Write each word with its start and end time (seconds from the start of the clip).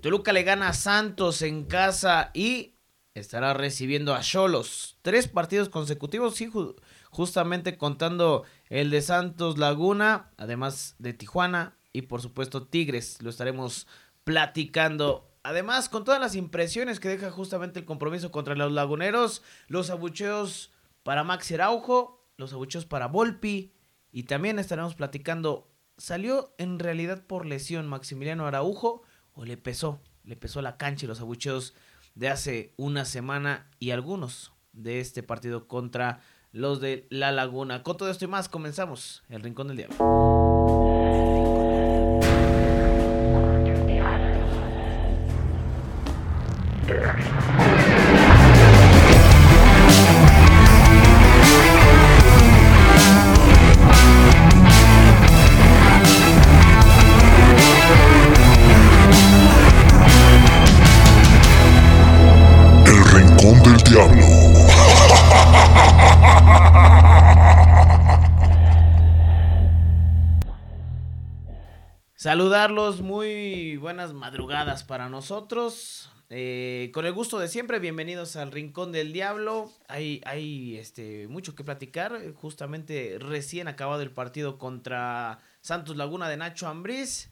Toluca 0.00 0.32
le 0.32 0.42
gana 0.42 0.68
a 0.68 0.72
Santos 0.72 1.42
en 1.42 1.64
casa 1.64 2.30
y 2.34 2.74
estará 3.14 3.54
recibiendo 3.54 4.14
a 4.14 4.20
Cholos. 4.20 4.98
Tres 5.02 5.28
partidos 5.28 5.68
consecutivos, 5.68 6.34
sí, 6.34 6.50
justamente 7.10 7.76
contando 7.76 8.44
el 8.68 8.90
de 8.90 9.02
Santos 9.02 9.58
Laguna, 9.58 10.32
además 10.36 10.96
de 10.98 11.12
Tijuana 11.12 11.76
y 11.92 12.02
por 12.02 12.20
supuesto 12.20 12.66
Tigres. 12.66 13.22
Lo 13.22 13.30
estaremos 13.30 13.86
platicando. 14.24 15.30
Además, 15.42 15.88
con 15.88 16.04
todas 16.04 16.20
las 16.20 16.34
impresiones 16.34 16.98
que 16.98 17.08
deja 17.08 17.30
justamente 17.30 17.78
el 17.80 17.84
compromiso 17.84 18.30
contra 18.30 18.54
los 18.54 18.72
laguneros, 18.72 19.42
los 19.68 19.90
abucheos 19.90 20.72
para 21.02 21.22
Max 21.22 21.52
Araujo, 21.52 22.26
los 22.36 22.52
abucheos 22.52 22.86
para 22.86 23.06
Volpi, 23.06 23.74
y 24.10 24.22
también 24.24 24.58
estaremos 24.58 24.94
platicando, 24.94 25.70
¿salió 25.98 26.54
en 26.56 26.78
realidad 26.78 27.26
por 27.26 27.46
lesión 27.46 27.86
Maximiliano 27.88 28.46
Araujo 28.46 29.02
o 29.34 29.44
le 29.44 29.56
pesó? 29.56 30.00
Le 30.24 30.36
pesó 30.36 30.62
la 30.62 30.76
cancha 30.76 31.04
y 31.04 31.08
los 31.08 31.20
abucheos 31.20 31.74
de 32.14 32.28
hace 32.28 32.72
una 32.76 33.04
semana 33.04 33.68
y 33.78 33.90
algunos 33.90 34.52
de 34.72 35.00
este 35.00 35.22
partido 35.22 35.68
contra 35.68 36.20
los 36.52 36.80
de 36.80 37.06
La 37.10 37.32
Laguna. 37.32 37.82
Con 37.82 37.96
todo 37.96 38.10
esto 38.10 38.24
y 38.24 38.28
más, 38.28 38.48
comenzamos 38.48 39.22
el 39.28 39.42
Rincón 39.42 39.68
del 39.68 39.76
Diablo. 39.78 41.53
Saludarlos, 72.34 73.00
muy 73.00 73.76
buenas 73.76 74.12
madrugadas 74.12 74.82
para 74.82 75.08
nosotros. 75.08 76.10
Eh, 76.30 76.90
con 76.92 77.06
el 77.06 77.12
gusto 77.12 77.38
de 77.38 77.46
siempre, 77.46 77.78
bienvenidos 77.78 78.34
al 78.34 78.50
Rincón 78.50 78.90
del 78.90 79.12
Diablo. 79.12 79.70
Hay, 79.86 80.20
hay 80.26 80.76
este, 80.76 81.28
mucho 81.28 81.54
que 81.54 81.62
platicar. 81.62 82.20
Justamente 82.34 83.18
recién 83.20 83.68
acabado 83.68 84.02
el 84.02 84.10
partido 84.10 84.58
contra 84.58 85.38
Santos 85.60 85.96
Laguna 85.96 86.28
de 86.28 86.36
Nacho 86.36 86.66
Ambriz. 86.66 87.30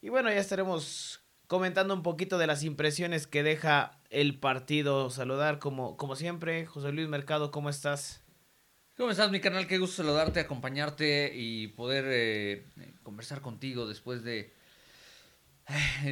Y 0.00 0.08
bueno, 0.08 0.30
ya 0.30 0.38
estaremos 0.38 1.24
comentando 1.48 1.92
un 1.92 2.04
poquito 2.04 2.38
de 2.38 2.46
las 2.46 2.62
impresiones 2.62 3.26
que 3.26 3.42
deja 3.42 3.98
el 4.08 4.38
partido. 4.38 5.10
Saludar 5.10 5.58
como, 5.58 5.96
como 5.96 6.14
siempre, 6.14 6.64
José 6.64 6.92
Luis 6.92 7.08
Mercado, 7.08 7.50
¿cómo 7.50 7.70
estás? 7.70 8.23
¿Cómo 8.96 9.10
estás, 9.10 9.32
mi 9.32 9.40
canal? 9.40 9.66
Qué 9.66 9.78
gusto 9.78 10.04
saludarte, 10.04 10.38
acompañarte 10.38 11.32
y 11.34 11.66
poder 11.66 12.04
eh, 12.06 12.64
conversar 13.02 13.40
contigo 13.40 13.88
después 13.88 14.22
de... 14.22 14.52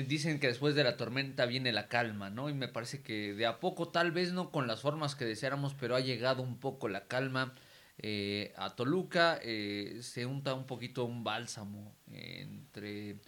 dicen 0.08 0.40
que 0.40 0.48
después 0.48 0.74
de 0.74 0.82
la 0.82 0.96
tormenta 0.96 1.46
viene 1.46 1.70
la 1.70 1.86
calma, 1.86 2.28
¿no? 2.28 2.50
Y 2.50 2.54
me 2.54 2.66
parece 2.66 3.00
que 3.00 3.34
de 3.34 3.46
a 3.46 3.60
poco, 3.60 3.90
tal 3.90 4.10
vez 4.10 4.32
no 4.32 4.50
con 4.50 4.66
las 4.66 4.80
formas 4.80 5.14
que 5.14 5.24
deseáramos, 5.24 5.74
pero 5.74 5.94
ha 5.94 6.00
llegado 6.00 6.42
un 6.42 6.58
poco 6.58 6.88
la 6.88 7.06
calma. 7.06 7.54
Eh, 7.98 8.52
a 8.56 8.74
Toluca 8.74 9.38
eh, 9.42 9.98
se 10.02 10.26
unta 10.26 10.52
un 10.54 10.66
poquito 10.66 11.04
un 11.04 11.22
bálsamo 11.22 11.94
entre 12.10 13.20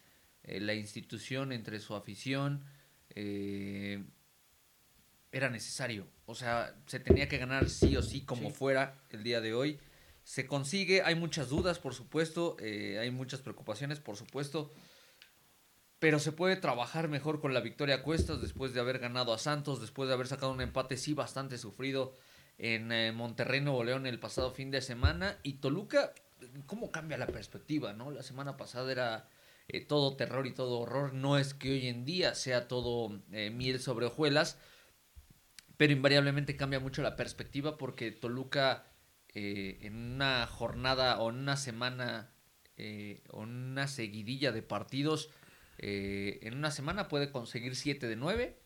la 0.42 0.74
institución, 0.74 1.52
entre 1.52 1.78
su 1.78 1.94
afición. 1.94 2.64
Era 5.34 5.50
necesario 5.50 6.06
o 6.26 6.34
sea, 6.34 6.74
se 6.86 7.00
tenía 7.00 7.28
que 7.28 7.38
ganar 7.38 7.68
sí 7.68 7.96
o 7.96 8.02
sí 8.02 8.22
como 8.22 8.50
fuera 8.50 9.02
el 9.10 9.22
día 9.22 9.40
de 9.40 9.52
hoy. 9.52 9.78
Se 10.22 10.46
consigue, 10.46 11.02
hay 11.02 11.14
muchas 11.14 11.50
dudas, 11.50 11.78
por 11.78 11.94
supuesto, 11.94 12.56
eh, 12.60 12.98
hay 12.98 13.10
muchas 13.10 13.40
preocupaciones, 13.40 14.00
por 14.00 14.16
supuesto, 14.16 14.72
pero 15.98 16.18
se 16.18 16.32
puede 16.32 16.56
trabajar 16.56 17.08
mejor 17.08 17.40
con 17.40 17.52
la 17.52 17.60
victoria 17.60 17.96
a 17.96 18.02
cuestas 18.02 18.40
después 18.40 18.72
de 18.72 18.80
haber 18.80 18.98
ganado 18.98 19.34
a 19.34 19.38
Santos, 19.38 19.82
después 19.82 20.08
de 20.08 20.14
haber 20.14 20.28
sacado 20.28 20.52
un 20.52 20.62
empate 20.62 20.96
sí 20.96 21.12
bastante 21.12 21.58
sufrido 21.58 22.14
en 22.56 22.90
eh, 22.90 23.12
Monterrey, 23.12 23.60
Nuevo 23.60 23.84
León 23.84 24.06
el 24.06 24.18
pasado 24.18 24.50
fin 24.50 24.70
de 24.70 24.80
semana. 24.80 25.38
Y 25.42 25.54
Toluca, 25.54 26.14
¿cómo 26.64 26.90
cambia 26.90 27.18
la 27.18 27.26
perspectiva? 27.26 27.92
no 27.92 28.10
La 28.10 28.22
semana 28.22 28.56
pasada 28.56 28.90
era 28.90 29.28
eh, 29.68 29.84
todo 29.84 30.16
terror 30.16 30.46
y 30.46 30.54
todo 30.54 30.78
horror, 30.78 31.12
no 31.12 31.36
es 31.36 31.52
que 31.52 31.72
hoy 31.72 31.88
en 31.88 32.06
día 32.06 32.34
sea 32.34 32.66
todo 32.66 33.20
miel 33.28 33.78
sobre 33.78 34.06
hojuelas 34.06 34.58
pero 35.84 35.92
invariablemente 35.92 36.56
cambia 36.56 36.80
mucho 36.80 37.02
la 37.02 37.14
perspectiva 37.14 37.76
porque 37.76 38.10
Toluca 38.10 38.86
eh, 39.34 39.80
en 39.82 40.14
una 40.14 40.46
jornada 40.46 41.20
o 41.20 41.28
en 41.28 41.36
una 41.36 41.58
semana 41.58 42.32
eh, 42.78 43.22
o 43.28 43.42
en 43.42 43.50
una 43.50 43.86
seguidilla 43.86 44.50
de 44.50 44.62
partidos, 44.62 45.28
eh, 45.76 46.38
en 46.40 46.56
una 46.56 46.70
semana 46.70 47.06
puede 47.08 47.30
conseguir 47.30 47.76
7 47.76 48.08
de 48.08 48.16
9 48.16 48.58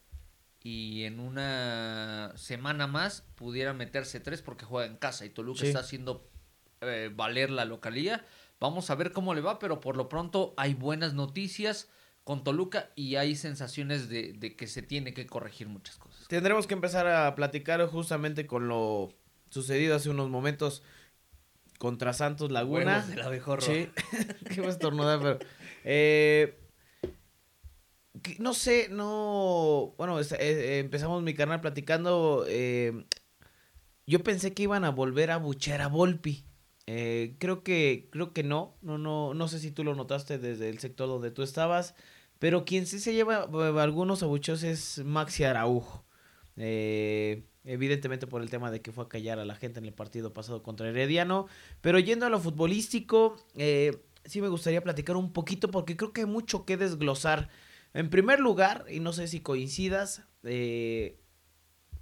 y 0.63 1.03
en 1.07 1.19
una 1.19 2.35
semana 2.37 2.87
más 2.87 3.23
pudiera 3.35 3.73
meterse 3.73 4.21
3 4.21 4.41
porque 4.43 4.65
juega 4.65 4.87
en 4.89 4.97
casa 4.97 5.27
y 5.27 5.31
Toluca 5.31 5.67
está 5.67 5.81
haciendo 5.81 6.31
valer 7.17 7.51
la 7.51 7.65
localía. 7.65 8.25
Vamos 8.61 8.91
a 8.91 8.95
ver 8.95 9.11
cómo 9.11 9.35
le 9.35 9.41
va, 9.41 9.59
pero 9.59 9.81
por 9.81 9.97
lo 9.97 10.09
pronto 10.09 10.55
hay 10.57 10.75
buenas 10.75 11.15
noticias 11.15 11.91
con 12.29 12.45
Toluca 12.45 12.91
y 12.95 13.17
hay 13.17 13.35
sensaciones 13.37 14.11
de, 14.11 14.55
que 14.55 14.67
se 14.67 14.83
tiene 14.83 15.15
que 15.15 15.27
corregir 15.27 15.67
muchas 15.67 15.97
cosas. 15.97 16.29
Tendremos 16.29 16.67
que 16.67 16.75
empezar 16.75 17.07
a 17.07 17.35
platicar 17.35 17.83
justamente 17.87 18.47
con 18.47 18.69
lo 18.69 19.15
sucedido 19.49 19.97
hace 19.97 20.11
unos 20.11 20.29
momentos 20.29 20.83
contra 21.79 22.13
Santos 22.13 22.51
Laguna. 22.51 23.03
sí, 23.61 23.89
qué 24.55 24.61
a 24.61 24.69
estornudar, 24.69 25.21
pero... 25.21 25.39
Eh, 25.85 26.59
no 28.39 28.53
sé, 28.53 28.89
no... 28.91 29.95
Bueno, 29.97 30.21
eh, 30.21 30.81
empezamos 30.81 31.23
mi 31.23 31.33
canal 31.33 31.63
platicando... 31.63 32.45
Eh, 32.47 33.07
yo 34.07 34.23
pensé 34.23 34.53
que 34.53 34.65
iban 34.65 34.85
a 34.85 34.91
volver 34.91 35.31
a 35.31 35.39
buchar 35.39 35.81
a 35.81 35.89
Volpi. 35.89 36.45
creo 36.85 37.63
que 37.63 38.11
creo 38.13 38.35
que 38.35 38.43
no, 38.43 38.77
no, 38.83 38.99
no, 38.99 39.33
no 39.33 39.49
sé 39.49 39.61
si 39.61 39.71
tú 39.71 39.83
lo 39.83 39.95
notaste 39.95 40.37
desde 40.37 40.69
el 40.69 40.79
sector 40.79 41.09
donde 41.09 41.31
tú 41.31 41.43
estabas. 41.43 41.95
Pero 42.39 42.65
quien 42.65 42.87
sí 42.87 43.01
se 43.01 43.15
lleva 43.15 43.49
eh, 43.53 43.81
algunos 43.81 44.23
abuchos 44.23 44.63
es 44.63 45.03
Maxi 45.05 45.45
Araujo. 45.45 46.05
Eh, 46.57 47.45
evidentemente 47.65 48.27
por 48.27 48.43
el 48.43 48.51
tema 48.51 48.71
de 48.71 48.81
que 48.81 48.93
fue 48.93 49.05
a 49.05 49.09
callar 49.09 49.39
a 49.39 49.45
la 49.45 49.55
gente 49.55 49.79
en 49.79 49.85
el 49.85 49.93
partido 49.93 50.33
pasado 50.33 50.63
contra 50.63 50.89
Herediano. 50.89 51.47
Pero 51.81 51.99
yendo 51.99 52.27
a 52.27 52.31
lo 52.31 52.41
futbolístico, 52.41 53.37
eh, 53.55 54.03
sí 54.25 54.41
me 54.41 54.49
gustaría 54.49 54.83
platicar 54.83 55.17
un 55.17 55.33
poquito 55.33 55.71
porque 55.71 55.97
creo 55.97 56.13
que 56.13 56.23
hay 56.23 56.27
mucho 56.27 56.65
que 56.65 56.77
desglosar. 56.77 57.49
En 57.93 58.11
primer 58.11 58.39
lugar, 58.39 58.85
y 58.89 59.01
no 59.01 59.13
sé 59.13 59.27
si 59.29 59.41
coincidas, 59.41 60.23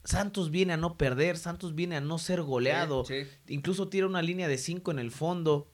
Santos 0.05 0.51
viene 0.51 0.73
a 0.73 0.77
no 0.77 0.99
perder, 0.99 1.39
Santos 1.39 1.75
viene 1.75 1.97
a 1.97 2.01
no 2.01 2.19
ser 2.19 2.43
goleado. 2.43 3.05
Incluso 3.47 3.89
tira 3.89 4.07
una 4.07 4.21
línea 4.21 4.49
de 4.49 4.59
5 4.59 4.91
en 4.91 4.99
el 4.99 5.11
fondo 5.11 5.71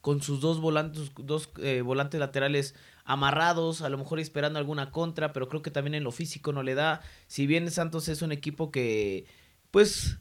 con 0.00 0.22
sus 0.22 0.40
dos 0.40 0.60
volantes, 0.60 1.12
dos 1.16 1.50
volantes 1.84 2.18
laterales 2.18 2.74
amarrados, 3.04 3.82
a 3.82 3.88
lo 3.88 3.98
mejor 3.98 4.18
esperando 4.18 4.58
alguna 4.58 4.90
contra, 4.90 5.32
pero 5.32 5.48
creo 5.48 5.62
que 5.62 5.70
también 5.70 5.94
en 5.94 6.04
lo 6.04 6.12
físico 6.12 6.52
no 6.52 6.62
le 6.62 6.74
da. 6.74 7.02
Si 7.26 7.46
bien 7.46 7.70
Santos 7.70 8.08
es 8.08 8.22
un 8.22 8.32
equipo 8.32 8.70
que, 8.70 9.26
pues, 9.70 10.18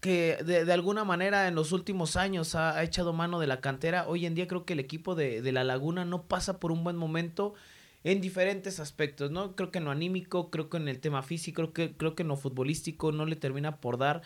que 0.00 0.36
de, 0.44 0.72
alguna 0.72 1.04
manera 1.04 1.48
en 1.48 1.54
los 1.54 1.72
últimos 1.72 2.16
años 2.16 2.54
ha, 2.54 2.82
echado 2.82 3.12
mano 3.12 3.40
de 3.40 3.46
la 3.46 3.60
cantera, 3.60 4.06
hoy 4.06 4.26
en 4.26 4.34
día 4.34 4.46
creo 4.46 4.64
que 4.64 4.74
el 4.74 4.80
equipo 4.80 5.14
de, 5.14 5.42
de, 5.42 5.52
La 5.52 5.64
Laguna 5.64 6.04
no 6.04 6.28
pasa 6.28 6.60
por 6.60 6.72
un 6.72 6.84
buen 6.84 6.96
momento 6.96 7.54
en 8.04 8.20
diferentes 8.20 8.78
aspectos, 8.78 9.30
¿no? 9.30 9.56
Creo 9.56 9.72
que 9.72 9.78
en 9.78 9.84
lo 9.84 9.90
anímico, 9.90 10.50
creo 10.50 10.68
que 10.68 10.76
en 10.76 10.88
el 10.88 11.00
tema 11.00 11.22
físico, 11.22 11.56
creo 11.56 11.72
que, 11.72 11.96
creo 11.96 12.14
que 12.14 12.22
en 12.22 12.28
lo 12.28 12.36
futbolístico 12.36 13.10
no 13.10 13.26
le 13.26 13.36
termina 13.36 13.80
por 13.80 13.98
dar. 13.98 14.22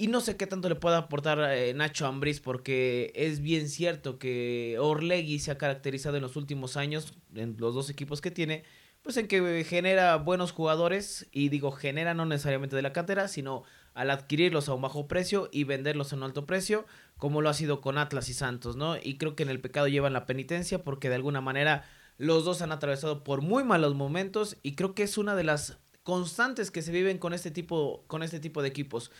Y 0.00 0.06
no 0.06 0.20
sé 0.20 0.36
qué 0.36 0.46
tanto 0.46 0.68
le 0.68 0.76
puede 0.76 0.94
aportar 0.94 1.40
eh, 1.50 1.74
Nacho 1.74 2.06
Ambriz, 2.06 2.38
porque 2.38 3.10
es 3.16 3.40
bien 3.40 3.68
cierto 3.68 4.16
que 4.16 4.76
Orlegui 4.78 5.40
se 5.40 5.50
ha 5.50 5.58
caracterizado 5.58 6.14
en 6.14 6.22
los 6.22 6.36
últimos 6.36 6.76
años, 6.76 7.18
en 7.34 7.56
los 7.58 7.74
dos 7.74 7.90
equipos 7.90 8.20
que 8.20 8.30
tiene, 8.30 8.62
pues 9.02 9.16
en 9.16 9.26
que 9.26 9.64
genera 9.64 10.14
buenos 10.14 10.52
jugadores, 10.52 11.26
y 11.32 11.48
digo 11.48 11.72
genera 11.72 12.14
no 12.14 12.26
necesariamente 12.26 12.76
de 12.76 12.82
la 12.82 12.92
cantera, 12.92 13.26
sino 13.26 13.64
al 13.92 14.12
adquirirlos 14.12 14.68
a 14.68 14.74
un 14.74 14.82
bajo 14.82 15.08
precio 15.08 15.48
y 15.50 15.64
venderlos 15.64 16.12
a 16.12 16.16
un 16.16 16.22
alto 16.22 16.46
precio, 16.46 16.86
como 17.16 17.42
lo 17.42 17.48
ha 17.48 17.54
sido 17.54 17.80
con 17.80 17.98
Atlas 17.98 18.28
y 18.28 18.34
Santos, 18.34 18.76
¿no? 18.76 18.96
Y 19.02 19.18
creo 19.18 19.34
que 19.34 19.42
en 19.42 19.48
el 19.48 19.60
pecado 19.60 19.88
llevan 19.88 20.12
la 20.12 20.26
penitencia, 20.26 20.84
porque 20.84 21.08
de 21.08 21.16
alguna 21.16 21.40
manera 21.40 21.84
los 22.18 22.44
dos 22.44 22.62
han 22.62 22.70
atravesado 22.70 23.24
por 23.24 23.42
muy 23.42 23.64
malos 23.64 23.96
momentos, 23.96 24.58
y 24.62 24.76
creo 24.76 24.94
que 24.94 25.02
es 25.02 25.18
una 25.18 25.34
de 25.34 25.42
las 25.42 25.80
constantes 26.04 26.70
que 26.70 26.80
se 26.80 26.90
viven 26.90 27.18
con 27.18 27.34
este 27.34 27.50
tipo, 27.50 28.04
con 28.06 28.22
este 28.22 28.40
tipo 28.40 28.62
de 28.62 28.68
equipos. 28.68 29.10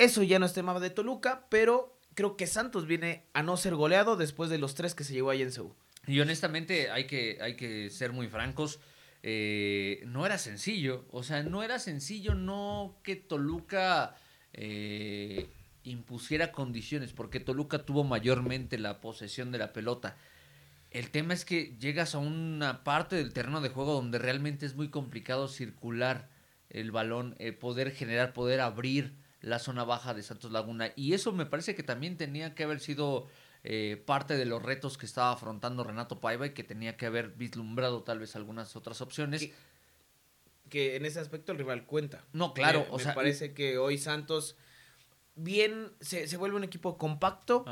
Eso 0.00 0.22
ya 0.22 0.38
no 0.38 0.46
es 0.46 0.54
tema 0.54 0.80
de 0.80 0.88
Toluca, 0.88 1.44
pero 1.50 1.94
creo 2.14 2.34
que 2.38 2.46
Santos 2.46 2.86
viene 2.86 3.26
a 3.34 3.42
no 3.42 3.58
ser 3.58 3.74
goleado 3.74 4.16
después 4.16 4.48
de 4.48 4.56
los 4.56 4.74
tres 4.74 4.94
que 4.94 5.04
se 5.04 5.12
llevó 5.12 5.28
ahí 5.28 5.42
en 5.42 5.52
Seúl. 5.52 5.74
Y 6.06 6.18
honestamente 6.20 6.90
hay 6.90 7.06
que, 7.06 7.36
hay 7.42 7.54
que 7.54 7.90
ser 7.90 8.10
muy 8.10 8.26
francos. 8.26 8.80
eh, 9.22 10.02
no 10.06 10.24
era 10.24 10.38
sencillo. 10.38 11.04
O 11.10 11.22
sea, 11.22 11.42
no 11.42 11.62
era 11.62 11.78
sencillo 11.78 12.34
no 12.34 12.98
que 13.02 13.14
Toluca 13.14 14.16
eh, 14.54 15.50
impusiera 15.84 16.50
condiciones, 16.50 17.12
porque 17.12 17.38
Toluca 17.38 17.84
tuvo 17.84 18.02
mayormente 18.02 18.78
la 18.78 19.02
posesión 19.02 19.52
de 19.52 19.58
la 19.58 19.74
pelota. 19.74 20.16
El 20.90 21.10
tema 21.10 21.34
es 21.34 21.44
que 21.44 21.76
llegas 21.78 22.14
a 22.14 22.18
una 22.20 22.84
parte 22.84 23.16
del 23.16 23.34
terreno 23.34 23.60
de 23.60 23.68
juego 23.68 23.92
donde 23.92 24.18
realmente 24.18 24.64
es 24.64 24.76
muy 24.76 24.88
complicado 24.88 25.46
circular 25.46 26.30
el 26.70 26.90
balón, 26.90 27.36
eh, 27.38 27.52
poder 27.52 27.92
generar, 27.92 28.32
poder 28.32 28.62
abrir 28.62 29.19
la 29.40 29.58
zona 29.58 29.84
baja 29.84 30.14
de 30.14 30.22
Santos 30.22 30.52
Laguna. 30.52 30.92
Y 30.96 31.14
eso 31.14 31.32
me 31.32 31.46
parece 31.46 31.74
que 31.74 31.82
también 31.82 32.16
tenía 32.16 32.54
que 32.54 32.64
haber 32.64 32.80
sido 32.80 33.26
eh, 33.62 34.02
parte 34.06 34.36
de 34.36 34.44
los 34.44 34.62
retos 34.62 34.98
que 34.98 35.06
estaba 35.06 35.32
afrontando 35.32 35.84
Renato 35.84 36.20
Paiva 36.20 36.46
y 36.46 36.50
que 36.50 36.64
tenía 36.64 36.96
que 36.96 37.06
haber 37.06 37.30
vislumbrado 37.30 38.02
tal 38.02 38.18
vez 38.18 38.36
algunas 38.36 38.76
otras 38.76 39.00
opciones. 39.00 39.50
Que, 40.68 40.96
en 40.96 41.04
ese 41.04 41.20
aspecto 41.20 41.52
el 41.52 41.58
rival 41.58 41.84
cuenta. 41.84 42.24
No, 42.32 42.54
claro. 42.54 42.80
Me, 42.80 42.86
o 42.90 42.98
sea, 42.98 43.14
parece 43.14 43.54
que 43.54 43.78
hoy 43.78 43.98
Santos 43.98 44.56
bien 45.34 45.92
se, 46.00 46.28
se 46.28 46.36
vuelve 46.36 46.56
un 46.56 46.64
equipo 46.64 46.96
compacto. 46.96 47.64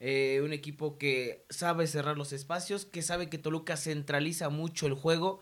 Eh, 0.00 0.40
un 0.44 0.52
equipo 0.52 0.96
que 0.96 1.44
sabe 1.50 1.88
cerrar 1.88 2.16
los 2.16 2.32
espacios, 2.32 2.84
que 2.84 3.02
sabe 3.02 3.28
que 3.28 3.38
Toluca 3.38 3.76
centraliza 3.76 4.48
mucho 4.48 4.86
el 4.86 4.94
juego. 4.94 5.40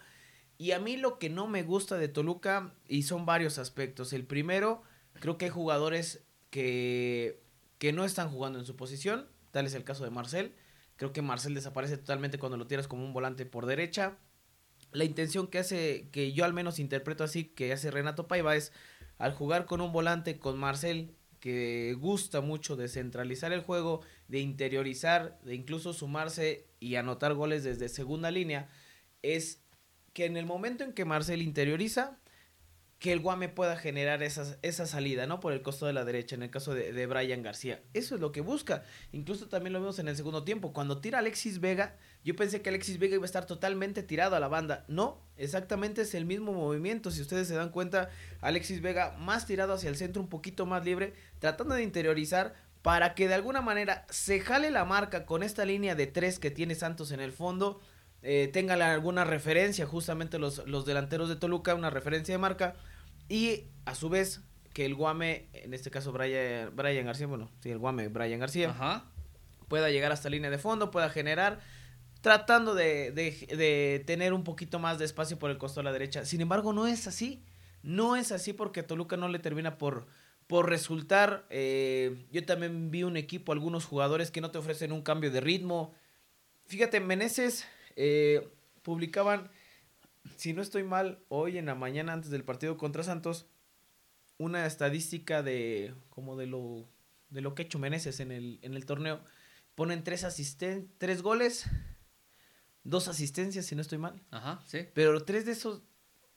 Y 0.59 0.73
a 0.73 0.79
mí 0.79 0.97
lo 0.97 1.19
que 1.19 1.29
no 1.29 1.47
me 1.47 1.63
gusta 1.63 1.99
de 1.99 2.09
Toluca, 2.09 2.73
y 2.89 3.03
son 3.03 3.27
varios 3.27 3.59
aspectos. 3.59 4.15
El 4.15 4.25
primero, 4.25 4.83
creo 5.21 5.39
que 5.39 5.47
hay 5.47 5.51
jugadores 5.51 6.25
que, 6.51 7.43
que 7.79 7.93
no 7.93 8.05
están 8.05 8.31
jugando 8.31 8.59
en 8.59 8.67
su 8.67 8.77
posición. 8.77 9.27
Tal 9.51 9.67
es 9.67 9.75
el 9.75 9.85
caso 9.85 10.05
de 10.05 10.11
Marcel. 10.11 10.55
Creo 10.97 11.13
que 11.13 11.23
Marcel 11.23 11.55
desaparece 11.55 11.99
totalmente 11.99 12.39
cuando 12.39 12.57
lo 12.57 12.67
tiras 12.67 12.89
como 12.89 13.05
un 13.05 13.13
volante 13.13 13.47
por 13.47 13.67
derecha. 13.67 14.19
La 14.93 15.05
intención 15.05 15.47
que 15.49 15.59
hace, 15.59 16.09
que 16.11 16.33
yo 16.33 16.45
al 16.45 16.55
menos 16.55 16.79
interpreto 16.79 17.25
así, 17.25 17.45
que 17.45 17.73
hace 17.73 17.91
Renato 17.91 18.29
Paiva 18.29 18.57
es 18.57 18.73
al 19.19 19.33
jugar 19.33 19.67
con 19.67 19.81
un 19.81 19.93
volante 19.93 20.39
con 20.39 20.59
Marcel 20.59 21.15
que 21.41 21.95
gusta 21.99 22.41
mucho 22.41 22.77
de 22.77 22.89
centralizar 22.89 23.53
el 23.53 23.61
juego, 23.61 24.01
de 24.29 24.41
interiorizar, 24.41 25.39
de 25.45 25.55
incluso 25.55 25.93
sumarse 25.93 26.67
y 26.81 26.97
anotar 26.97 27.35
goles 27.35 27.63
desde 27.63 27.89
segunda 27.89 28.31
línea, 28.31 28.69
es 29.23 29.63
que 30.13 30.25
en 30.25 30.37
el 30.37 30.47
momento 30.47 30.83
en 30.83 30.93
que 30.93 31.05
Marcel 31.05 31.43
interioriza, 31.43 32.19
que 32.99 33.13
el 33.13 33.21
Guame 33.21 33.51
pueda 33.51 33.77
generar 33.77 34.23
esa, 34.23 34.87
salida, 34.87 35.27
¿no? 35.27 35.39
Por 35.39 35.53
el 35.53 35.61
costo 35.61 35.87
de 35.87 35.93
la 35.93 36.05
derecha, 36.05 36.35
en 36.35 36.43
el 36.43 36.51
caso 36.51 36.75
de, 36.75 36.93
de, 36.93 37.07
Brian 37.07 37.43
García. 37.43 37.83
Eso 37.93 38.15
es 38.15 38.21
lo 38.21 38.33
que 38.33 38.41
busca. 38.41 38.85
Incluso 39.13 39.49
también 39.49 39.75
lo 39.75 39.81
vemos 39.81 39.99
en 39.99 40.09
el 40.09 40.17
segundo 40.17 40.45
tiempo. 40.45 40.73
Cuando 40.73 41.01
tira 41.01 41.19
Alexis 41.19 41.61
Vega, 41.61 41.97
yo 42.25 42.35
pensé 42.35 42.63
que 42.63 42.71
Alexis 42.71 42.99
Vega 42.99 43.17
iba 43.17 43.25
a 43.25 43.27
estar 43.27 43.45
totalmente 43.45 44.03
tirado 44.03 44.35
a 44.35 44.41
la 44.41 44.49
banda. 44.49 44.87
No, 44.89 45.21
exactamente 45.37 46.03
es 46.03 46.15
el 46.15 46.25
mismo 46.25 46.53
movimiento. 46.53 47.11
Si 47.11 47.21
ustedes 47.21 47.49
se 47.49 47.55
dan 47.55 47.69
cuenta, 47.69 48.09
Alexis 48.41 48.81
Vega 48.81 49.15
más 49.19 49.47
tirado 49.47 49.75
hacia 49.75 49.91
el 49.91 49.97
centro, 49.97 50.23
un 50.23 50.29
poquito 50.29 50.65
más 50.65 50.83
libre, 50.83 51.13
tratando 51.39 51.75
de 51.75 51.83
interiorizar 51.83 52.55
para 52.81 53.15
que 53.15 53.29
de 53.29 53.35
alguna 53.35 53.61
manera 53.61 54.07
se 54.09 54.41
jale 54.41 54.71
la 54.71 54.85
marca 54.85 55.27
con 55.27 55.43
esta 55.43 55.65
línea 55.65 55.95
de 55.95 56.07
tres 56.07 56.39
que 56.39 56.51
tiene 56.51 56.75
Santos 56.75 57.11
en 57.11 57.21
el 57.21 57.33
fondo. 57.33 57.81
Eh, 58.29 58.49
tengan 58.49 58.83
alguna 58.83 59.25
referencia, 59.25 59.87
justamente 59.87 60.41
los, 60.41 60.67
los 60.67 60.85
delanteros 60.85 61.29
de 61.29 61.37
Toluca, 61.37 61.77
una 61.77 61.91
referencia 61.91 62.35
de 62.35 62.39
marca 62.39 62.75
y 63.29 63.67
a 63.85 63.95
su 63.95 64.09
vez, 64.09 64.41
que 64.75 64.85
el 64.85 64.97
Guame, 64.97 65.49
en 65.53 65.73
este 65.75 65.93
caso 65.93 66.11
Brian, 66.11 66.75
Brian 66.75 67.07
García, 67.07 67.29
bueno, 67.29 67.53
sí, 67.61 67.71
el 67.71 67.79
Guame, 67.79 68.09
Brian 68.09 68.41
García, 68.41 68.75
pueda 69.69 69.91
llegar 69.91 70.11
hasta 70.11 70.29
línea 70.29 70.51
de 70.51 70.59
fondo, 70.59 70.91
pueda 70.91 71.09
generar, 71.09 71.61
tratando 72.21 72.75
de, 72.75 73.13
de, 73.13 74.03
tener 74.05 74.33
un 74.33 74.43
poquito 74.43 74.81
más 74.81 74.99
de 74.99 75.05
espacio 75.05 75.39
por 75.39 75.53
el 75.53 75.59
costado 75.59 75.83
de 75.83 75.85
la 75.85 75.93
derecha. 75.93 76.25
Sin 76.25 76.41
embargo, 76.41 76.73
no 76.73 76.89
es 76.89 77.07
así. 77.07 77.45
No 77.85 78.17
es 78.17 78.33
así 78.33 78.53
porque 78.53 78.83
Toluca 78.83 79.17
no 79.17 79.29
le 79.29 79.39
termina 79.39 79.79
por, 79.79 80.09
por 80.49 80.69
resultar. 80.69 81.47
Eh, 81.49 82.27
yo 82.33 82.45
también 82.45 82.91
vi 82.91 83.05
un 83.05 83.17
equipo, 83.17 83.53
algunos 83.53 83.85
jugadores 83.85 84.33
que 84.33 84.41
no 84.41 84.51
te 84.51 84.59
ofrecen 84.59 84.91
un 84.91 85.03
cambio 85.03 85.31
de 85.31 85.41
ritmo. 85.41 85.95
Fíjate, 86.67 86.99
Meneses 86.99 87.65
eh, 87.97 88.49
publicaban 88.83 89.51
si 90.37 90.53
no 90.53 90.63
estoy 90.63 90.83
mal, 90.83 91.19
hoy 91.29 91.59
en 91.59 91.67
la 91.67 91.75
mañana 91.75 92.13
antes 92.13 92.31
del 92.31 92.45
partido 92.45 92.77
contra 92.77 93.03
Santos, 93.03 93.47
una 94.39 94.67
estadística 94.67 95.43
de 95.43 95.95
como 96.11 96.37
de 96.37 96.47
lo 96.47 96.89
de 97.31 97.41
lo 97.41 97.55
que 97.55 97.63
ha 97.63 97.67
hecho 97.67 97.79
Meneses 97.79 98.21
en 98.21 98.33
el, 98.33 98.59
en 98.63 98.75
el 98.75 98.87
torneo. 98.87 99.21
Ponen 99.75 100.05
tres 100.05 100.25
asisten 100.25 100.91
tres 100.99 101.23
goles, 101.23 101.67
dos 102.83 103.09
asistencias, 103.09 103.67
si 103.67 103.75
no 103.75 103.83
estoy 103.83 103.99
mal. 103.99 104.23
Ajá, 104.31 104.63
sí. 104.67 104.87
Pero 104.95 105.25
tres 105.25 105.47
de 105.47 105.53
esos, 105.53 105.83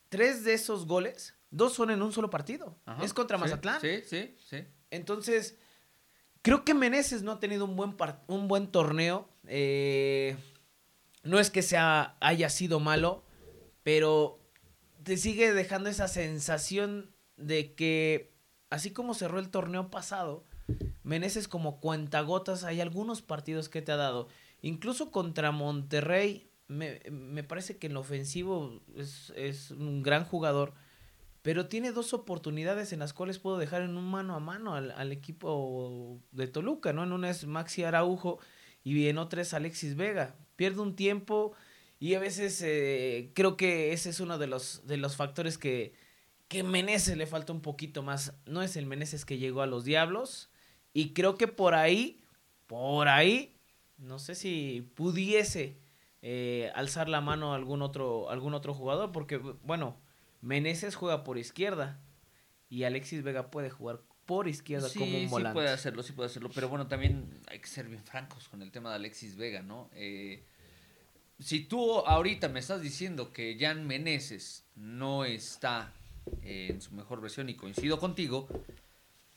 tres 0.10 0.44
de 0.44 0.54
esos 0.54 0.88
goles, 0.88 1.36
dos 1.52 1.74
son 1.74 1.90
en 1.92 2.02
un 2.02 2.12
solo 2.12 2.30
partido. 2.30 2.78
es 3.02 3.14
contra 3.14 3.38
Mazatlán. 3.38 3.82
Sí, 3.82 4.02
sí, 4.06 4.36
sí. 4.44 4.66
Entonces, 4.92 5.58
creo 6.42 6.66
que 6.66 6.74
Meneses 6.74 7.22
no 7.22 7.34
ha 7.34 7.40
tenido 7.40 7.66
un 7.66 7.76
buen, 7.76 7.96
un 8.28 8.48
buen 8.48 8.68
torneo. 8.68 9.30
Eh, 9.46 10.36
no 11.30 11.40
es 11.40 11.52
que 11.52 11.62
sea, 11.62 12.18
haya 12.20 12.50
sido 12.50 12.80
malo, 12.80 13.24
pero 13.84 14.40
te 15.04 15.16
sigue 15.16 15.54
dejando 15.54 15.90
esa 15.90 16.08
sensación 16.08 17.14
de 17.38 17.74
que, 17.76 18.34
así 18.70 18.92
como 18.92 19.14
cerró 19.14 19.40
el 19.40 19.50
torneo 19.50 19.90
pasado, 19.90 20.46
Meneses 21.04 21.48
como 21.48 21.80
cuentagotas, 21.80 22.64
hay 22.64 22.82
algunos 22.82 23.22
partidos 23.22 23.70
que 23.70 23.82
te 23.82 23.92
ha 23.92 23.96
dado. 23.96 24.28
Incluso 24.62 25.10
contra 25.10 25.52
Monterrey, 25.52 26.52
me, 26.68 27.00
me 27.10 27.44
parece 27.44 27.78
que 27.78 27.88
en 27.88 27.96
lo 27.96 28.02
ofensivo 28.02 28.82
es, 28.96 29.34
es, 29.36 29.72
un 29.72 30.04
gran 30.04 30.24
jugador, 30.24 30.74
pero 31.42 31.68
tiene 31.68 31.92
dos 31.92 32.14
oportunidades 32.14 32.94
en 32.94 33.00
las 33.00 33.14
cuales 33.14 33.40
puedo 33.40 33.58
dejar 33.58 33.82
en 33.82 33.98
un 33.98 34.06
mano 34.06 34.36
a 34.36 34.40
mano 34.40 34.76
al, 34.76 34.92
al 34.92 35.12
equipo 35.12 36.22
de 36.32 36.48
Toluca, 36.48 36.94
¿no? 36.94 37.04
En 37.04 37.14
una 37.14 37.30
es 37.32 37.48
Maxi 37.48 37.84
Araujo 37.84 38.40
y 38.84 39.08
en 39.08 39.18
otra 39.18 39.42
es 39.42 39.54
Alexis 39.56 39.96
Vega. 39.96 40.36
Pierde 40.60 40.82
un 40.82 40.94
tiempo 40.94 41.54
y 42.02 42.16
a 42.16 42.20
veces 42.20 42.62
eh, 42.66 43.32
creo 43.34 43.56
que 43.56 43.94
ese 43.94 44.10
es 44.10 44.20
uno 44.20 44.38
de 44.38 44.48
los, 44.48 44.86
de 44.86 44.98
los 44.98 45.16
factores 45.16 45.58
que, 45.58 45.94
que 46.50 46.64
Meneses 46.64 47.16
le 47.16 47.28
falta 47.28 47.54
un 47.54 47.62
poquito 47.62 48.04
más. 48.04 48.34
No 48.46 48.62
es 48.62 48.76
el 48.76 48.86
Meneses 48.86 49.24
que 49.24 49.38
llegó 49.38 49.62
a 49.62 49.68
los 49.68 49.86
Diablos. 49.86 50.50
Y 50.92 51.14
creo 51.14 51.38
que 51.38 51.48
por 51.48 51.76
ahí, 51.76 52.20
por 52.68 53.08
ahí, 53.08 53.56
no 53.98 54.20
sé 54.20 54.36
si 54.36 54.92
pudiese 54.96 55.80
eh, 56.22 56.74
alzar 56.76 57.08
la 57.08 57.22
mano 57.22 57.54
a 57.54 57.56
algún 57.56 57.82
otro, 57.82 58.30
algún 58.30 58.54
otro 58.54 58.74
jugador. 58.74 59.14
Porque, 59.14 59.38
bueno, 59.38 59.96
Meneses 60.42 60.98
juega 60.98 61.24
por 61.24 61.38
izquierda. 61.38 62.02
Y 62.68 62.84
Alexis 62.84 63.24
Vega 63.24 63.50
puede 63.50 63.70
jugar 63.70 64.02
por 64.26 64.50
izquierda 64.50 64.90
como 64.94 65.18
un 65.18 65.30
volante. 65.30 65.58
Sí 65.58 65.64
puede 65.64 65.70
hacerlo, 65.74 66.04
sí 66.04 66.12
puede 66.12 66.28
hacerlo. 66.28 66.50
Pero 66.54 66.68
bueno, 66.68 66.88
también 66.88 67.40
hay 67.48 67.60
que 67.60 67.68
ser 67.68 67.88
bien 67.88 68.04
francos 68.04 68.50
con 68.50 68.62
el 68.62 68.74
tema 68.74 68.90
de 68.90 68.98
Alexis 68.98 69.38
Vega, 69.38 69.62
¿no? 69.62 69.90
Eh, 69.94 70.44
si 71.40 71.62
tú 71.62 72.00
ahorita 72.00 72.50
me 72.50 72.60
estás 72.60 72.82
diciendo 72.82 73.32
que 73.32 73.58
Jan 73.60 73.88
Meneses 73.88 74.66
no 74.76 75.26
está 75.26 75.94
en 76.42 76.82
su 76.82 76.94
mejor 76.94 77.22
versión 77.22 77.50
y 77.50 77.56
coincido 77.56 78.00
contigo, 78.00 78.48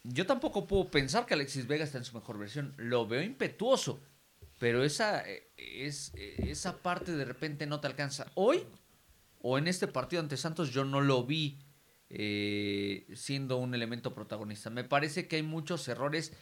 yo 0.02 0.26
tampoco 0.26 0.66
puedo 0.66 0.90
pensar 0.90 1.26
que 1.26 1.34
Alexis 1.34 1.66
Vega 1.66 1.84
está 1.84 1.98
en 1.98 2.04
su 2.04 2.14
mejor 2.14 2.38
versión. 2.38 2.74
Lo 2.76 3.06
veo 3.06 3.22
impetuoso, 3.22 4.00
pero 4.58 4.82
esa, 4.82 5.22
es, 5.56 6.12
esa 6.14 6.82
parte 6.82 7.12
de 7.12 7.24
repente 7.24 7.66
no 7.66 7.80
te 7.80 7.86
alcanza. 7.86 8.26
Hoy 8.34 8.64
o 9.40 9.58
en 9.58 9.68
este 9.68 9.86
partido 9.86 10.20
ante 10.20 10.36
Santos 10.36 10.72
yo 10.72 10.84
no 10.84 11.00
lo 11.00 11.24
vi 11.24 11.58
eh, 12.10 13.06
siendo 13.14 13.58
un 13.58 13.74
elemento 13.74 14.12
protagonista. 14.12 14.70
Me 14.70 14.84
parece 14.84 15.28
que 15.28 15.36
hay 15.36 15.42
muchos 15.42 15.86
errores 15.88 16.32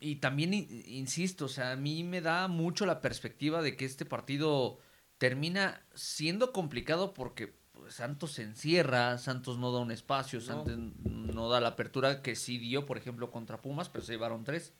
y 0.00 0.16
también, 0.16 0.54
insisto, 0.54 1.46
o 1.46 1.48
sea, 1.48 1.72
a 1.72 1.76
mí 1.76 2.04
me 2.04 2.20
da 2.20 2.48
mucho 2.48 2.86
la 2.86 3.00
perspectiva 3.00 3.62
de 3.62 3.76
que 3.76 3.84
este 3.84 4.04
partido 4.04 4.78
termina 5.18 5.86
siendo 5.94 6.52
complicado 6.52 7.14
porque 7.14 7.54
pues, 7.72 7.94
Santos 7.94 8.32
se 8.32 8.42
encierra, 8.42 9.18
Santos 9.18 9.58
no 9.58 9.72
da 9.72 9.80
un 9.80 9.90
espacio, 9.90 10.40
Santos 10.40 10.76
no 10.76 11.48
da 11.48 11.60
la 11.60 11.68
apertura 11.68 12.22
que 12.22 12.36
sí 12.36 12.58
dio, 12.58 12.86
por 12.86 12.98
ejemplo, 12.98 13.30
contra 13.30 13.60
Pumas, 13.60 13.88
pero 13.88 14.04
se 14.04 14.12
llevaron 14.12 14.44
tres. 14.44 14.74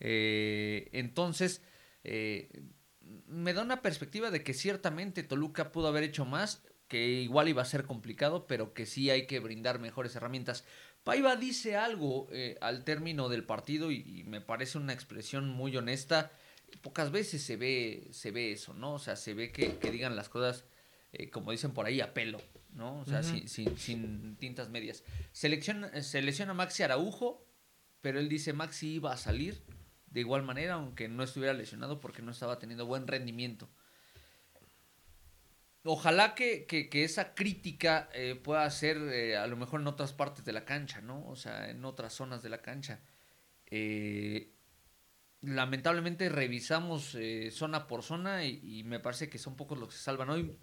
Eh, 0.00 0.88
entonces, 0.92 1.62
eh, 2.04 2.48
me 3.26 3.52
da 3.54 3.62
una 3.62 3.82
perspectiva 3.82 4.30
de 4.30 4.42
que 4.42 4.54
ciertamente 4.54 5.22
Toluca 5.22 5.72
pudo 5.72 5.88
haber 5.88 6.04
hecho 6.04 6.24
más, 6.24 6.62
que 6.88 7.06
igual 7.20 7.48
iba 7.48 7.62
a 7.62 7.66
ser 7.66 7.84
complicado, 7.84 8.46
pero 8.46 8.72
que 8.72 8.86
sí 8.86 9.10
hay 9.10 9.26
que 9.26 9.40
brindar 9.40 9.78
mejores 9.78 10.16
herramientas. 10.16 10.64
Paiva 11.08 11.36
dice 11.36 11.74
algo 11.74 12.28
eh, 12.32 12.58
al 12.60 12.84
término 12.84 13.30
del 13.30 13.42
partido 13.42 13.90
y, 13.90 14.24
me 14.24 14.42
parece 14.42 14.76
una 14.76 14.92
expresión 14.92 15.48
muy 15.48 15.74
honesta. 15.74 16.30
Pocas 16.82 17.10
veces 17.10 17.40
se 17.42 17.56
ve, 17.56 18.08
se 18.10 18.30
ve 18.30 18.52
eso, 18.52 18.74
¿no? 18.74 18.92
O 18.92 18.98
sea, 18.98 19.16
se 19.16 19.32
ve 19.32 19.50
que, 19.50 19.78
digan 19.90 20.16
las 20.16 20.28
cosas, 20.28 20.66
eh, 21.14 21.30
como 21.30 21.50
dicen 21.50 21.72
por 21.72 21.86
ahí, 21.86 22.02
a 22.02 22.12
pelo, 22.12 22.42
¿no? 22.74 23.00
O 23.00 23.06
sea, 23.06 23.22
sin, 23.22 23.48
sin, 23.48 24.36
tintas 24.36 24.68
medias. 24.68 25.02
Selecciona, 25.32 26.02
selecciona 26.02 26.52
Maxi 26.52 26.82
Araujo, 26.82 27.42
pero 28.02 28.20
él 28.20 28.28
dice 28.28 28.52
Maxi 28.52 28.96
iba 28.96 29.10
a 29.10 29.16
salir 29.16 29.62
de 30.08 30.20
igual 30.20 30.42
manera, 30.42 30.74
aunque 30.74 31.08
no 31.08 31.22
estuviera 31.22 31.54
lesionado 31.54 32.02
porque 32.02 32.20
no 32.20 32.32
estaba 32.32 32.58
teniendo 32.58 32.84
buen 32.84 33.06
rendimiento. 33.06 33.70
Ojalá 35.88 36.34
que, 36.34 36.66
esa 36.92 37.34
crítica 37.34 38.10
eh, 38.12 38.34
pueda 38.34 38.68
ser 38.70 38.98
eh, 38.98 39.38
a 39.38 39.46
lo 39.46 39.56
mejor 39.56 39.80
en 39.80 39.86
otras 39.86 40.12
partes 40.12 40.44
de 40.44 40.52
la 40.52 40.66
cancha, 40.66 41.00
¿no? 41.00 41.26
O 41.26 41.34
sea, 41.34 41.70
en 41.70 41.82
otras 41.84 42.12
zonas 42.12 42.42
de 42.42 42.50
la 42.50 42.60
cancha. 42.60 43.00
Eh, 43.66 44.52
lamentablemente 45.40 46.28
revisamos 46.28 47.16
zona 47.52 47.86
por 47.86 48.02
zona 48.02 48.44
y, 48.44 48.82
me 48.84 49.00
parece 49.00 49.30
que 49.30 49.38
son 49.38 49.56
pocos 49.56 49.78
los 49.78 49.88
que 49.88 49.96
se 49.96 50.02
salvan 50.02 50.28
hoy. 50.28 50.58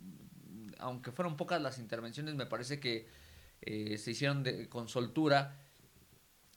Aunque 0.78 1.12
fueron 1.12 1.38
pocas 1.38 1.60
las 1.60 1.80
intervenciones, 1.80 2.36
me 2.36 2.46
parece 2.46 2.80
que 2.80 3.08
se 3.62 4.12
hicieron 4.12 4.44
con 4.70 4.88
soltura 4.90 5.60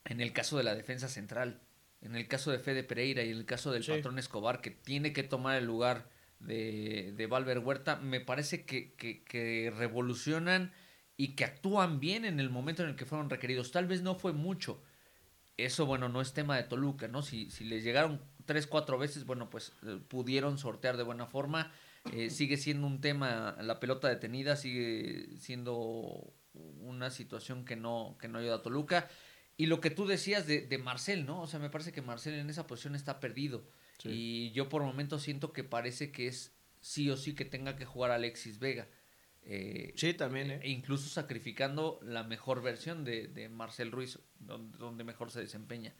en 0.05 0.21
el 0.21 0.31
caso 0.31 0.57
de 0.57 0.63
la 0.63 0.75
defensa 0.75 1.07
central, 1.07 1.61
en 2.01 2.15
el 2.15 2.27
caso 2.27 2.51
de 2.51 2.59
Fede 2.59 2.83
Pereira 2.83 3.23
y 3.23 3.31
en 3.31 3.37
el 3.37 3.45
caso 3.45 3.71
del 3.71 3.83
patrón 3.83 4.19
Escobar, 4.19 4.61
que 4.61 4.69
tiene 4.69 5.11
que 5.11 5.23
tomar 5.23 5.57
el 5.57 5.65
lugar 5.65 6.18
de, 6.39 7.13
de 7.15 7.27
Valver 7.27 7.59
Huerta, 7.59 7.97
me 7.97 8.21
parece 8.21 8.65
que, 8.65 8.93
que, 8.93 9.73
revolucionan 9.75 10.71
y 11.17 11.35
que 11.35 11.45
actúan 11.45 11.99
bien 11.99 12.25
en 12.25 12.39
el 12.39 12.49
momento 12.49 12.83
en 12.83 12.89
el 12.89 12.95
que 12.95 13.05
fueron 13.05 13.29
requeridos. 13.29 13.71
Tal 13.71 13.87
vez 13.87 14.01
no 14.01 14.15
fue 14.15 14.33
mucho. 14.33 14.81
Eso, 15.57 15.85
bueno, 15.85 16.07
no 16.07 16.21
es 16.21 16.33
tema 16.33 16.55
de 16.55 16.63
Toluca, 16.63 17.09
¿no? 17.09 17.21
Si, 17.21 17.51
si 17.51 17.65
les 17.65 17.83
llegaron 17.83 18.21
tres, 18.45 18.67
cuatro 18.67 18.97
veces, 18.97 19.25
bueno, 19.25 19.49
pues 19.49 19.73
eh, 19.85 19.99
pudieron 20.07 20.57
sortear 20.57 20.95
de 20.95 21.03
buena 21.03 21.25
forma. 21.25 21.71
Eh, 22.13 22.29
sigue 22.29 22.55
siendo 22.55 22.87
un 22.87 23.01
tema, 23.01 23.57
la 23.61 23.81
pelota 23.81 24.07
detenida 24.07 24.55
sigue 24.55 25.35
siendo 25.37 26.33
una 26.53 27.11
situación 27.11 27.65
que 27.65 27.75
no, 27.75 28.17
que 28.19 28.29
no 28.29 28.39
ayuda 28.39 28.55
a 28.55 28.61
Toluca. 28.61 29.09
Y 29.57 29.65
lo 29.65 29.81
que 29.81 29.89
tú 29.89 30.07
decías 30.07 30.47
de, 30.47 30.61
de 30.61 30.77
Marcel, 30.77 31.25
¿no? 31.25 31.41
O 31.41 31.47
sea, 31.47 31.59
me 31.59 31.69
parece 31.69 31.91
que 31.91 32.01
Marcel 32.01 32.35
en 32.35 32.49
esa 32.49 32.65
posición 32.65 32.95
está 32.95 33.19
perdido. 33.19 33.65
Y 34.05 34.51
yo 34.51 34.69
por 34.69 34.83
momentos 34.83 35.23
siento 35.23 35.51
que 35.51 35.63
parece 35.63 36.11
que 36.11 36.27
es 36.27 36.53
sí 36.79 37.09
o 37.09 37.17
sí 37.17 37.35
que 37.35 37.45
tenga 37.45 37.75
que 37.75 37.85
jugar 37.85 38.11
Alexis 38.11 38.59
Vega. 38.59 38.87
Eh, 39.43 39.93
sí, 39.95 40.13
también. 40.13 40.51
¿eh? 40.51 40.59
E 40.63 40.69
incluso 40.69 41.09
sacrificando 41.09 41.99
la 42.03 42.23
mejor 42.23 42.61
versión 42.61 43.03
de, 43.03 43.27
de 43.27 43.49
Marcel 43.49 43.91
Ruiz, 43.91 44.19
donde, 44.39 45.03
mejor 45.03 45.31
se 45.31 45.41
desempeña. 45.41 45.93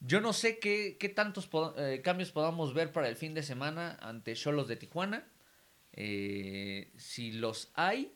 Yo 0.00 0.20
no 0.20 0.32
sé 0.32 0.58
qué, 0.58 0.96
qué 0.98 1.08
tantos 1.08 1.48
eh, 1.76 2.00
cambios 2.04 2.30
podamos 2.30 2.72
ver 2.72 2.92
para 2.92 3.08
el 3.08 3.16
fin 3.16 3.34
de 3.34 3.42
semana 3.42 3.98
ante 4.00 4.34
Cholos 4.34 4.68
de 4.68 4.76
Tijuana. 4.76 5.28
Eh, 5.92 6.92
si 6.96 7.32
los 7.32 7.72
hay, 7.74 8.14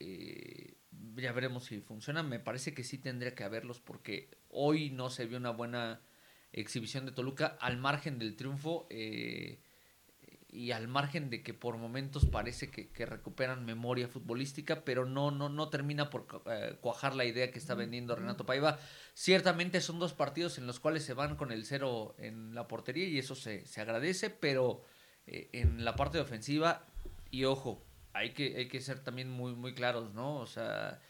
ya 0.00 1.32
veremos 1.32 1.66
si 1.66 1.80
funcionan. 1.80 2.28
Me 2.28 2.40
parece 2.40 2.74
que 2.74 2.84
sí 2.84 2.98
tendría 2.98 3.34
que 3.34 3.44
haberlos 3.44 3.80
porque 3.80 4.36
hoy 4.48 4.90
no 4.90 5.08
se 5.08 5.26
vio 5.26 5.38
una 5.38 5.50
buena 5.50 6.00
exhibición 6.52 7.06
de 7.06 7.12
Toluca 7.12 7.56
al 7.60 7.76
margen 7.76 8.18
del 8.18 8.36
triunfo 8.36 8.86
eh, 8.90 9.60
y 10.48 10.72
al 10.72 10.88
margen 10.88 11.30
de 11.30 11.42
que 11.44 11.54
por 11.54 11.76
momentos 11.76 12.26
parece 12.26 12.70
que, 12.70 13.06
recuperan 13.06 13.64
memoria 13.64 14.08
futbolística, 14.08 14.84
pero 14.84 15.06
no, 15.06 15.30
no, 15.30 15.48
no 15.48 15.68
termina 15.68 16.10
por 16.10 16.26
eh, 16.46 16.76
cuajar 16.80 17.14
la 17.14 17.24
idea 17.24 17.52
que 17.52 17.58
está 17.60 17.74
vendiendo 17.74 18.16
Renato 18.16 18.44
Paiva. 18.46 18.78
Ciertamente 19.14 19.80
son 19.80 20.00
dos 20.00 20.12
partidos 20.12 20.58
en 20.58 20.66
los 20.66 20.80
cuales 20.80 21.04
se 21.04 21.14
van 21.14 21.36
con 21.36 21.52
el 21.52 21.64
cero 21.64 22.16
en 22.18 22.54
la 22.54 22.66
portería 22.66 23.06
y 23.06 23.18
eso 23.18 23.36
se, 23.36 23.64
agradece, 23.76 24.28
pero 24.28 24.82
eh, 25.26 25.50
en 25.52 25.84
la 25.84 25.94
parte 25.94 26.18
ofensiva, 26.18 26.84
y 27.30 27.44
ojo, 27.44 27.86
hay 28.12 28.34
que, 28.34 28.56
hay 28.56 28.66
que 28.66 28.80
ser 28.80 28.98
también 29.04 29.30
muy, 29.30 29.54
muy 29.54 29.72
claros, 29.72 30.12
¿no? 30.14 30.38
O 30.38 30.46
sea, 30.46 31.00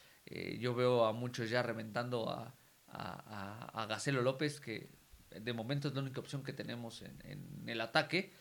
yo 0.59 0.75
veo 0.75 1.07
a 1.07 1.13
muchos 1.13 1.51
ya 1.51 1.61
reventando 1.61 2.29
a, 2.29 2.55
a, 2.87 3.83
a 3.83 3.87
Gacelo 3.87 4.23
López, 4.23 4.61
que 4.61 5.00
de 5.31 5.53
momento 5.53 5.89
es 5.89 5.95
la 5.95 6.01
única 6.01 6.21
opción 6.21 6.43
que 6.43 6.53
tenemos 6.53 7.03
en, 7.03 7.69
el 7.69 7.81
ataque. 7.81 8.33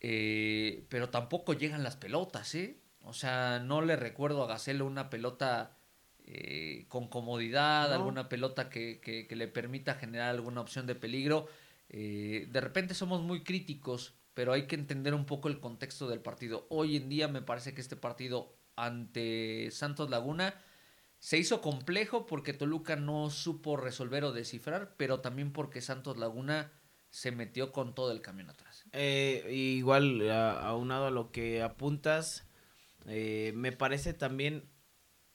Eh, 0.00 0.86
pero 0.90 1.08
tampoco 1.08 1.54
llegan 1.54 1.82
las 1.82 1.96
pelotas, 1.96 2.54
¿eh? 2.54 2.82
O 3.00 3.12
sea, 3.12 3.58
no 3.58 3.82
le 3.82 3.96
recuerdo 3.96 4.42
a 4.42 4.46
Gacelo 4.46 4.86
una 4.86 5.10
pelota 5.10 5.78
eh, 6.26 6.86
con 6.88 7.08
comodidad, 7.08 7.92
alguna 7.92 8.30
pelota 8.30 8.70
que, 8.70 9.28
le 9.30 9.48
permita 9.48 9.94
generar 9.94 10.30
alguna 10.30 10.62
opción 10.62 10.86
de 10.86 10.94
peligro. 10.94 11.46
Eh, 11.90 12.48
de 12.50 12.60
repente 12.62 12.94
somos 12.94 13.20
muy 13.20 13.44
críticos, 13.44 14.14
pero 14.32 14.52
hay 14.52 14.66
que 14.66 14.74
entender 14.74 15.12
un 15.12 15.26
poco 15.26 15.48
el 15.48 15.60
contexto 15.60 16.08
del 16.08 16.20
partido. 16.20 16.66
Hoy 16.70 16.96
en 16.96 17.10
día 17.10 17.28
me 17.28 17.42
parece 17.42 17.74
que 17.74 17.82
este 17.82 17.96
partido 17.96 18.56
ante 18.74 19.70
Santos 19.70 20.08
Laguna 20.08 20.54
se 21.24 21.38
hizo 21.38 21.62
complejo 21.62 22.26
porque 22.26 22.52
Toluca 22.52 22.96
no 22.96 23.30
supo 23.30 23.78
resolver 23.78 24.24
o 24.24 24.32
descifrar, 24.32 24.94
pero 24.98 25.20
también 25.20 25.54
porque 25.54 25.80
Santos 25.80 26.18
Laguna 26.18 26.70
se 27.08 27.32
metió 27.32 27.72
con 27.72 27.94
todo 27.94 28.12
el 28.12 28.20
camión 28.20 28.50
atrás. 28.50 28.84
Eh, 28.92 29.48
igual, 29.50 30.30
aunado 30.30 31.06
a 31.06 31.10
lo 31.10 31.32
que 31.32 31.62
apuntas, 31.62 32.46
eh, 33.06 33.52
me 33.56 33.72
parece 33.72 34.12
también 34.12 34.68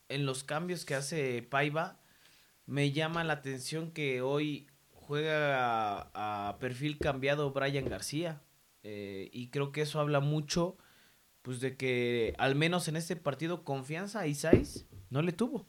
en 0.10 0.28
los 0.28 0.44
cambios 0.44 0.86
que 0.86 0.94
hace 0.94 1.42
Paiva, 1.42 2.00
me 2.68 2.92
llama 2.92 3.24
la 3.24 3.34
atención 3.34 3.90
que 3.90 4.22
hoy 4.22 4.68
juega 4.92 6.12
a, 6.14 6.60
perfil 6.60 7.00
cambiado 7.00 7.52
Brian 7.52 7.90
García. 7.90 8.44
Eh, 8.84 9.32
y 9.34 9.48
creo 9.48 9.72
que 9.72 9.82
eso 9.82 10.00
habla 10.00 10.20
mucho, 10.20 10.78
pues 11.42 11.62
de 11.62 11.78
que 11.78 12.36
al 12.38 12.54
menos 12.54 12.88
en 12.88 12.96
este 12.96 13.16
partido 13.16 13.64
confianza 13.64 14.20
a 14.20 14.28
Isais 14.28 14.86
no 15.10 15.24
le 15.24 15.32
tuvo 15.32 15.66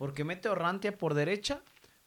porque 0.00 0.24
mete 0.24 0.48
a 0.48 0.52
Orrantia 0.52 0.96
por 0.96 1.12
derecha 1.12 1.60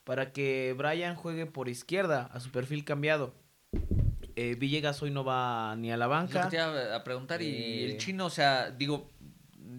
para 0.04 0.32
que 0.32 0.74
Brian 0.76 1.16
juegue 1.16 1.46
por 1.46 1.70
izquierda 1.70 2.28
a 2.34 2.40
su 2.40 2.50
perfil 2.50 2.86
cambiado. 2.86 3.36
Eh, 4.36 4.56
Villegas 4.58 5.04
hoy 5.04 5.12
no 5.12 5.24
va 5.24 5.76
ni 5.76 5.92
a 5.92 5.98
la 5.98 6.08
banca. 6.08 6.50
te 6.50 6.56
iba 6.56 6.96
a 6.96 7.04
preguntar, 7.04 7.44
y 7.44 7.84
el 7.84 7.92
eh, 7.92 7.98
chino, 7.98 8.26
o 8.26 8.30
sea, 8.32 8.72
digo, 8.72 9.12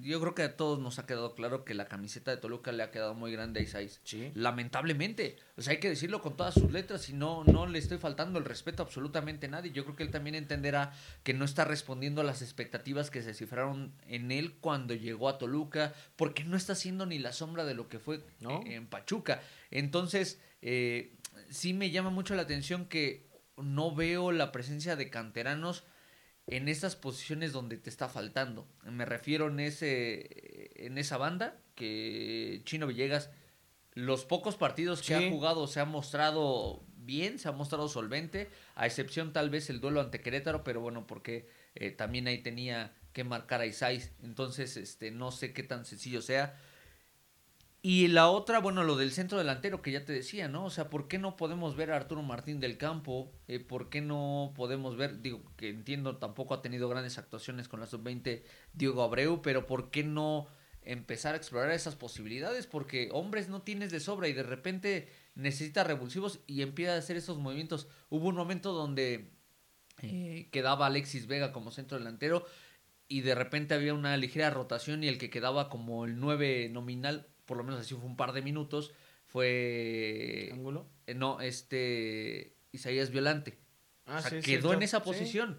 yo 0.08 0.20
creo 0.20 0.34
que 0.34 0.42
a 0.42 0.56
todos 0.56 0.78
nos 0.78 0.98
ha 0.98 1.06
quedado 1.06 1.34
claro 1.34 1.64
que 1.64 1.74
la 1.74 1.86
camiseta 1.86 2.30
de 2.30 2.36
Toluca 2.36 2.72
le 2.72 2.82
ha 2.82 2.90
quedado 2.90 3.14
muy 3.14 3.32
grande 3.32 3.60
a 3.60 3.62
Isais. 3.62 4.00
Sí. 4.04 4.30
Lamentablemente. 4.34 5.36
O 5.56 5.62
sea, 5.62 5.72
hay 5.72 5.80
que 5.80 5.88
decirlo 5.88 6.20
con 6.20 6.36
todas 6.36 6.54
sus 6.54 6.70
letras 6.72 7.08
y 7.08 7.12
no, 7.12 7.44
no 7.44 7.66
le 7.66 7.78
estoy 7.78 7.98
faltando 7.98 8.38
el 8.38 8.44
respeto 8.44 8.82
a 8.82 8.86
absolutamente 8.86 9.46
a 9.46 9.50
nadie. 9.50 9.72
Yo 9.72 9.84
creo 9.84 9.96
que 9.96 10.02
él 10.02 10.10
también 10.10 10.34
entenderá 10.34 10.92
que 11.22 11.34
no 11.34 11.44
está 11.44 11.64
respondiendo 11.64 12.20
a 12.20 12.24
las 12.24 12.42
expectativas 12.42 13.10
que 13.10 13.22
se 13.22 13.34
cifraron 13.34 13.94
en 14.06 14.30
él 14.30 14.54
cuando 14.60 14.94
llegó 14.94 15.28
a 15.28 15.38
Toluca, 15.38 15.94
porque 16.16 16.44
no 16.44 16.56
está 16.56 16.74
haciendo 16.74 17.06
ni 17.06 17.18
la 17.18 17.32
sombra 17.32 17.64
de 17.64 17.74
lo 17.74 17.88
que 17.88 17.98
fue 17.98 18.20
en 18.40 18.86
Pachuca. 18.86 19.42
Entonces, 19.70 20.40
eh, 20.62 21.14
sí 21.50 21.72
me 21.72 21.90
llama 21.90 22.10
mucho 22.10 22.34
la 22.34 22.42
atención 22.42 22.86
que 22.86 23.26
no 23.56 23.94
veo 23.94 24.32
la 24.32 24.52
presencia 24.52 24.96
de 24.96 25.10
canteranos 25.10 25.84
en 26.46 26.68
esas 26.68 26.96
posiciones 26.96 27.52
donde 27.52 27.76
te 27.76 27.90
está 27.90 28.08
faltando. 28.08 28.66
Me 28.84 29.04
refiero 29.04 29.48
en, 29.48 29.60
ese, 29.60 30.70
en 30.86 30.98
esa 30.98 31.16
banda 31.16 31.56
que 31.74 32.62
Chino 32.64 32.86
Villegas, 32.86 33.30
los 33.94 34.24
pocos 34.24 34.56
partidos 34.56 35.02
que 35.02 35.14
ha 35.14 35.30
jugado 35.30 35.66
se 35.66 35.80
ha 35.80 35.84
mostrado 35.84 36.84
bien, 36.96 37.38
se 37.38 37.48
ha 37.48 37.52
mostrado 37.52 37.88
solvente, 37.88 38.50
a 38.74 38.86
excepción 38.86 39.32
tal 39.32 39.50
vez 39.50 39.70
el 39.70 39.80
duelo 39.80 40.00
ante 40.00 40.20
Querétaro, 40.20 40.64
pero 40.64 40.80
bueno, 40.80 41.06
porque 41.06 41.48
eh, 41.74 41.90
también 41.90 42.26
ahí 42.26 42.38
tenía 42.38 42.92
que 43.12 43.24
marcar 43.24 43.60
a 43.60 43.66
Isais, 43.66 44.12
entonces 44.22 44.76
este, 44.76 45.10
no 45.10 45.30
sé 45.30 45.52
qué 45.52 45.62
tan 45.62 45.84
sencillo 45.84 46.20
sea. 46.22 46.58
Y 47.86 48.08
la 48.08 48.30
otra, 48.30 48.60
bueno, 48.60 48.82
lo 48.82 48.96
del 48.96 49.12
centro 49.12 49.36
delantero 49.36 49.82
que 49.82 49.92
ya 49.92 50.06
te 50.06 50.14
decía, 50.14 50.48
¿no? 50.48 50.64
O 50.64 50.70
sea, 50.70 50.88
¿por 50.88 51.06
qué 51.06 51.18
no 51.18 51.36
podemos 51.36 51.76
ver 51.76 51.92
a 51.92 51.96
Arturo 51.96 52.22
Martín 52.22 52.58
del 52.58 52.78
Campo? 52.78 53.30
Eh, 53.46 53.60
¿Por 53.60 53.90
qué 53.90 54.00
no 54.00 54.54
podemos 54.56 54.96
ver, 54.96 55.20
digo, 55.20 55.42
que 55.58 55.68
entiendo, 55.68 56.16
tampoco 56.16 56.54
ha 56.54 56.62
tenido 56.62 56.88
grandes 56.88 57.18
actuaciones 57.18 57.68
con 57.68 57.80
la 57.80 57.86
sub-20 57.86 58.42
Diego 58.72 59.02
Abreu, 59.02 59.42
pero 59.42 59.66
¿por 59.66 59.90
qué 59.90 60.02
no 60.02 60.46
empezar 60.80 61.34
a 61.34 61.36
explorar 61.36 61.72
esas 61.72 61.94
posibilidades? 61.94 62.66
Porque 62.66 63.10
hombres 63.12 63.50
no 63.50 63.60
tienes 63.60 63.90
de 63.90 64.00
sobra 64.00 64.28
y 64.28 64.32
de 64.32 64.44
repente 64.44 65.10
necesita 65.34 65.84
revulsivos 65.84 66.40
y 66.46 66.62
empieza 66.62 66.94
a 66.94 66.98
hacer 66.98 67.18
esos 67.18 67.36
movimientos. 67.36 67.86
Hubo 68.08 68.28
un 68.28 68.36
momento 68.36 68.72
donde 68.72 69.34
eh, 70.00 70.48
quedaba 70.52 70.86
Alexis 70.86 71.26
Vega 71.26 71.52
como 71.52 71.70
centro 71.70 71.98
delantero 71.98 72.46
y 73.08 73.20
de 73.20 73.34
repente 73.34 73.74
había 73.74 73.92
una 73.92 74.16
ligera 74.16 74.48
rotación 74.48 75.04
y 75.04 75.08
el 75.08 75.18
que 75.18 75.28
quedaba 75.28 75.68
como 75.68 76.06
el 76.06 76.18
9 76.18 76.70
nominal 76.70 77.28
por 77.46 77.56
lo 77.56 77.64
menos 77.64 77.80
así 77.80 77.94
fue 77.94 78.04
un 78.04 78.16
par 78.16 78.32
de 78.32 78.42
minutos, 78.42 78.92
fue... 79.26 80.50
¿Ángulo? 80.52 80.88
Eh, 81.06 81.14
no, 81.14 81.40
este... 81.40 82.56
Isaías 82.72 83.10
Violante. 83.10 83.58
Ah, 84.06 84.18
o 84.18 84.28
sea, 84.28 84.40
quedó 84.40 84.72
en 84.72 84.82
esa 84.82 85.02
posición. 85.02 85.56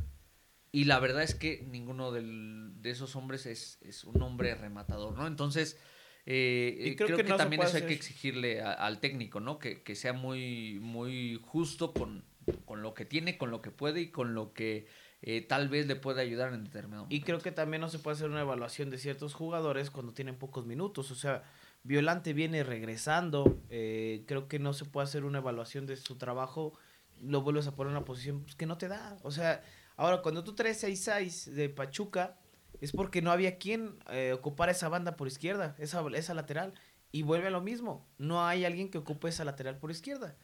Y 0.71 0.83
la 0.83 0.99
verdad 0.99 1.23
es 1.23 1.35
que 1.35 1.65
ninguno 1.69 2.11
de 2.11 2.89
esos 2.89 3.15
hombres 3.15 3.45
es, 3.45 4.03
un 4.03 4.21
hombre 4.21 4.53
rematador, 4.55 5.17
¿no? 5.17 5.25
Entonces, 5.25 5.79
eh, 6.25 6.77
y 6.77 6.95
creo, 6.97 7.15
que, 7.15 7.23
también 7.23 7.61
eso 7.61 7.77
hay 7.77 7.83
que 7.83 7.93
exigirle 7.93 8.61
al 8.61 8.99
técnico, 8.99 9.39
¿no? 9.39 9.57
Que, 9.57 9.83
que, 9.83 9.95
sea 9.95 10.11
muy, 10.11 10.79
muy 10.81 11.39
justo 11.41 11.93
con, 11.93 12.25
con 12.65 12.81
lo 12.81 12.93
que 12.93 13.05
tiene, 13.05 13.37
con 13.37 13.51
lo 13.51 13.61
que 13.61 13.71
puede 13.71 14.01
y 14.01 14.11
con 14.11 14.33
lo 14.33 14.53
que 14.53 14.87
eh, 15.21 15.41
tal 15.41 15.69
vez 15.69 15.87
le 15.87 15.95
pueda 15.95 16.21
ayudar 16.21 16.53
en 16.53 16.63
determinado 16.63 17.03
momento. 17.03 17.15
Y 17.15 17.21
creo 17.21 17.39
que 17.39 17.51
también 17.51 17.81
no 17.81 17.89
se 17.89 17.99
puede 17.99 18.15
hacer 18.15 18.29
una 18.29 18.41
evaluación 18.41 18.89
de 18.89 18.97
ciertos 18.97 19.33
jugadores 19.33 19.89
cuando 19.89 20.13
tienen 20.13 20.35
pocos 20.35 20.65
minutos. 20.65 21.09
O 21.09 21.15
sea, 21.15 21.43
Violante 21.85 22.33
viene 22.33 22.63
regresando. 22.63 23.61
Eh, 23.69 24.23
creo 24.25 24.47
que 24.47 24.57
no 24.57 24.73
se 24.73 24.85
puede 24.85 25.05
hacer 25.05 25.23
una 25.23 25.37
evaluación 25.37 25.85
de 25.85 25.95
su 25.97 26.15
trabajo. 26.17 26.73
Lo 27.21 27.41
vuelves 27.43 27.67
a 27.67 27.75
poner 27.75 27.91
en 27.91 27.97
una 27.97 28.05
posición 28.05 28.41
pues, 28.41 28.55
que 28.55 28.65
no 28.65 28.79
te 28.79 28.87
da. 28.87 29.19
O 29.21 29.29
sea, 29.29 29.61
ahora 29.95 30.23
cuando 30.23 30.43
tú 30.43 30.55
traes 30.55 30.83
a 30.83 30.89
Isais 30.89 31.53
de 31.53 31.69
Pachuca, 31.69 32.39
es 32.81 32.91
porque 32.91 33.21
no 33.21 33.31
había 33.31 33.59
quien 33.59 33.99
eh, 34.09 34.33
ocupara 34.33 34.71
esa 34.71 34.89
banda 34.89 35.15
por 35.15 35.27
izquierda, 35.27 35.75
esa, 35.77 36.03
esa 36.15 36.33
lateral. 36.33 36.73
Y 37.11 37.21
vuelve 37.21 37.47
a 37.47 37.51
lo 37.51 37.61
mismo, 37.61 38.05
no 38.17 38.45
hay 38.45 38.65
alguien 38.65 38.89
que 38.89 38.97
ocupe 38.97 39.29
esa 39.29 39.45
lateral 39.45 39.77
por 39.77 39.91
izquierda. 39.91 40.35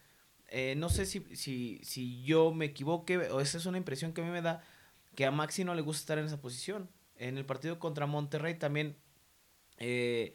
Eh, 0.48 0.74
no 0.76 0.90
sé 0.90 1.06
si, 1.06 1.26
si, 1.34 1.80
si 1.82 2.22
yo 2.22 2.54
me 2.54 2.66
equivoque 2.66 3.18
o 3.30 3.40
esa 3.40 3.58
es 3.58 3.66
una 3.66 3.78
impresión 3.78 4.12
que 4.12 4.20
a 4.20 4.24
mí 4.24 4.30
me 4.30 4.42
da 4.42 4.62
que 5.16 5.26
a 5.26 5.32
Maxi 5.32 5.64
no 5.64 5.74
le 5.74 5.82
gusta 5.82 6.02
estar 6.02 6.18
en 6.18 6.26
esa 6.26 6.40
posición. 6.40 6.88
En 7.16 7.36
el 7.36 7.44
partido 7.44 7.80
contra 7.80 8.06
Monterrey 8.06 8.54
también 8.54 8.96
eh, 9.78 10.34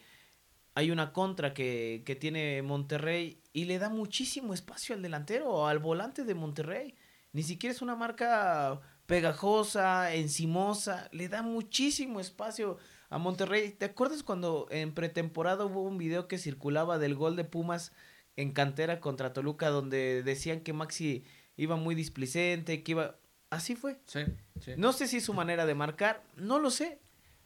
hay 0.78 0.92
una 0.92 1.12
contra 1.12 1.56
que, 1.56 2.04
que, 2.06 2.16
tiene 2.16 2.62
Monterrey 2.62 3.42
y 3.52 3.66
le 3.66 3.80
da 3.80 3.90
muchísimo 3.90 4.54
espacio 4.54 4.94
al 4.94 5.02
delantero 5.02 5.50
o 5.50 5.66
al 5.66 5.80
volante 5.80 6.24
de 6.24 6.36
Monterrey. 6.36 6.94
Ni 7.34 7.42
siquiera 7.42 7.74
es 7.74 7.82
una 7.82 7.96
marca 7.96 8.80
pegajosa, 9.08 10.14
encimosa, 10.14 11.10
le 11.12 11.30
da 11.30 11.42
muchísimo 11.42 12.20
espacio 12.20 12.78
a 13.10 13.18
Monterrey. 13.18 13.72
¿Te 13.72 13.86
acuerdas 13.86 14.22
cuando 14.22 14.68
en 14.70 14.94
pretemporada 14.94 15.66
hubo 15.66 15.82
un 15.82 15.98
video 15.98 16.28
que 16.28 16.38
circulaba 16.38 17.00
del 17.00 17.16
gol 17.16 17.36
de 17.36 17.44
Pumas 17.44 17.92
en 18.36 18.52
cantera 18.52 19.00
contra 19.00 19.34
Toluca 19.34 19.70
donde 19.70 20.22
decían 20.22 20.62
que 20.62 20.74
Maxi 20.74 21.24
iba 21.56 21.76
muy 21.76 21.96
displicente, 21.96 22.84
que 22.84 22.92
iba... 22.92 23.16
Así 23.50 23.76
fue. 23.76 24.00
Sí, 24.06 24.20
sí. 24.62 24.74
No 24.78 24.94
sé 24.94 25.08
si 25.08 25.18
es 25.18 25.26
su 25.26 25.34
manera 25.34 25.66
de 25.66 25.74
marcar, 25.74 26.22
no 26.36 26.60
lo 26.60 26.70
sé, 26.70 27.00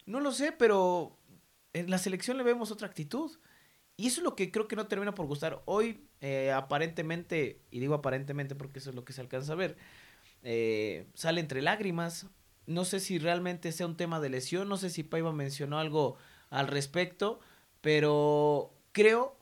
no 0.06 0.20
lo 0.20 0.34
sé, 0.34 0.52
pero 0.52 1.18
en 1.74 1.90
la 1.90 1.98
selección 1.98 2.38
le 2.38 2.44
vemos 2.44 2.72
otra 2.72 2.88
actitud. 2.88 3.32
Y 3.98 4.08
eso 4.08 4.22
es 4.22 4.24
lo 4.24 4.36
que 4.36 4.52
creo 4.52 4.68
que 4.68 4.76
no 4.76 4.88
termina 4.88 5.14
por 5.14 5.28
gustar. 5.28 5.62
Hoy, 5.66 6.08
eh, 6.22 6.52
aparentemente, 6.52 7.62
y 7.72 7.80
digo 7.80 7.94
aparentemente 7.94 8.56
porque 8.56 8.80
eso 8.80 8.90
es 8.90 8.96
lo 8.96 9.06
que 9.06 9.14
se 9.14 9.22
alcanza 9.22 9.54
a 9.54 9.58
ver, 9.58 9.78
eh, 10.44 11.08
sale 11.14 11.42
entre 11.42 11.62
lágrimas. 11.62 12.28
No 12.66 12.86
sé 12.86 13.00
si 13.00 13.20
realmente 13.20 13.72
sea 13.72 13.86
un 13.86 13.98
tema 13.98 14.20
de 14.20 14.30
lesión, 14.30 14.70
no 14.70 14.78
sé 14.78 14.90
si 14.90 15.04
Paiva 15.04 15.34
mencionó 15.34 15.78
algo 15.78 16.18
al 16.50 16.68
respecto, 16.68 17.40
pero 17.82 18.74
creo, 18.92 19.38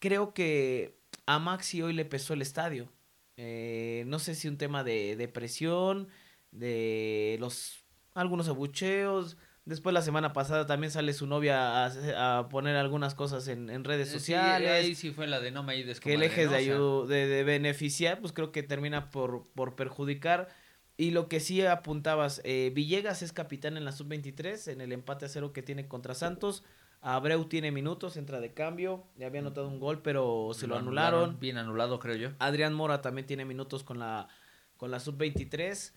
creo 0.00 0.34
que 0.34 0.98
a 1.26 1.38
Maxi 1.38 1.82
hoy 1.82 1.92
le 1.92 2.04
pesó 2.04 2.34
el 2.34 2.42
estadio. 2.42 2.90
Eh, 3.36 4.04
no 4.06 4.18
sé 4.18 4.34
si 4.34 4.48
un 4.48 4.58
tema 4.58 4.84
de 4.84 5.16
depresión, 5.16 6.08
de 6.50 7.36
los 7.40 7.84
algunos 8.14 8.48
abucheos. 8.48 9.36
Después 9.64 9.94
la 9.94 10.02
semana 10.02 10.32
pasada 10.32 10.66
también 10.66 10.90
sale 10.90 11.12
su 11.12 11.28
novia 11.28 11.86
a, 11.86 12.48
poner 12.48 12.74
algunas 12.74 13.14
cosas 13.14 13.46
en, 13.46 13.84
redes 13.84 14.08
sociales. 14.08 14.68
ahí 14.68 14.94
sí 14.96 15.12
fue 15.12 15.28
la 15.28 15.38
de 15.38 15.52
no 15.52 15.62
me 15.62 15.74
ayudes. 15.74 16.00
Que 16.00 16.14
el 16.14 16.22
eje 16.24 16.48
de, 16.48 16.66
de, 17.06 17.26
de, 17.28 17.44
beneficiar, 17.44 18.20
pues 18.20 18.32
creo 18.32 18.50
que 18.50 18.64
termina 18.64 19.10
por, 19.10 19.44
por 19.54 19.76
perjudicar. 19.76 20.48
Y 20.96 21.12
lo 21.12 21.28
que 21.28 21.38
sí 21.38 21.64
apuntabas, 21.64 22.40
eh, 22.44 22.72
Villegas 22.74 23.22
es 23.22 23.32
capitán 23.32 23.76
en 23.76 23.84
la 23.84 23.92
sub-23, 23.92 24.72
en 24.72 24.80
el 24.80 24.92
empate 24.92 25.26
a 25.26 25.28
cero 25.28 25.52
que 25.52 25.62
tiene 25.62 25.86
contra 25.86 26.14
Santos. 26.14 26.64
Abreu 27.00 27.44
tiene 27.46 27.70
minutos, 27.72 28.16
entra 28.16 28.40
de 28.40 28.52
cambio. 28.52 29.04
Ya 29.16 29.26
había 29.26 29.40
anotado 29.40 29.68
un 29.68 29.80
gol, 29.80 30.02
pero 30.02 30.50
se 30.54 30.66
lo, 30.66 30.76
anularon. 30.76 31.38
Bien 31.40 31.56
anulado, 31.56 31.98
creo 31.98 32.16
yo. 32.16 32.30
Adrián 32.38 32.74
Mora 32.74 33.00
también 33.00 33.26
tiene 33.26 33.44
minutos 33.44 33.84
con 33.84 33.98
la, 33.98 34.28
con 34.76 34.90
la 34.90 35.00
sub-23. 35.00 35.92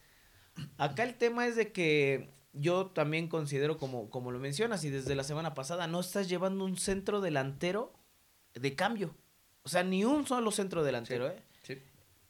Acá 0.77 1.03
el 1.03 1.15
tema 1.15 1.45
es 1.45 1.55
de 1.55 1.71
que 1.71 2.31
yo 2.55 2.87
también 2.87 3.27
considero, 3.27 3.77
como, 3.77 4.09
como 4.09 4.31
lo 4.31 4.39
mencionas, 4.39 4.83
y 4.83 4.89
desde 4.89 5.15
la 5.15 5.23
semana 5.23 5.53
pasada, 5.53 5.87
no 5.87 5.99
estás 5.99 6.29
llevando 6.29 6.65
un 6.65 6.77
centro 6.77 7.21
delantero 7.21 7.93
de 8.53 8.75
cambio. 8.75 9.15
O 9.63 9.69
sea, 9.69 9.83
ni 9.83 10.05
un 10.05 10.25
solo 10.25 10.51
centro 10.51 10.83
delantero, 10.83 11.27
¿eh? 11.27 11.43
Sí. 11.63 11.81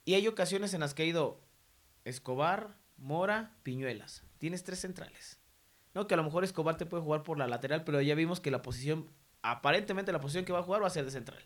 Y 0.04 0.16
hay 0.16 0.28
ocasiones 0.28 0.74
en 0.74 0.80
las 0.80 0.94
que 0.94 1.04
ha 1.04 1.06
ido 1.06 1.42
Escobar, 2.04 2.78
Mora, 2.98 3.56
Piñuelas. 3.64 4.24
Tienes 4.38 4.64
tres 4.64 4.80
centrales. 4.80 5.40
No, 5.94 6.08
que 6.08 6.14
a 6.14 6.18
lo 6.18 6.24
mejor 6.24 6.44
Escobar 6.44 6.78
te 6.78 6.86
puede 6.86 7.04
jugar 7.04 7.24
por 7.24 7.38
la 7.38 7.48
lateral, 7.48 7.84
pero 7.84 8.02
ya 8.02 8.16
vimos 8.16 8.40
que 8.40 8.52
la 8.52 8.62
posición, 8.62 9.10
aparentemente 9.42 10.12
la 10.12 10.20
posición 10.20 10.46
que 10.46 10.54
va 10.54 10.60
a 10.60 10.64
jugar 10.64 10.82
va 10.82 10.88
a 10.88 10.92
ser 10.92 11.06
de 11.06 11.12
central. 11.12 11.44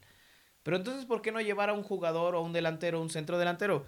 Pero 0.63 0.77
entonces, 0.77 1.05
¿por 1.05 1.21
qué 1.21 1.31
no 1.31 1.41
llevar 1.41 1.69
a 1.69 1.73
un 1.73 1.83
jugador 1.83 2.35
o 2.35 2.41
un 2.41 2.53
delantero, 2.53 3.01
un 3.01 3.09
centro 3.09 3.37
delantero? 3.37 3.85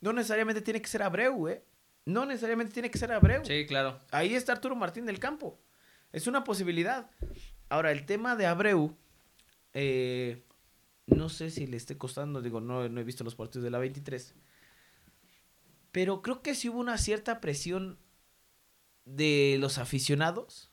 No 0.00 0.12
necesariamente 0.12 0.60
tiene 0.60 0.80
que 0.80 0.88
ser 0.88 1.02
Abreu, 1.02 1.48
¿eh? 1.48 1.64
No 2.08 2.24
necesariamente 2.24 2.72
tiene 2.72 2.90
que 2.90 2.96
ser 2.96 3.12
Abreu. 3.12 3.44
Sí, 3.44 3.66
claro. 3.66 4.00
Ahí 4.10 4.34
está 4.34 4.52
Arturo 4.52 4.74
Martín 4.74 5.04
del 5.04 5.18
Campo. 5.18 5.60
Es 6.10 6.26
una 6.26 6.42
posibilidad. 6.42 7.10
Ahora, 7.68 7.92
el 7.92 8.06
tema 8.06 8.34
de 8.34 8.46
Abreu, 8.46 8.96
eh, 9.74 10.42
no 11.04 11.28
sé 11.28 11.50
si 11.50 11.66
le 11.66 11.76
esté 11.76 11.98
costando, 11.98 12.40
digo, 12.40 12.62
no, 12.62 12.88
no 12.88 12.98
he 12.98 13.04
visto 13.04 13.24
los 13.24 13.34
partidos 13.34 13.64
de 13.64 13.70
la 13.70 13.78
23. 13.78 14.34
Pero 15.92 16.22
creo 16.22 16.40
que 16.40 16.54
sí 16.54 16.70
hubo 16.70 16.80
una 16.80 16.96
cierta 16.96 17.42
presión 17.42 17.98
de 19.04 19.58
los 19.60 19.76
aficionados 19.76 20.67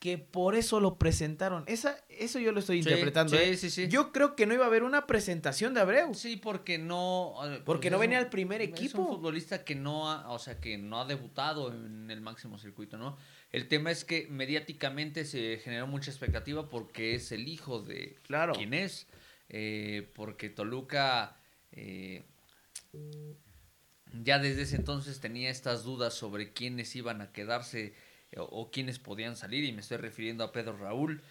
que 0.00 0.16
por 0.16 0.54
eso 0.54 0.80
lo 0.80 0.96
presentaron. 0.98 1.62
Esa, 1.66 2.02
eso 2.08 2.38
yo 2.38 2.52
lo 2.52 2.60
estoy 2.60 2.78
interpretando. 2.78 3.36
Sí, 3.36 3.42
¿eh? 3.42 3.56
sí. 3.56 3.86
Yo 3.88 4.12
creo 4.12 4.34
que 4.34 4.46
no 4.46 4.54
iba 4.54 4.64
a 4.64 4.68
haber 4.68 4.82
una 4.82 5.06
presentación 5.06 5.74
de 5.74 5.80
Abreu. 5.80 6.14
Sí, 6.14 6.38
porque 6.38 6.78
no. 6.78 7.34
Porque 7.66 7.90
pues 7.90 7.92
no 7.92 7.98
venía 7.98 8.18
al 8.18 8.30
primer 8.30 8.62
equipo. 8.62 8.82
Es 8.82 8.94
un 8.94 9.06
futbolista 9.08 9.62
que 9.62 9.74
no 9.74 10.10
ha, 10.10 10.30
o 10.30 10.38
sea, 10.38 10.58
que 10.58 10.78
no 10.78 11.02
ha 11.02 11.04
debutado 11.04 11.70
en 11.70 12.10
el 12.10 12.22
máximo 12.22 12.58
circuito, 12.58 12.96
¿no? 12.96 13.18
El 13.52 13.68
tema 13.68 13.90
es 13.90 14.06
que 14.06 14.26
mediáticamente 14.30 15.26
se 15.26 15.58
generó 15.58 15.86
mucha 15.86 16.10
expectativa 16.10 16.70
porque 16.70 17.14
es 17.14 17.30
el 17.30 17.46
hijo 17.46 17.82
de 17.82 18.16
claro. 18.22 18.54
quién 18.54 18.72
es. 18.72 19.06
Eh, 19.50 20.10
porque 20.14 20.48
Toluca. 20.48 21.36
Eh, 21.72 22.24
ya 24.12 24.38
desde 24.38 24.62
ese 24.62 24.76
entonces 24.76 25.20
tenía 25.20 25.50
estas 25.50 25.84
dudas 25.84 26.14
sobre 26.14 26.52
quiénes 26.52 26.96
iban 26.96 27.20
a 27.20 27.32
quedarse 27.32 27.94
o, 28.36 28.70
quienes 28.70 28.98
podían 28.98 29.36
salir, 29.36 29.64
y 29.64 29.72
me 29.72 29.80
estoy 29.80 29.96
refiriendo 29.98 30.44
a 30.44 30.52
Pedro 30.52 30.76
Raúl. 30.76 31.22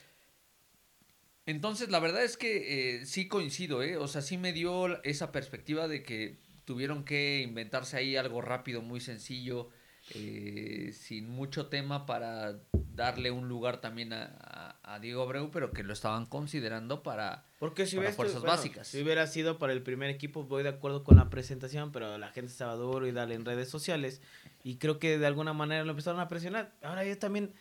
Entonces, 1.45 1.89
la 1.89 1.99
verdad 1.99 2.23
es 2.23 2.38
que 2.38 2.99
eh, 2.99 3.05
sí 3.05 3.27
coincido, 3.27 3.81
¿eh? 3.81 3.97
O 3.97 4.07
sea, 4.07 4.21
sí 4.21 4.38
me 4.38 4.53
dio 4.53 5.01
esa 5.03 5.31
perspectiva 5.31 5.88
de 5.88 6.03
que 6.03 6.38
tuvieron 6.65 7.03
que 7.03 7.41
inventarse 7.41 7.97
ahí 7.97 8.15
algo 8.15 8.41
rápido, 8.41 8.81
muy 8.81 8.99
sencillo, 8.99 9.69
eh, 10.13 10.91
sin 10.93 11.29
mucho 11.29 11.67
tema 11.67 12.05
para 12.05 12.59
darle 12.93 13.31
un 13.31 13.47
lugar 13.47 13.81
también 13.81 14.13
a, 14.13 14.78
Diego 14.97 15.21
Abreu, 15.21 15.52
pero 15.52 15.71
que 15.71 15.84
lo 15.84 15.93
estaban 15.93 16.25
considerando 16.25 17.04
para, 17.04 17.45
Porque 17.60 17.86
si 17.86 17.97
fuerzas 17.97 18.41
básicas. 18.41 18.88
Si 18.88 19.04
hubiera 19.04 19.28
sido 19.28 19.60
para 19.60 19.73
el 19.73 19.84
primer 19.84 20.10
equipo, 20.10 20.45
voy 20.45 20.63
de 20.63 20.69
acuerdo 20.69 21.04
con 21.04 21.17
la 21.17 21.30
presentación, 21.30 21.91
pero 21.91 22.17
la 22.17 22.30
gente 22.30 22.52
estaba 22.52 22.73
duro 22.73 23.06
y 23.06 23.12
dale 23.12 23.36
en 23.36 23.45
redes 23.45 23.69
sociales. 23.69 24.23
Y 24.63 24.78
creo 24.78 24.97
que 24.97 25.19
de 25.19 25.28
alguna 25.28 25.54
manera 25.54 25.84
lo 25.84 25.91
empezaron 25.91 26.19
a 26.19 26.28
presionar. 26.28 26.73
Ahora 26.82 27.04
ya 27.04 27.19
también, 27.19 27.54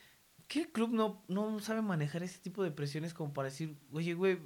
¿qué 0.46 0.72
club 0.72 0.92
no, 0.92 1.22
no 1.28 1.60
sabe 1.60 1.82
manejar 1.82 2.22
ese 2.22 2.38
tipo 2.38 2.62
de 2.62 2.70
presiones 2.70 3.12
como 3.12 3.34
para 3.34 3.50
decir, 3.50 3.76
oye, 3.92 4.14
güey, 4.14 4.38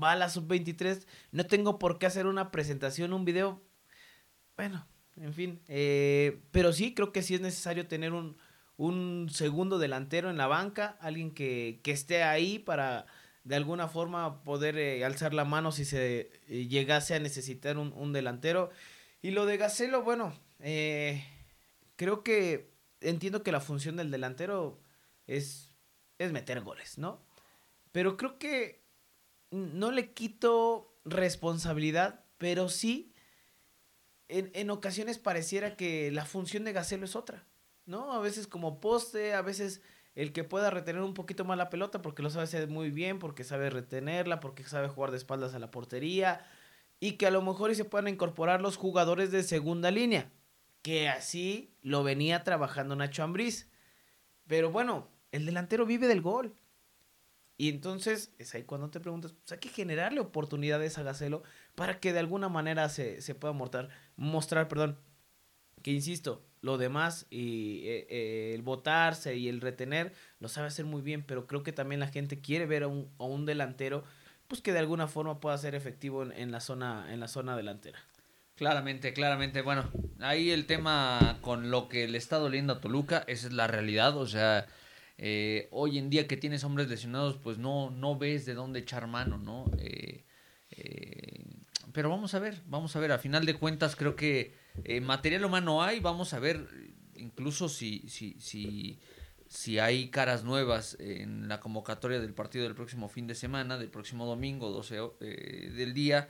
va 0.00 0.12
a 0.12 0.16
la 0.16 0.30
sub-23, 0.30 1.04
no 1.32 1.44
tengo 1.46 1.78
por 1.78 1.98
qué 1.98 2.06
hacer 2.06 2.26
una 2.26 2.50
presentación, 2.50 3.12
un 3.12 3.26
video? 3.26 3.60
Bueno, 4.56 4.86
en 5.16 5.34
fin. 5.34 5.60
Eh, 5.68 6.40
pero 6.50 6.72
sí, 6.72 6.94
creo 6.94 7.12
que 7.12 7.22
sí 7.22 7.34
es 7.34 7.40
necesario 7.40 7.86
tener 7.86 8.12
un, 8.12 8.36
un 8.80 9.28
segundo 9.30 9.78
delantero 9.78 10.30
en 10.30 10.38
la 10.38 10.46
banca, 10.46 10.96
alguien 11.02 11.32
que, 11.32 11.80
que 11.82 11.90
esté 11.90 12.22
ahí 12.22 12.58
para 12.58 13.04
de 13.44 13.54
alguna 13.54 13.88
forma 13.88 14.42
poder 14.42 14.78
eh, 14.78 15.04
alzar 15.04 15.34
la 15.34 15.44
mano 15.44 15.70
si 15.70 15.84
se 15.84 16.30
eh, 16.48 16.66
llegase 16.66 17.14
a 17.14 17.18
necesitar 17.18 17.76
un, 17.76 17.92
un, 17.94 18.14
delantero. 18.14 18.70
Y 19.20 19.32
lo 19.32 19.44
de 19.44 19.58
Gacelo, 19.58 20.02
bueno, 20.02 20.32
eh, 20.60 21.22
creo 21.96 22.24
que 22.24 22.72
entiendo 23.02 23.42
que 23.42 23.52
la 23.52 23.60
función 23.60 23.96
del 23.96 24.10
delantero 24.10 24.80
es, 25.26 25.74
es 26.16 26.32
meter 26.32 26.62
goles, 26.62 26.96
¿no? 26.96 27.22
Pero 27.92 28.16
creo 28.16 28.38
que 28.38 28.82
no 29.50 29.90
le 29.90 30.14
quito 30.14 30.98
responsabilidad, 31.04 32.24
pero 32.38 32.70
sí, 32.70 33.12
en, 34.28 34.50
en 34.54 34.70
ocasiones 34.70 35.18
pareciera 35.18 35.76
que 35.76 36.10
la 36.12 36.24
función 36.24 36.64
de 36.64 36.72
Gacelo 36.72 37.04
es 37.04 37.14
otra, 37.14 37.44
¿no? 37.86 38.12
A 38.12 38.20
veces 38.20 38.46
como 38.46 38.80
poste, 38.80 39.34
a 39.34 39.42
veces 39.42 39.82
el 40.14 40.32
que 40.32 40.44
pueda 40.44 40.70
retener 40.70 41.02
un 41.02 41.14
poquito 41.14 41.44
más 41.44 41.58
la 41.58 41.70
pelota 41.70 42.02
porque 42.02 42.22
lo 42.22 42.30
sabe 42.30 42.44
hacer 42.44 42.68
muy 42.68 42.90
bien, 42.90 43.18
porque 43.18 43.44
sabe 43.44 43.70
retenerla, 43.70 44.40
porque 44.40 44.64
sabe 44.64 44.88
jugar 44.88 45.10
de 45.10 45.16
espaldas 45.16 45.54
a 45.54 45.58
la 45.58 45.70
portería 45.70 46.46
y 47.00 47.12
que 47.12 47.26
a 47.26 47.30
lo 47.30 47.42
mejor 47.42 47.74
se 47.74 47.84
puedan 47.84 48.08
incorporar 48.08 48.60
los 48.60 48.76
jugadores 48.76 49.30
de 49.30 49.42
segunda 49.42 49.90
línea 49.90 50.30
que 50.82 51.08
así 51.08 51.74
lo 51.82 52.02
venía 52.02 52.44
trabajando 52.44 52.96
Nacho 52.96 53.22
Ambriz. 53.22 53.68
Pero 54.46 54.70
bueno, 54.70 55.08
el 55.32 55.46
delantero 55.46 55.86
vive 55.86 56.08
del 56.08 56.22
gol. 56.22 56.54
Y 57.56 57.68
entonces 57.68 58.32
es 58.38 58.54
ahí 58.54 58.64
cuando 58.64 58.90
te 58.90 59.00
preguntas, 59.00 59.32
pues 59.32 59.52
hay 59.52 59.58
que 59.58 59.68
generarle 59.68 60.20
oportunidades 60.20 60.96
a 60.96 61.02
Gacelo 61.02 61.42
para 61.74 62.00
que 62.00 62.12
de 62.14 62.18
alguna 62.18 62.48
manera 62.48 62.88
se, 62.88 63.20
se 63.20 63.34
pueda 63.34 63.52
mostrar, 64.16 64.68
perdón, 64.68 64.98
que 65.82 65.90
insisto, 65.90 66.42
lo 66.60 66.78
demás 66.78 67.26
y 67.30 67.82
eh, 67.86 68.06
eh, 68.10 68.52
el 68.54 68.62
votarse 68.62 69.36
y 69.36 69.48
el 69.48 69.60
retener 69.60 70.12
lo 70.40 70.48
sabe 70.48 70.68
hacer 70.68 70.84
muy 70.84 71.02
bien, 71.02 71.22
pero 71.22 71.46
creo 71.46 71.62
que 71.62 71.72
también 71.72 72.00
la 72.00 72.08
gente 72.08 72.40
quiere 72.40 72.66
ver 72.66 72.82
a 72.82 72.88
un, 72.88 73.10
a 73.18 73.24
un 73.24 73.46
delantero 73.46 74.04
pues 74.48 74.60
que 74.60 74.72
de 74.72 74.80
alguna 74.80 75.06
forma 75.06 75.40
pueda 75.40 75.56
ser 75.58 75.74
efectivo 75.74 76.22
en, 76.22 76.32
en, 76.32 76.50
la 76.50 76.60
zona 76.60 77.06
en 77.12 77.20
la 77.20 77.28
zona 77.28 77.56
delantera. 77.56 77.98
Claramente, 78.60 79.14
claramente. 79.14 79.62
Bueno, 79.62 79.88
ahí 80.18 80.50
el 80.50 80.66
tema 80.66 81.38
con 81.40 81.70
lo 81.70 81.88
que 81.88 82.06
le 82.08 82.18
está 82.18 82.36
doliendo 82.36 82.74
a 82.74 82.80
Toluca, 82.82 83.24
esa 83.26 83.46
es 83.46 83.54
la 83.54 83.66
realidad. 83.66 84.18
O 84.18 84.26
sea, 84.26 84.66
eh, 85.16 85.68
hoy 85.70 85.96
en 85.96 86.10
día 86.10 86.26
que 86.26 86.36
tienes 86.36 86.62
hombres 86.64 86.88
lesionados, 86.88 87.36
pues 87.36 87.56
no, 87.56 87.90
no 87.90 88.18
ves 88.18 88.44
de 88.44 88.54
dónde 88.54 88.80
echar 88.80 89.06
mano, 89.06 89.38
¿no? 89.38 89.64
Eh, 89.78 90.24
eh, 90.72 91.44
pero 91.92 92.10
vamos 92.10 92.34
a 92.34 92.38
ver, 92.38 92.60
vamos 92.66 92.94
a 92.96 93.00
ver. 93.00 93.12
A 93.12 93.18
final 93.18 93.46
de 93.46 93.54
cuentas, 93.54 93.96
creo 93.96 94.14
que 94.14 94.54
material 95.02 95.44
humano 95.44 95.82
hay. 95.82 96.00
Vamos 96.00 96.34
a 96.34 96.38
ver, 96.38 96.66
incluso 97.14 97.68
si, 97.68 98.08
si, 98.08 98.36
si, 98.40 98.98
si 99.48 99.78
hay 99.78 100.08
caras 100.10 100.44
nuevas 100.44 100.96
en 101.00 101.48
la 101.48 101.60
convocatoria 101.60 102.20
del 102.20 102.34
partido 102.34 102.64
del 102.64 102.74
próximo 102.74 103.08
fin 103.08 103.26
de 103.26 103.34
semana, 103.34 103.78
del 103.78 103.90
próximo 103.90 104.26
domingo, 104.26 104.70
12 104.70 104.96
del 105.74 105.94
día 105.94 106.28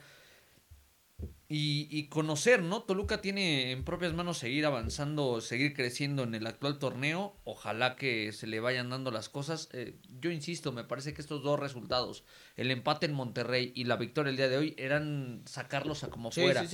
y, 1.53 2.07
conocer, 2.11 2.63
¿no? 2.63 2.83
Toluca 2.83 3.21
tiene 3.21 3.73
en 3.73 3.83
propias 3.83 4.15
manos 4.15 4.39
seguir 4.39 4.65
avanzando, 4.67 5.41
seguir 5.41 5.75
creciendo 5.75 6.23
en 6.23 6.37
el 6.37 6.47
actual 6.47 6.79
torneo. 6.79 7.35
Ojalá 7.43 7.97
que 7.97 8.31
se 8.31 8.47
le 8.47 8.61
vayan 8.61 8.89
dando 8.89 9.11
las 9.11 9.29
cosas. 9.29 9.69
Eh, 9.73 9.97
yo 10.21 10.31
insisto, 10.31 10.71
me 10.71 10.85
parece 10.85 11.13
que 11.13 11.21
estos 11.21 11.43
dos 11.43 11.59
resultados, 11.59 12.23
el 12.55 12.71
empate 12.71 13.07
en 13.07 13.15
Monterrey 13.15 13.73
y 13.75 13.83
la 13.83 13.97
victoria 13.97 14.31
el 14.31 14.37
día 14.37 14.49
de 14.49 14.59
hoy, 14.59 14.75
eran 14.79 15.43
sacarlos 15.45 16.05
a 16.05 16.11
como 16.11 16.31
fuera. 16.31 16.65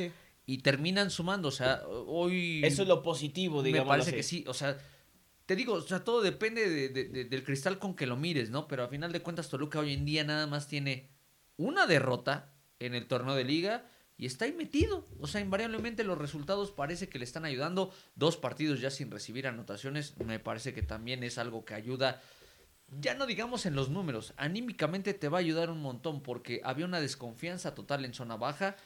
Y 0.46 0.59
terminan 0.59 1.11
sumando, 1.11 1.48
o 1.48 1.52
sea, 1.52 1.82
hoy... 1.88 2.64
Eso 2.64 2.82
es 2.82 2.88
lo 2.88 3.02
positivo, 3.02 3.62
digamos. 3.64 3.87
Me 3.87 3.88
parece 3.88 4.14
que 4.14 4.22
sí, 4.22 4.44
o 4.46 4.54
sea, 4.54 4.78
te 5.44 5.56
digo, 5.56 5.74
o 5.74 5.80
sea, 5.80 6.04
todo 6.04 6.22
depende 6.22 6.88
del 6.88 7.44
cristal 7.44 7.78
con 7.78 7.94
que 7.94 8.06
lo 8.06 8.16
mires, 8.16 8.50
¿no? 8.50 8.68
Pero 8.68 8.85
a 8.85 8.88
final 8.88 9.12
de 9.12 9.22
cuentas 9.22 9.48
Toluca 9.48 9.80
hoy 9.80 9.92
en 9.92 10.04
día 10.04 10.24
nada 10.24 10.46
más 10.46 10.68
tiene 10.68 11.11
una 11.56 11.87
derrota 11.87 12.52
en 12.78 12.94
el 12.94 13.06
torneo 13.06 13.35
de 13.35 13.44
liga 13.44 13.87
y 14.16 14.26
está 14.26 14.44
ahí 14.44 14.52
metido. 14.52 15.09
O 15.20 15.26
sea, 15.26 15.40
invariablemente 15.40 16.04
los 16.04 16.18
resultados 16.18 16.70
parece 16.70 17.09
que 17.09 17.18
le 17.18 17.24
están 17.24 17.44
ayudando. 17.44 17.92
Dos 18.14 18.37
partidos 18.37 18.80
ya 18.80 18.90
sin 18.90 19.11
recibir 19.11 19.46
anotaciones, 19.46 20.16
me 20.18 20.38
parece 20.38 20.72
que 20.74 20.82
también 20.82 21.22
es 21.22 21.38
algo 21.38 21.64
que 21.64 21.74
ayuda. 21.74 22.22
Ya 23.00 23.14
no 23.14 23.26
digamos 23.26 23.66
en 23.66 23.74
los 23.74 23.88
números, 23.88 24.32
anímicamente 24.37 25.12
te 25.12 25.28
va 25.28 25.38
a 25.38 25.40
ayudar 25.40 25.70
un 25.70 25.82
montón 25.82 26.22
porque 26.22 26.61
había 26.62 26.87
una 26.87 27.00
desconfianza 27.00 27.74
total 27.74 28.04
en 28.04 28.14
zona 28.14 28.37
baja 28.37 28.76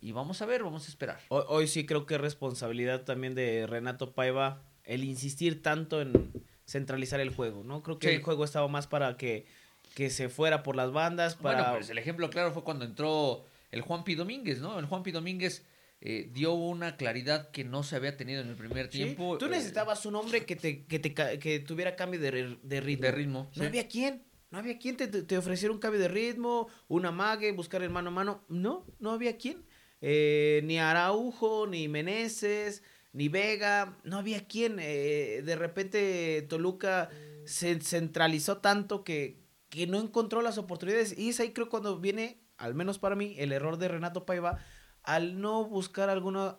y 0.00 0.12
vamos 0.12 0.40
a 0.42 0.46
ver, 0.46 0.62
vamos 0.62 0.86
a 0.86 0.88
esperar. 0.88 1.20
Hoy, 1.28 1.66
sí 1.66 1.84
creo 1.84 2.06
que 2.06 2.14
es 2.14 2.20
responsabilidad 2.20 3.04
también 3.04 3.34
de 3.34 3.66
Renato 3.66 4.12
Paiva 4.12 4.62
el 4.84 5.04
insistir 5.04 5.62
tanto 5.62 6.00
en 6.00 6.32
centralizar 6.66 7.20
el 7.20 7.30
juego, 7.30 7.64
¿no? 7.64 7.82
Creo 7.82 7.98
que 7.98 8.14
el 8.14 8.22
juego 8.22 8.44
estaba 8.44 8.66
más 8.68 8.86
para 8.86 9.16
que, 9.16 9.46
que 9.94 10.10
se 10.10 10.28
fuera 10.28 10.62
por 10.62 10.76
las 10.76 10.92
bandas. 10.92 11.34
Para... 11.34 11.58
Bueno, 11.58 11.74
pues 11.76 11.90
el 11.90 11.98
ejemplo 11.98 12.30
claro 12.30 12.52
fue 12.52 12.64
cuando 12.64 12.84
entró 12.84 13.44
el 13.70 13.82
Juanpi 13.82 14.14
Domínguez, 14.14 14.60
¿no? 14.60 14.78
El 14.78 14.86
Juanpi 14.86 15.10
Domínguez 15.10 15.64
eh, 16.00 16.30
dio 16.32 16.54
una 16.54 16.96
claridad 16.96 17.50
que 17.50 17.62
no 17.62 17.82
se 17.82 17.94
había 17.94 18.16
tenido 18.16 18.40
en 18.40 18.48
el 18.48 18.56
primer 18.56 18.88
tiempo. 18.88 19.36
Tú 19.36 19.46
eh, 19.46 19.50
necesitabas 19.50 20.06
un 20.06 20.16
hombre 20.16 20.46
que 20.46 20.56
te, 20.56 20.86
que 20.86 20.98
te 20.98 21.12
que 21.12 21.60
tuviera 21.60 21.94
cambio 21.94 22.18
de, 22.18 22.30
ritmo. 22.30 23.02
De 23.02 23.12
ritmo. 23.12 23.50
No 23.54 23.64
había 23.64 23.86
quien. 23.86 24.24
No 24.50 24.58
había 24.58 24.78
quien 24.78 24.96
te, 24.96 25.06
te, 25.06 25.38
ofreciera 25.38 25.72
un 25.72 25.78
cambio 25.78 26.00
de 26.00 26.08
ritmo, 26.08 26.68
una 26.88 27.12
mague, 27.12 27.52
buscar 27.52 27.82
el 27.82 27.90
mano 27.90 28.08
a 28.08 28.12
mano. 28.12 28.44
No, 28.48 28.86
no 28.98 29.12
había 29.12 29.36
quien. 29.36 29.62
Eh, 30.00 30.62
ni 30.64 30.78
Araujo, 30.78 31.66
ni 31.66 31.88
Meneses, 31.88 32.82
ni 33.12 33.28
Vega. 33.28 33.98
No 34.04 34.18
había 34.18 34.46
quien. 34.46 34.76
de 34.76 35.56
repente 35.58 36.42
Toluca 36.48 37.10
se 37.44 37.80
centralizó 37.80 38.58
tanto 38.58 39.04
que, 39.04 39.40
que 39.68 39.86
no 39.86 39.98
encontró 39.98 40.42
las 40.42 40.58
oportunidades. 40.58 41.16
Y 41.18 41.30
es 41.30 41.40
ahí 41.40 41.52
creo 41.52 41.68
cuando 41.68 41.98
viene 41.98 42.40
al 42.60 42.74
menos 42.74 42.98
para 42.98 43.16
mí, 43.16 43.34
el 43.38 43.52
error 43.52 43.78
de 43.78 43.88
Renato 43.88 44.24
Paiva 44.26 44.58
al 45.02 45.40
no 45.40 45.64
buscar 45.64 46.10
alguna 46.10 46.56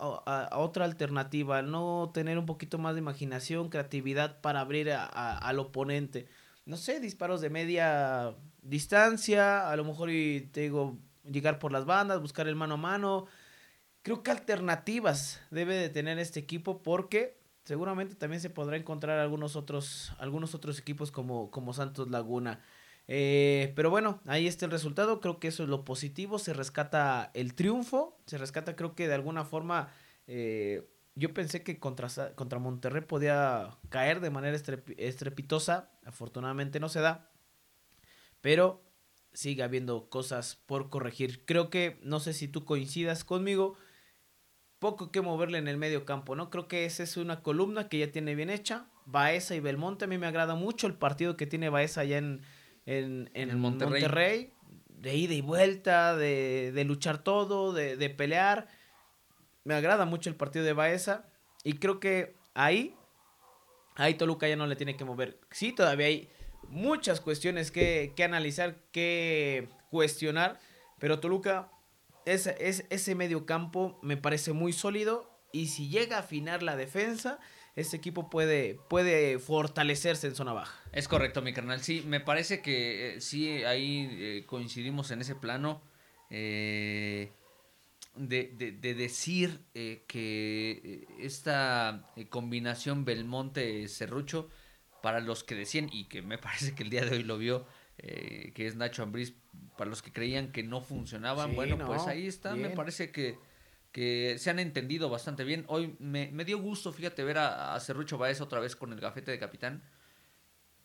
otra 0.53 0.85
alternativa, 0.85 1.59
al 1.59 1.69
no 1.69 2.09
tener 2.11 2.39
un 2.39 2.47
poquito 2.47 2.79
más 2.79 2.95
de 2.95 2.99
imaginación, 2.99 3.69
creatividad 3.69 4.41
para 4.41 4.61
abrir 4.61 4.91
al 4.91 5.59
oponente. 5.59 6.27
No 6.65 6.75
sé, 6.75 6.99
disparos 6.99 7.39
de 7.41 7.51
media 7.51 8.35
distancia, 8.63 9.69
a 9.69 9.75
lo 9.75 9.85
mejor 9.85 10.09
y 10.09 10.41
te 10.51 10.61
digo, 10.61 10.97
llegar 11.23 11.59
por 11.59 11.71
las 11.71 11.85
bandas, 11.85 12.21
buscar 12.21 12.47
el 12.47 12.55
mano 12.55 12.75
a 12.75 12.77
mano. 12.77 13.27
Creo 14.01 14.23
que 14.23 14.31
alternativas 14.31 15.41
debe 15.51 15.75
de 15.75 15.89
tener 15.89 16.19
este 16.19 16.39
equipo 16.39 16.81
porque 16.81 17.39
seguramente 17.63 18.15
también 18.15 18.41
se 18.41 18.49
podrá 18.49 18.77
encontrar 18.77 19.19
algunos 19.19 19.55
otros, 19.55 20.13
algunos 20.17 20.55
otros 20.55 20.79
equipos 20.79 21.11
como, 21.11 21.51
como 21.51 21.73
Santos 21.73 22.09
Laguna. 22.09 22.61
Eh, 23.07 23.73
pero 23.75 23.89
bueno, 23.89 24.21
ahí 24.25 24.47
está 24.47 24.65
el 24.65 24.71
resultado. 24.71 25.19
Creo 25.19 25.39
que 25.39 25.49
eso 25.49 25.63
es 25.63 25.69
lo 25.69 25.83
positivo. 25.83 26.39
Se 26.39 26.53
rescata 26.53 27.31
el 27.33 27.53
triunfo. 27.55 28.17
Se 28.25 28.37
rescata, 28.37 28.75
creo 28.75 28.95
que 28.95 29.07
de 29.07 29.13
alguna 29.13 29.45
forma. 29.45 29.89
Eh, 30.27 30.87
yo 31.15 31.33
pensé 31.33 31.61
que 31.61 31.77
contra, 31.77 32.07
contra 32.35 32.57
Monterrey 32.59 33.01
podía 33.01 33.77
caer 33.89 34.21
de 34.21 34.29
manera 34.29 34.57
estrepitosa. 34.97 35.91
Afortunadamente 36.05 36.79
no 36.79 36.89
se 36.89 37.01
da. 37.01 37.29
Pero 38.39 38.81
sigue 39.33 39.63
habiendo 39.63 40.09
cosas 40.09 40.61
por 40.65 40.89
corregir. 40.89 41.45
Creo 41.45 41.69
que, 41.69 41.99
no 42.03 42.19
sé 42.19 42.33
si 42.33 42.47
tú 42.47 42.65
coincidas 42.65 43.23
conmigo, 43.23 43.77
poco 44.79 45.11
que 45.11 45.21
moverle 45.21 45.57
en 45.57 45.67
el 45.67 45.77
medio 45.77 46.05
campo, 46.05 46.35
¿no? 46.35 46.49
Creo 46.49 46.67
que 46.67 46.85
esa 46.85 47.03
es 47.03 47.17
una 47.17 47.43
columna 47.43 47.87
que 47.87 47.99
ya 47.99 48.11
tiene 48.11 48.35
bien 48.35 48.49
hecha. 48.49 48.87
Baeza 49.05 49.55
y 49.55 49.59
Belmonte, 49.59 50.05
a 50.05 50.07
mí 50.07 50.17
me 50.17 50.27
agrada 50.27 50.55
mucho 50.55 50.87
el 50.87 50.95
partido 50.95 51.37
que 51.37 51.47
tiene 51.47 51.69
Baeza 51.69 52.01
allá 52.01 52.17
en, 52.17 52.41
en, 52.85 53.29
en 53.33 53.59
Monterrey. 53.59 54.53
de 54.87 55.15
ida 55.15 55.33
y 55.33 55.41
vuelta, 55.41 56.15
de, 56.15 56.71
de 56.73 56.83
luchar 56.83 57.23
todo, 57.23 57.73
de, 57.73 57.95
de, 57.95 58.09
pelear. 58.09 58.67
Me 59.63 59.75
agrada 59.75 60.05
mucho 60.05 60.29
el 60.29 60.35
partido 60.35 60.65
de 60.65 60.73
Baeza 60.73 61.29
y 61.63 61.73
creo 61.73 61.99
que 61.99 62.35
ahí, 62.53 62.95
ahí 63.95 64.15
Toluca 64.15 64.47
ya 64.47 64.55
no 64.55 64.67
le 64.67 64.75
tiene 64.75 64.97
que 64.97 65.05
mover. 65.05 65.39
Sí, 65.51 65.73
todavía 65.73 66.07
hay 66.07 66.29
muchas 66.71 67.21
cuestiones 67.21 67.69
que, 67.71 68.13
que 68.15 68.23
analizar, 68.23 68.75
que 68.91 69.69
cuestionar, 69.89 70.59
pero 70.99 71.19
Toluca, 71.19 71.71
es, 72.25 72.47
es, 72.47 72.85
ese 72.89 73.15
medio 73.15 73.45
campo 73.45 73.99
me 74.01 74.17
parece 74.17 74.53
muy 74.53 74.73
sólido 74.73 75.29
y 75.51 75.67
si 75.67 75.89
llega 75.89 76.17
a 76.17 76.19
afinar 76.21 76.63
la 76.63 76.75
defensa, 76.75 77.39
este 77.75 77.97
equipo 77.97 78.29
puede, 78.29 78.79
puede 78.89 79.39
fortalecerse 79.39 80.27
en 80.27 80.35
zona 80.35 80.53
baja. 80.53 80.77
Es 80.91 81.07
correcto, 81.07 81.41
mi 81.41 81.53
carnal. 81.53 81.81
Sí, 81.81 82.03
me 82.05 82.19
parece 82.19 82.61
que 82.61 83.15
eh, 83.15 83.21
sí, 83.21 83.63
ahí 83.63 84.09
eh, 84.11 84.43
coincidimos 84.45 85.11
en 85.11 85.21
ese 85.21 85.35
plano. 85.35 85.81
Eh, 86.29 87.31
de, 88.15 88.75
de, 88.81 88.93
decir 88.93 89.61
que 89.73 91.07
esta 91.17 92.11
combinación 92.29 93.05
Belmonte-Cerrucho, 93.05 94.49
para 95.01 95.19
los 95.19 95.43
que 95.43 95.55
decían, 95.55 95.89
y 95.91 96.05
que 96.05 96.21
me 96.21 96.37
parece 96.37 96.75
que 96.75 96.83
el 96.83 96.89
día 96.89 97.05
de 97.05 97.17
hoy 97.17 97.23
lo 97.23 97.37
vio, 97.37 97.65
que 97.97 98.53
es 98.65 98.75
Nacho 98.75 99.03
Ambriz, 99.03 99.33
para 99.77 99.89
los 99.89 100.01
que 100.01 100.11
creían 100.11 100.51
que 100.51 100.63
no 100.63 100.81
funcionaban, 100.81 101.55
bueno, 101.55 101.77
pues 101.85 102.07
ahí 102.07 102.27
está, 102.27 102.55
me 102.55 102.69
parece 102.69 103.11
que 103.11 103.37
que 103.91 104.37
se 104.39 104.49
han 104.49 104.59
entendido 104.59 105.09
bastante 105.09 105.43
bien. 105.43 105.65
Hoy 105.67 105.95
me, 105.99 106.45
dio 106.45 106.59
gusto, 106.59 106.93
fíjate, 106.93 107.23
ver 107.23 107.37
a, 107.37 107.75
a 107.75 107.79
Cerrucho 107.79 108.17
Baez 108.17 108.39
otra 108.39 108.59
vez 108.59 108.75
con 108.75 108.93
el 108.93 108.99
gafete 108.99 109.31
de 109.31 109.39
capitán. 109.39 109.83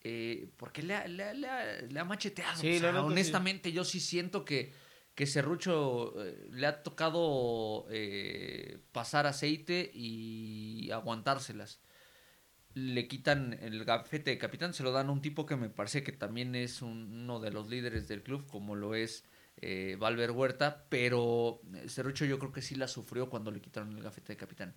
Eh, 0.02 0.50
porque 0.57 0.83
le 0.83 0.94
ha, 0.94 1.09
le, 1.09 2.05
macheteado. 2.05 2.62
honestamente, 3.05 3.72
yo 3.72 3.85
sí 3.85 3.98
siento 3.98 4.44
que, 4.44 4.72
que 5.14 5.26
Cerrucho 5.26 6.14
eh, 6.24 6.48
le 6.52 6.66
ha 6.66 6.83
tocado 6.83 7.87
eh, 7.90 8.79
pasar 8.92 9.26
aceite 9.26 9.90
y 9.92 10.90
aguantárselas. 10.92 11.81
Le 12.77 13.09
quitan 13.09 13.59
el 13.62 13.87
gafete 13.87 14.31
de 14.31 14.39
capitán, 14.39 14.75
se 14.75 14.83
lo 14.83 14.93
dan 14.93 15.09
a 15.09 15.12
un 15.12 15.23
tipo 15.23 15.47
que 15.47 15.57
me 15.57 15.71
parece 15.71 16.03
que 16.03 16.12
también 16.12 16.55
es 16.55 16.83
uno 16.83 17.41
de 17.41 17.51
los 17.51 17.71
líderes 17.71 18.07
del 18.07 18.23
club, 18.23 18.47
como 18.47 18.75
lo 18.75 18.95
es 18.95 19.25
eh, 19.57 19.97
Valver 19.99 20.33
Huerta, 20.33 20.85
pero 20.91 21.62
eh, 21.75 21.89
Cerrucho 21.89 22.27
yo 22.27 22.39
creo 22.39 22.53
que 22.53 22.61
sí 22.61 22.75
la 22.75 22.87
sufrió 22.87 23.31
cuando 23.31 23.51
le 23.51 23.62
quitaron 23.62 23.97
el 23.97 24.03
gafete 24.03 24.35
de 24.35 24.37
capitán. 24.37 24.75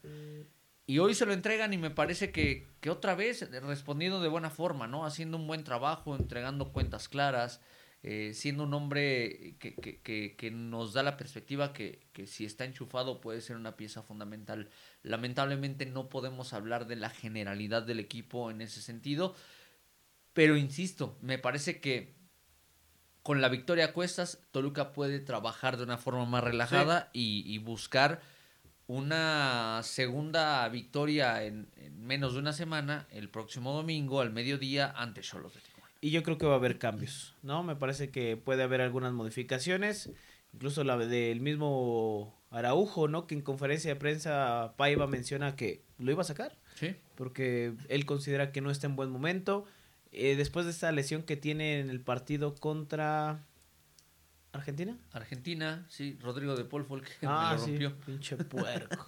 Y 0.85 0.99
hoy 0.99 1.13
se 1.13 1.25
lo 1.25 1.33
entregan 1.33 1.73
y 1.73 1.77
me 1.77 1.89
parece 1.89 2.31
que, 2.31 2.67
que 2.79 2.89
otra 2.89 3.15
vez 3.15 3.51
respondiendo 3.61 4.21
de 4.21 4.29
buena 4.29 4.49
forma, 4.49 4.87
¿no? 4.87 5.05
Haciendo 5.05 5.35
un 5.35 5.45
buen 5.45 5.65
trabajo, 5.65 6.15
entregando 6.15 6.71
cuentas 6.71 7.09
claras, 7.09 7.59
eh, 8.01 8.31
siendo 8.33 8.63
un 8.63 8.73
hombre 8.73 9.57
que, 9.59 9.75
que, 9.75 10.35
que, 10.37 10.51
nos 10.51 10.93
da 10.93 11.03
la 11.03 11.17
perspectiva 11.17 11.73
que, 11.73 12.07
que 12.13 12.27
si 12.27 12.45
está 12.45 12.63
enchufado 12.63 13.19
puede 13.19 13.41
ser 13.41 13.57
una 13.57 13.75
pieza 13.75 14.01
fundamental. 14.01 14.69
Lamentablemente 15.03 15.85
no 15.85 16.09
podemos 16.09 16.53
hablar 16.53 16.87
de 16.87 16.95
la 16.95 17.09
generalidad 17.09 17.83
del 17.83 17.99
equipo 17.99 18.51
en 18.51 18.61
ese 18.61 18.81
sentido, 18.81 19.35
pero 20.33 20.55
insisto, 20.55 21.17
me 21.21 21.37
parece 21.37 21.81
que 21.81 22.19
con 23.21 23.41
la 23.41 23.49
victoria 23.49 23.85
a 23.85 23.93
cuestas, 23.93 24.39
Toluca 24.51 24.93
puede 24.93 25.19
trabajar 25.19 25.77
de 25.77 25.83
una 25.83 25.97
forma 25.97 26.25
más 26.25 26.43
relajada 26.43 27.09
y, 27.13 27.57
buscar 27.59 28.21
una 28.87 29.81
segunda 29.83 30.67
victoria 30.69 31.43
en, 31.43 31.69
menos 31.93 32.33
de 32.33 32.39
una 32.39 32.53
semana 32.53 33.07
el 33.11 33.29
próximo 33.29 33.73
domingo 33.73 34.21
al 34.21 34.31
mediodía 34.31 34.91
ante 34.95 35.21
Cholos 35.21 35.53
de. 35.53 35.68
Y 36.01 36.11
yo 36.11 36.23
creo 36.23 36.37
que 36.37 36.45
va 36.45 36.53
a 36.53 36.57
haber 36.57 36.79
cambios, 36.79 37.35
¿no? 37.41 37.63
Me 37.63 37.75
parece 37.75 38.09
que 38.09 38.37
puede 38.37 38.63
haber 38.63 38.81
algunas 38.81 39.11
modificaciones, 39.11 40.09
incluso 40.53 40.83
la 40.83 40.97
del 40.97 41.41
mismo 41.41 42.39
Araujo, 42.51 43.07
¿no? 43.07 43.27
Que 43.27 43.35
en 43.35 43.41
conferencia 43.41 43.93
de 43.93 43.99
prensa 43.99 44.73
Paiva 44.77 45.07
menciona 45.07 45.55
que 45.55 45.83
lo 45.97 46.11
iba 46.11 46.21
a 46.21 46.25
sacar. 46.25 46.57
Sí. 46.75 46.95
Porque 47.15 47.73
él 47.89 48.05
considera 48.05 48.51
que 48.51 48.61
no 48.61 48.71
está 48.71 48.87
en 48.87 48.95
buen 48.95 49.09
momento. 49.09 49.65
Eh, 50.11 50.35
después 50.35 50.65
de 50.65 50.71
esta 50.71 50.91
lesión 50.91 51.23
que 51.23 51.35
tiene 51.35 51.79
en 51.79 51.89
el 51.89 52.01
partido 52.01 52.55
contra 52.55 53.45
Argentina. 54.51 54.97
Argentina, 55.11 55.85
sí, 55.89 56.17
Rodrigo 56.21 56.55
de 56.55 56.65
Paul 56.65 56.83
fue 56.85 56.99
el 56.99 57.05
que 57.05 57.11
ah, 57.23 57.55
lo 57.55 57.65
rompió. 57.65 57.99
pinche 57.99 58.35
puerco. 58.37 59.07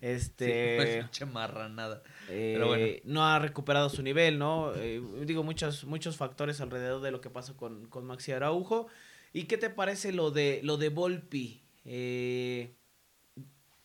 este. 0.00 0.76
pues, 0.76 0.98
pinche 1.04 1.26
marranada. 1.26 2.02
Eh, 2.28 2.52
Pero 2.54 2.68
bueno. 2.68 2.86
No 3.04 3.24
ha 3.24 3.38
recuperado 3.38 3.88
su 3.88 4.02
nivel, 4.02 4.38
¿no? 4.38 4.74
Eh, 4.74 5.00
digo, 5.24 5.42
muchos, 5.42 5.84
muchos 5.84 6.16
factores 6.16 6.60
alrededor 6.60 7.00
de 7.00 7.10
lo 7.10 7.20
que 7.20 7.30
pasa 7.30 7.54
con, 7.56 7.86
con 7.86 8.04
Maxi 8.04 8.32
Araujo. 8.32 8.88
¿Y 9.32 9.44
qué 9.44 9.58
te 9.58 9.70
parece 9.70 10.12
lo 10.12 10.30
de 10.30 10.60
lo 10.62 10.76
de 10.76 10.88
Volpi? 10.88 11.62
Eh, 11.84 12.74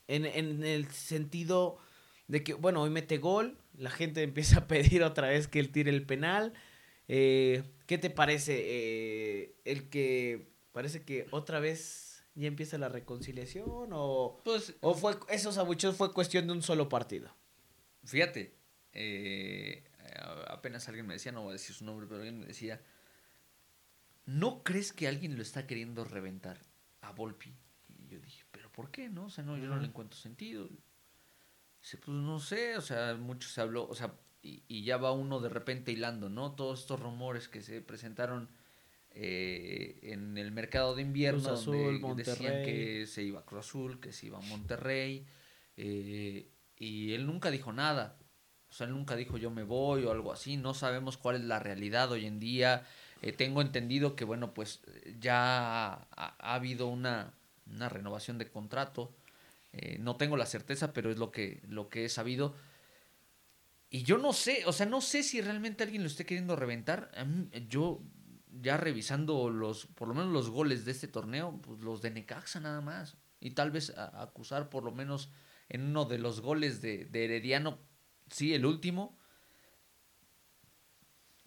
en, 0.07 0.25
en 0.25 0.63
el 0.63 0.89
sentido 0.91 1.77
de 2.27 2.43
que, 2.43 2.53
bueno, 2.53 2.81
hoy 2.81 2.89
mete 2.89 3.17
gol, 3.17 3.57
la 3.77 3.91
gente 3.91 4.23
empieza 4.23 4.59
a 4.59 4.67
pedir 4.67 5.03
otra 5.03 5.27
vez 5.29 5.47
que 5.47 5.59
él 5.59 5.71
tire 5.71 5.91
el 5.91 6.05
penal. 6.05 6.53
Eh, 7.07 7.63
¿Qué 7.87 7.97
te 7.97 8.09
parece 8.09 8.61
eh, 8.63 9.55
el 9.65 9.89
que 9.89 10.50
parece 10.71 11.03
que 11.03 11.27
otra 11.31 11.59
vez 11.59 12.23
ya 12.35 12.47
empieza 12.47 12.77
la 12.77 12.89
reconciliación 12.89 13.89
o, 13.91 14.39
pues, 14.43 14.75
o 14.81 14.93
fue 14.93 15.17
esos 15.29 15.57
abucheos 15.57 15.95
fue 15.95 16.13
cuestión 16.13 16.47
de 16.47 16.53
un 16.53 16.61
solo 16.61 16.89
partido? 16.89 17.35
Fíjate, 18.03 18.55
eh, 18.93 19.83
apenas 20.47 20.87
alguien 20.87 21.07
me 21.07 21.13
decía, 21.13 21.31
no 21.31 21.41
voy 21.41 21.51
a 21.51 21.53
decir 21.53 21.75
su 21.75 21.85
nombre, 21.85 22.07
pero 22.07 22.21
alguien 22.21 22.39
me 22.39 22.47
decía, 22.47 22.81
¿no 24.25 24.63
crees 24.63 24.93
que 24.93 25.07
alguien 25.07 25.35
lo 25.35 25.41
está 25.41 25.67
queriendo 25.67 26.03
reventar 26.03 26.59
a 27.01 27.11
Volpi? 27.11 27.53
Y 27.89 28.07
yo 28.07 28.19
dije, 28.19 28.43
¿pero 28.51 28.71
por 28.71 28.91
qué? 28.91 29.09
No, 29.09 29.25
o 29.25 29.29
sea, 29.29 29.43
no, 29.43 29.57
yo 29.57 29.67
no 29.67 29.77
le 29.77 29.87
encuentro 29.87 30.17
sentido. 30.17 30.69
Dice, 31.81 31.97
pues 31.97 32.15
no 32.17 32.39
sé, 32.39 32.77
o 32.77 32.81
sea, 32.81 33.15
mucho 33.15 33.49
se 33.49 33.61
habló, 33.61 33.87
o 33.87 33.95
sea, 33.95 34.13
y, 34.43 34.83
ya 34.83 34.97
va 34.97 35.11
uno 35.11 35.39
de 35.39 35.49
repente 35.49 35.91
hilando, 35.91 36.29
¿no? 36.29 36.55
Todos 36.55 36.81
estos 36.81 36.99
rumores 36.99 37.47
que 37.47 37.61
se 37.61 37.81
presentaron 37.81 38.49
eh, 39.13 39.99
en 40.03 40.37
el 40.37 40.51
mercado 40.51 40.95
de 40.95 41.01
invierno, 41.01 41.49
Azul, 41.49 41.99
donde 41.99 42.23
decían 42.23 42.63
que 42.63 43.05
se 43.07 43.23
iba 43.23 43.39
a 43.39 43.45
Cruz 43.45 43.67
Azul, 43.67 43.99
que 43.99 44.11
se 44.11 44.27
iba 44.27 44.37
a 44.37 44.41
Monterrey, 44.41 45.25
eh, 45.77 46.49
y 46.77 47.13
él 47.13 47.25
nunca 47.25 47.51
dijo 47.51 47.73
nada. 47.73 48.17
O 48.69 48.73
sea, 48.73 48.87
él 48.87 48.93
nunca 48.93 49.15
dijo 49.15 49.37
yo 49.37 49.51
me 49.51 49.63
voy 49.63 50.05
o 50.05 50.11
algo 50.11 50.31
así. 50.31 50.55
No 50.55 50.73
sabemos 50.73 51.17
cuál 51.17 51.35
es 51.35 51.41
la 51.43 51.59
realidad 51.59 52.11
hoy 52.11 52.25
en 52.25 52.39
día. 52.39 52.85
Eh, 53.21 53.33
tengo 53.33 53.61
entendido 53.61 54.15
que, 54.15 54.23
bueno, 54.23 54.53
pues 54.53 54.81
ya 55.19 55.93
ha, 55.93 56.07
ha 56.15 56.53
habido 56.55 56.87
una, 56.87 57.33
una 57.65 57.89
renovación 57.89 58.37
de 58.37 58.49
contrato 58.49 59.13
no 59.99 60.17
tengo 60.17 60.35
la 60.35 60.45
certeza, 60.45 60.91
pero 60.91 61.11
es 61.11 61.17
lo 61.17 61.31
que, 61.31 61.61
lo 61.69 61.87
que 61.87 62.05
he 62.05 62.09
sabido. 62.09 62.55
Y 63.89 64.03
yo 64.03 64.17
no 64.17 64.33
sé, 64.33 64.63
o 64.65 64.73
sea, 64.73 64.85
no 64.85 65.01
sé 65.01 65.23
si 65.23 65.41
realmente 65.41 65.83
alguien 65.83 66.01
lo 66.01 66.07
esté 66.07 66.25
queriendo 66.25 66.55
reventar. 66.55 67.11
yo, 67.67 68.01
ya 68.59 68.77
revisando 68.77 69.49
los, 69.49 69.85
por 69.87 70.07
lo 70.07 70.13
menos 70.13 70.31
los 70.31 70.49
goles 70.49 70.85
de 70.85 70.91
este 70.91 71.07
torneo, 71.07 71.59
pues 71.61 71.79
los 71.81 72.01
de 72.01 72.11
Necaxa 72.11 72.59
nada 72.59 72.81
más. 72.81 73.17
Y 73.39 73.51
tal 73.51 73.71
vez 73.71 73.93
acusar 73.97 74.69
por 74.69 74.83
lo 74.83 74.91
menos 74.91 75.29
en 75.69 75.83
uno 75.83 76.05
de 76.05 76.19
los 76.19 76.41
goles 76.41 76.81
de, 76.81 77.09
Herediano, 77.13 77.79
sí, 78.29 78.53
el 78.53 78.65
último. 78.65 79.17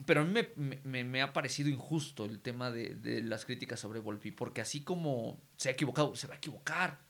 Pero 0.06 0.22
a 0.22 0.24
mí 0.24 0.40
me, 0.56 1.22
ha 1.22 1.32
parecido 1.32 1.68
injusto 1.68 2.24
el 2.24 2.40
tema 2.40 2.70
de, 2.70 2.94
de, 2.96 3.22
las 3.22 3.44
críticas 3.44 3.80
sobre 3.80 4.00
Volpi, 4.00 4.32
porque 4.32 4.60
así 4.60 4.82
como 4.82 5.40
se 5.56 5.68
ha 5.68 5.72
equivocado, 5.72 6.16
se 6.16 6.26
va 6.26 6.34
a 6.34 6.38
equivocar. 6.38 7.00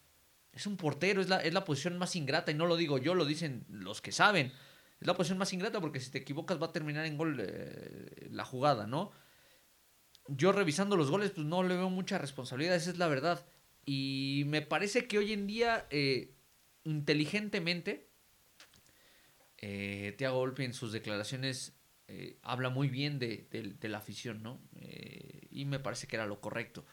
Es 0.52 0.66
un 0.66 0.76
portero, 0.76 1.20
es 1.20 1.28
la, 1.28 1.38
es 1.38 1.52
la 1.52 1.64
posición 1.64 1.98
más 1.98 2.14
ingrata, 2.14 2.50
y 2.50 2.54
no 2.54 2.66
lo 2.66 2.76
digo 2.76 2.98
yo, 2.98 3.14
lo 3.14 3.24
dicen 3.24 3.64
los 3.68 4.00
que 4.00 4.12
saben. 4.12 4.52
Es 5.00 5.06
la 5.06 5.14
posición 5.14 5.38
más 5.38 5.52
ingrata 5.52 5.80
porque 5.80 5.98
si 5.98 6.10
te 6.10 6.18
equivocas 6.18 6.60
va 6.60 6.66
a 6.66 6.72
terminar 6.72 7.06
en 7.06 7.16
gol 7.16 7.38
eh, 7.40 8.28
la 8.30 8.44
jugada, 8.44 8.86
¿no? 8.86 9.12
Yo 10.28 10.52
revisando 10.52 10.96
los 10.96 11.10
goles, 11.10 11.32
pues 11.32 11.46
no 11.46 11.62
le 11.62 11.76
veo 11.76 11.90
mucha 11.90 12.18
responsabilidad, 12.18 12.76
esa 12.76 12.90
es 12.90 12.98
la 12.98 13.08
verdad. 13.08 13.46
Y 13.84 14.44
me 14.46 14.62
parece 14.62 15.06
que 15.06 15.18
hoy 15.18 15.32
en 15.32 15.46
día, 15.46 15.86
eh, 15.90 16.34
inteligentemente, 16.84 18.08
eh, 19.58 20.14
Tiago 20.16 20.38
Volpi 20.38 20.64
en 20.64 20.74
sus 20.74 20.92
declaraciones 20.92 21.74
eh, 22.08 22.38
habla 22.42 22.70
muy 22.70 22.88
bien 22.88 23.18
de, 23.18 23.48
la 23.82 23.98
afición, 23.98 24.42
¿no? 24.42 24.60
y 25.50 25.64
me 25.66 25.78
parece 25.78 26.06
que 26.06 26.16
era 26.16 26.26
lo 26.26 26.40
correcto 26.40 26.84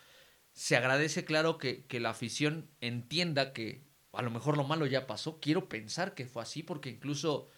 se 0.54 0.76
agradece, 0.76 1.26
claro, 1.26 1.58
que, 1.58 1.86
la 2.00 2.10
afición 2.10 2.70
entienda 2.82 3.54
que 3.54 3.84
a 4.14 4.22
lo 4.22 4.32
mejor 4.32 4.58
lo 4.58 4.64
malo 4.64 4.86
ya 4.86 5.08
pasó. 5.08 5.40
Quiero 5.40 5.70
pensar 5.70 6.14
que 6.14 6.26
fue 6.26 6.44
así, 6.44 6.64
porque 6.64 6.90
incluso 6.90 7.50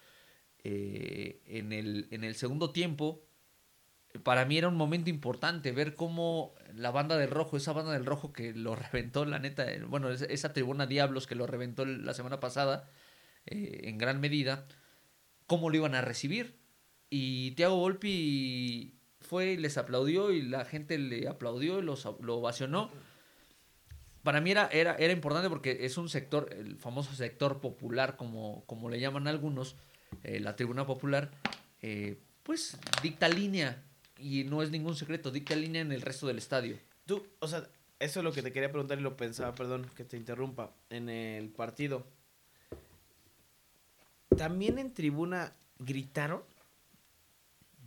eh, 0.62 1.42
en, 1.46 1.72
el, 1.72 2.06
en 2.10 2.24
el 2.24 2.36
segundo 2.36 2.70
tiempo, 2.70 3.23
para 4.22 4.44
mí 4.44 4.58
era 4.58 4.68
un 4.68 4.76
momento 4.76 5.10
importante 5.10 5.72
ver 5.72 5.94
cómo 5.94 6.54
la 6.74 6.90
banda 6.90 7.16
del 7.16 7.30
rojo, 7.30 7.56
esa 7.56 7.72
banda 7.72 7.92
del 7.92 8.06
rojo 8.06 8.32
que 8.32 8.52
lo 8.52 8.76
reventó, 8.76 9.24
la 9.24 9.38
neta, 9.38 9.70
eh, 9.70 9.82
bueno, 9.82 10.10
esa 10.10 10.52
tribuna 10.52 10.86
Diablos 10.86 11.26
que 11.26 11.34
lo 11.34 11.46
reventó 11.46 11.84
la 11.84 12.14
semana 12.14 12.38
pasada, 12.38 12.88
eh, 13.46 13.82
en 13.84 13.98
gran 13.98 14.20
medida, 14.20 14.66
cómo 15.46 15.68
lo 15.68 15.76
iban 15.76 15.94
a 15.94 16.00
recibir. 16.00 16.58
Y 17.10 17.52
Thiago 17.52 17.76
Volpi 17.76 19.00
fue 19.20 19.52
y 19.52 19.56
les 19.56 19.78
aplaudió 19.78 20.30
y 20.30 20.42
la 20.42 20.64
gente 20.64 20.98
le 20.98 21.28
aplaudió 21.28 21.80
y 21.80 21.82
los, 21.82 22.08
lo 22.20 22.36
ovacionó. 22.36 22.90
Para 24.22 24.40
mí 24.40 24.52
era, 24.52 24.68
era, 24.68 24.94
era 24.94 25.12
importante 25.12 25.48
porque 25.50 25.84
es 25.84 25.98
un 25.98 26.08
sector, 26.08 26.48
el 26.56 26.76
famoso 26.76 27.14
sector 27.14 27.60
popular, 27.60 28.16
como, 28.16 28.64
como 28.66 28.88
le 28.88 29.00
llaman 29.00 29.26
algunos, 29.26 29.76
eh, 30.22 30.40
la 30.40 30.56
tribuna 30.56 30.86
popular, 30.86 31.30
pues 32.42 32.78
dicta 33.02 33.28
línea, 33.28 33.84
y 34.24 34.44
no 34.44 34.62
es 34.62 34.70
ningún 34.70 34.96
secreto, 34.96 35.30
dicta 35.30 35.54
línea 35.54 35.82
en 35.82 35.92
el 35.92 36.00
resto 36.00 36.26
del 36.26 36.38
estadio. 36.38 36.78
Tú, 37.04 37.26
o 37.40 37.46
sea, 37.46 37.68
eso 37.98 38.20
es 38.20 38.24
lo 38.24 38.32
que 38.32 38.42
te 38.42 38.52
quería 38.52 38.72
preguntar 38.72 38.98
y 38.98 39.02
lo 39.02 39.18
pensaba, 39.18 39.54
perdón 39.54 39.86
que 39.94 40.04
te 40.04 40.16
interrumpa, 40.16 40.72
en 40.88 41.10
el 41.10 41.50
partido. 41.50 42.06
¿También 44.34 44.78
en 44.78 44.94
tribuna 44.94 45.52
gritaron? 45.78 46.42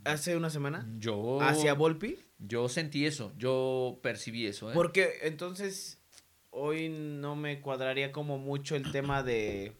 hace 0.04 0.36
una 0.36 0.48
semana? 0.48 0.88
Yo. 0.98 1.40
¿Hacia 1.42 1.74
Volpi? 1.74 2.16
Yo 2.38 2.68
sentí 2.68 3.04
eso, 3.04 3.32
yo 3.36 3.98
percibí 4.00 4.46
eso. 4.46 4.70
¿eh? 4.70 4.74
Porque 4.74 5.18
entonces 5.22 5.98
hoy 6.50 6.88
no 6.88 7.34
me 7.34 7.60
cuadraría 7.60 8.12
como 8.12 8.38
mucho 8.38 8.76
el 8.76 8.92
tema 8.92 9.24
de 9.24 9.72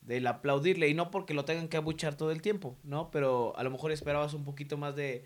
del 0.00 0.26
aplaudirle 0.26 0.88
y 0.88 0.94
no 0.94 1.12
porque 1.12 1.34
lo 1.34 1.44
tengan 1.44 1.68
que 1.68 1.76
abuchar 1.76 2.16
todo 2.16 2.32
el 2.32 2.42
tiempo, 2.42 2.76
¿no? 2.82 3.10
Pero 3.12 3.56
a 3.56 3.62
lo 3.62 3.70
mejor 3.70 3.92
esperabas 3.92 4.34
un 4.34 4.42
poquito 4.42 4.76
más 4.76 4.96
de 4.96 5.24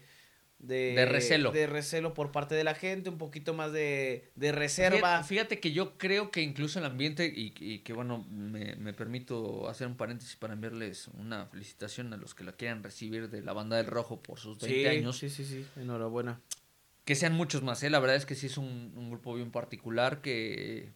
de, 0.59 1.07
recelo. 1.07 1.53
De 1.53 1.67
recelo 1.67 2.15
por 2.15 2.33
parte 2.33 2.55
de 2.55 2.65
la 2.65 2.75
gente, 2.75 3.11
un 3.11 3.19
poquito 3.19 3.55
más 3.55 3.73
de, 3.73 4.31
reserva. 4.37 5.23
Fíjate, 5.23 5.61
que 5.61 5.73
yo 5.73 5.99
creo 5.99 6.31
que 6.31 6.43
incluso 6.43 6.79
el 6.79 6.85
ambiente, 6.85 7.33
y, 7.35 7.79
que 7.81 7.93
bueno, 7.93 8.27
me, 8.31 8.93
permito 8.93 9.69
hacer 9.69 9.87
un 9.87 9.97
paréntesis 9.97 10.37
para 10.37 10.55
enviarles 10.55 11.09
una 11.09 11.47
felicitación 11.47 12.13
a 12.13 12.17
los 12.17 12.35
que 12.35 12.45
la 12.45 12.53
quieran 12.53 12.83
recibir 12.83 13.29
de 13.29 13.43
la 13.43 13.53
banda 13.53 13.77
del 13.77 13.87
rojo 13.87 14.23
por 14.23 14.39
sus 14.39 14.59
20 14.59 14.89
años. 14.89 15.19
Sí, 15.19 15.31
sí, 15.31 15.45
sí, 15.45 15.67
enhorabuena. 15.77 16.41
Que 17.05 17.15
sean 17.15 17.35
muchos 17.35 17.63
más, 17.63 17.83
¿eh? 17.85 17.91
La 17.91 18.01
verdad 18.01 18.17
es 18.17 18.27
que 18.27 18.35
sí 18.35 18.47
es 18.47 18.59
un, 18.59 18.93
un 18.97 19.11
grupo 19.11 19.35
bien 19.35 19.53
particular 19.53 20.21
que 20.21 20.93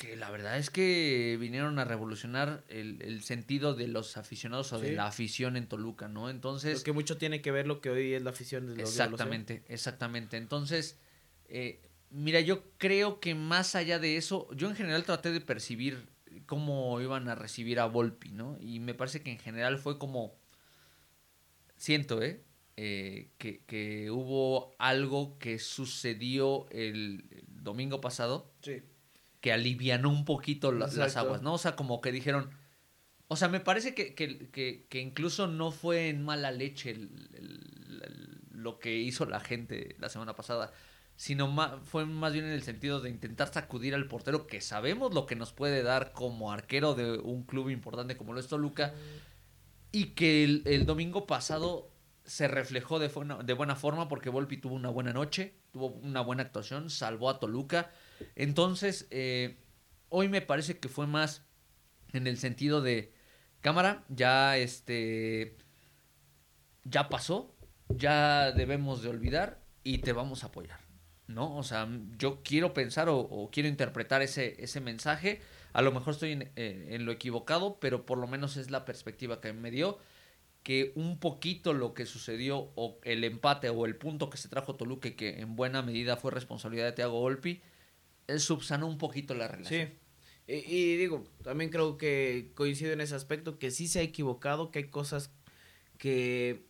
que 0.00 0.16
la 0.16 0.30
verdad 0.30 0.56
es 0.56 0.70
que 0.70 1.36
vinieron 1.38 1.78
a 1.78 1.84
revolucionar 1.84 2.64
el, 2.68 3.22
sentido 3.22 3.74
de 3.74 3.86
los 3.86 4.16
aficionados 4.16 4.72
o 4.72 4.78
de 4.78 4.92
la 4.92 5.06
afición 5.06 5.58
en 5.58 5.66
Toluca, 5.66 6.08
¿no? 6.08 6.30
Entonces... 6.30 6.78
Porque 6.78 6.92
mucho 6.92 7.18
tiene 7.18 7.42
que 7.42 7.50
ver 7.50 7.66
lo 7.66 7.82
que 7.82 7.90
hoy 7.90 8.14
es 8.14 8.22
la 8.22 8.30
afición 8.30 8.66
de 8.66 8.76
los 8.76 8.88
Exactamente, 8.88 9.62
exactamente. 9.68 10.38
Entonces, 10.38 10.96
eh, 11.48 11.82
mira, 12.08 12.40
yo 12.40 12.64
creo 12.78 13.20
que 13.20 13.34
más 13.34 13.74
allá 13.74 13.98
de 13.98 14.16
eso, 14.16 14.48
yo 14.54 14.70
en 14.70 14.74
general 14.74 15.04
traté 15.04 15.32
de 15.32 15.42
percibir 15.42 16.08
cómo 16.46 16.98
iban 17.02 17.28
a 17.28 17.34
recibir 17.34 17.78
a 17.78 17.84
Volpi, 17.84 18.30
¿no? 18.30 18.56
Y 18.58 18.80
me 18.80 18.94
parece 18.94 19.22
que 19.22 19.32
en 19.32 19.38
general 19.38 19.76
fue 19.76 19.98
como... 19.98 20.34
Siento, 21.76 22.22
¿eh? 22.22 22.42
eh 22.78 23.28
que, 23.36 23.64
que 23.66 24.10
hubo 24.10 24.74
algo 24.78 25.36
que 25.38 25.58
sucedió 25.58 26.70
el, 26.70 27.26
el 27.32 27.44
domingo 27.62 28.00
pasado. 28.00 28.50
Sí 28.62 28.80
que 29.40 29.52
alivianó 29.52 30.10
un 30.10 30.24
poquito 30.24 30.72
las 30.72 31.16
aguas, 31.16 31.42
¿no? 31.42 31.54
O 31.54 31.58
sea, 31.58 31.76
como 31.76 32.00
que 32.00 32.12
dijeron, 32.12 32.50
o 33.28 33.36
sea, 33.36 33.48
me 33.48 33.60
parece 33.60 33.94
que, 33.94 34.14
que, 34.14 34.50
que, 34.88 35.00
incluso 35.00 35.46
no 35.46 35.70
fue 35.70 36.08
en 36.08 36.22
mala 36.22 36.50
leche 36.50 37.08
lo 38.50 38.78
que 38.78 38.96
hizo 38.98 39.24
la 39.24 39.40
gente 39.40 39.96
la 39.98 40.08
semana 40.08 40.34
pasada, 40.34 40.72
sino 41.16 41.80
fue 41.84 42.06
más 42.06 42.32
bien 42.32 42.44
en 42.44 42.52
el 42.52 42.62
sentido 42.62 43.00
de 43.00 43.08
intentar 43.08 43.52
sacudir 43.52 43.94
al 43.94 44.08
portero 44.08 44.46
que 44.46 44.60
sabemos 44.60 45.14
lo 45.14 45.26
que 45.26 45.36
nos 45.36 45.52
puede 45.52 45.82
dar 45.82 46.12
como 46.12 46.52
arquero 46.52 46.94
de 46.94 47.18
un 47.18 47.44
club 47.44 47.70
importante 47.70 48.16
como 48.16 48.32
lo 48.32 48.40
es 48.40 48.48
Toluca 48.48 48.94
y 49.92 50.06
que 50.06 50.44
el, 50.44 50.86
domingo 50.86 51.26
pasado 51.26 51.90
se 52.24 52.48
reflejó 52.48 52.98
de, 52.98 53.10
de 53.44 53.52
buena 53.52 53.76
forma 53.76 54.08
porque 54.08 54.28
Volpi 54.28 54.56
tuvo 54.56 54.74
una 54.74 54.90
buena 54.90 55.12
noche, 55.12 55.54
tuvo 55.72 55.86
una 55.88 56.20
buena 56.20 56.42
actuación, 56.42 56.90
salvó 56.90 57.30
a 57.30 57.38
Toluca 57.38 57.90
entonces, 58.34 59.06
eh, 59.10 59.56
Hoy 60.10 60.28
me 60.28 60.42
parece 60.42 60.78
que 60.78 60.88
fue 60.88 61.06
más 61.06 61.44
en 62.12 62.26
el 62.26 62.36
sentido 62.36 62.82
de 62.82 63.12
cámara, 63.60 64.04
ya 64.08 64.56
este 64.56 65.56
ya 66.82 67.08
pasó, 67.08 67.54
ya 67.88 68.50
debemos 68.50 69.02
de 69.02 69.08
olvidar 69.08 69.62
y 69.84 69.98
te 69.98 70.12
vamos 70.12 70.42
a 70.42 70.48
apoyar. 70.48 70.80
¿No? 71.28 71.56
O 71.56 71.62
sea, 71.62 71.88
yo 72.18 72.42
quiero 72.42 72.74
pensar 72.74 73.08
o, 73.08 73.50
quiero 73.52 73.68
interpretar 73.68 74.20
ese, 74.20 74.56
ese 74.64 74.80
mensaje. 74.80 75.40
A 75.72 75.80
lo 75.80 75.92
mejor 75.92 76.14
estoy 76.14 76.32
en, 76.32 76.50
eh, 76.56 76.88
en, 76.90 77.06
lo 77.06 77.12
equivocado, 77.12 77.78
pero 77.78 78.04
por 78.04 78.18
lo 78.18 78.26
menos 78.26 78.56
es 78.56 78.72
la 78.72 78.84
perspectiva 78.84 79.40
que 79.40 79.52
me 79.52 79.70
dio. 79.70 80.00
Que 80.64 80.90
un 80.96 81.20
poquito 81.20 81.72
lo 81.72 81.94
que 81.94 82.04
sucedió, 82.04 82.72
o 82.74 82.98
el 83.04 83.22
empate 83.22 83.70
o 83.70 83.86
el 83.86 83.94
punto 83.94 84.28
que 84.28 84.38
se 84.38 84.48
trajo 84.48 84.74
Toluque, 84.74 85.14
que 85.14 85.38
en 85.38 85.54
buena 85.54 85.82
medida 85.82 86.16
fue 86.16 86.32
responsabilidad 86.32 86.86
de 86.86 86.92
Thiago 86.92 87.20
Volpi, 87.20 87.62
subsanó 88.38 88.86
un 88.86 88.98
poquito 88.98 89.34
la 89.34 89.48
relación. 89.48 89.88
Sí. 89.88 89.94
Y, 90.52 90.96
digo, 90.96 91.24
también 91.44 91.70
creo 91.70 91.96
que 91.96 92.50
coincido 92.54 92.92
en 92.92 93.00
ese 93.00 93.14
aspecto, 93.14 93.58
que 93.58 93.70
sí 93.70 93.86
se 93.86 94.00
ha 94.00 94.02
equivocado, 94.02 94.72
que 94.72 94.80
hay 94.80 94.90
cosas 94.90 95.30
que, 95.96 96.66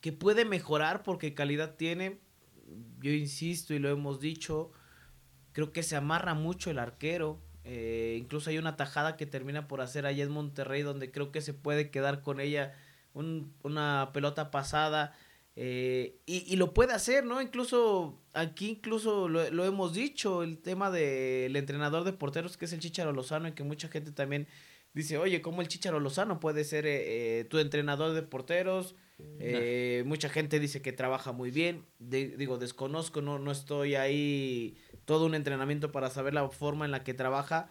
que 0.00 0.12
puede 0.12 0.44
mejorar 0.44 1.02
porque 1.02 1.34
calidad 1.34 1.74
tiene. 1.74 2.20
Yo 3.00 3.10
insisto 3.10 3.74
y 3.74 3.80
lo 3.80 3.88
hemos 3.88 4.20
dicho, 4.20 4.70
creo 5.52 5.72
que 5.72 5.82
se 5.82 5.96
amarra 5.96 6.34
mucho 6.34 6.70
el 6.70 6.78
arquero. 6.78 7.42
Eh, 7.64 8.16
incluso 8.20 8.50
hay 8.50 8.58
una 8.58 8.76
tajada 8.76 9.16
que 9.16 9.26
termina 9.26 9.66
por 9.66 9.80
hacer 9.80 10.06
allá 10.06 10.22
en 10.22 10.30
Monterrey 10.30 10.82
donde 10.82 11.10
creo 11.10 11.32
que 11.32 11.40
se 11.40 11.54
puede 11.54 11.90
quedar 11.90 12.22
con 12.22 12.38
ella 12.38 12.74
una 13.14 14.10
pelota 14.12 14.52
pasada. 14.52 15.12
Eh, 15.54 16.18
y, 16.24 16.56
lo 16.56 16.72
puede 16.72 16.94
hacer, 16.94 17.24
¿no? 17.24 17.42
Incluso 17.42 18.22
aquí 18.32 18.70
incluso 18.70 19.28
lo, 19.28 19.64
hemos 19.64 19.92
dicho, 19.92 20.42
el 20.42 20.58
tema 20.58 20.90
del 20.90 21.54
entrenador 21.56 22.04
de 22.04 22.14
porteros 22.14 22.56
que 22.56 22.64
es 22.64 22.72
el 22.72 22.80
Chicharo 22.80 23.12
Lozano 23.12 23.48
y 23.48 23.52
que 23.52 23.62
mucha 23.62 23.88
gente 23.88 24.12
también 24.12 24.46
dice, 24.94 25.18
oye, 25.18 25.42
¿cómo 25.42 25.60
el 25.60 25.68
Chicharo 25.68 26.00
Lozano 26.00 26.40
puede 26.40 26.64
ser 26.64 26.86
eh, 26.86 27.40
eh, 27.40 27.44
tu 27.44 27.58
entrenador 27.58 28.14
de 28.14 28.22
porteros? 28.22 28.94
mucha 30.04 30.28
gente 30.28 30.58
dice 30.58 30.82
que 30.82 30.90
trabaja 30.90 31.30
muy 31.30 31.52
bien, 31.52 31.86
digo, 32.00 32.58
desconozco, 32.58 33.22
no, 33.22 33.38
no 33.38 33.52
estoy 33.52 33.94
ahí 33.94 34.76
todo 35.04 35.26
un 35.26 35.36
entrenamiento 35.36 35.92
para 35.92 36.10
saber 36.10 36.34
la 36.34 36.48
forma 36.48 36.86
en 36.86 36.90
la 36.90 37.04
que 37.04 37.14
trabaja. 37.14 37.70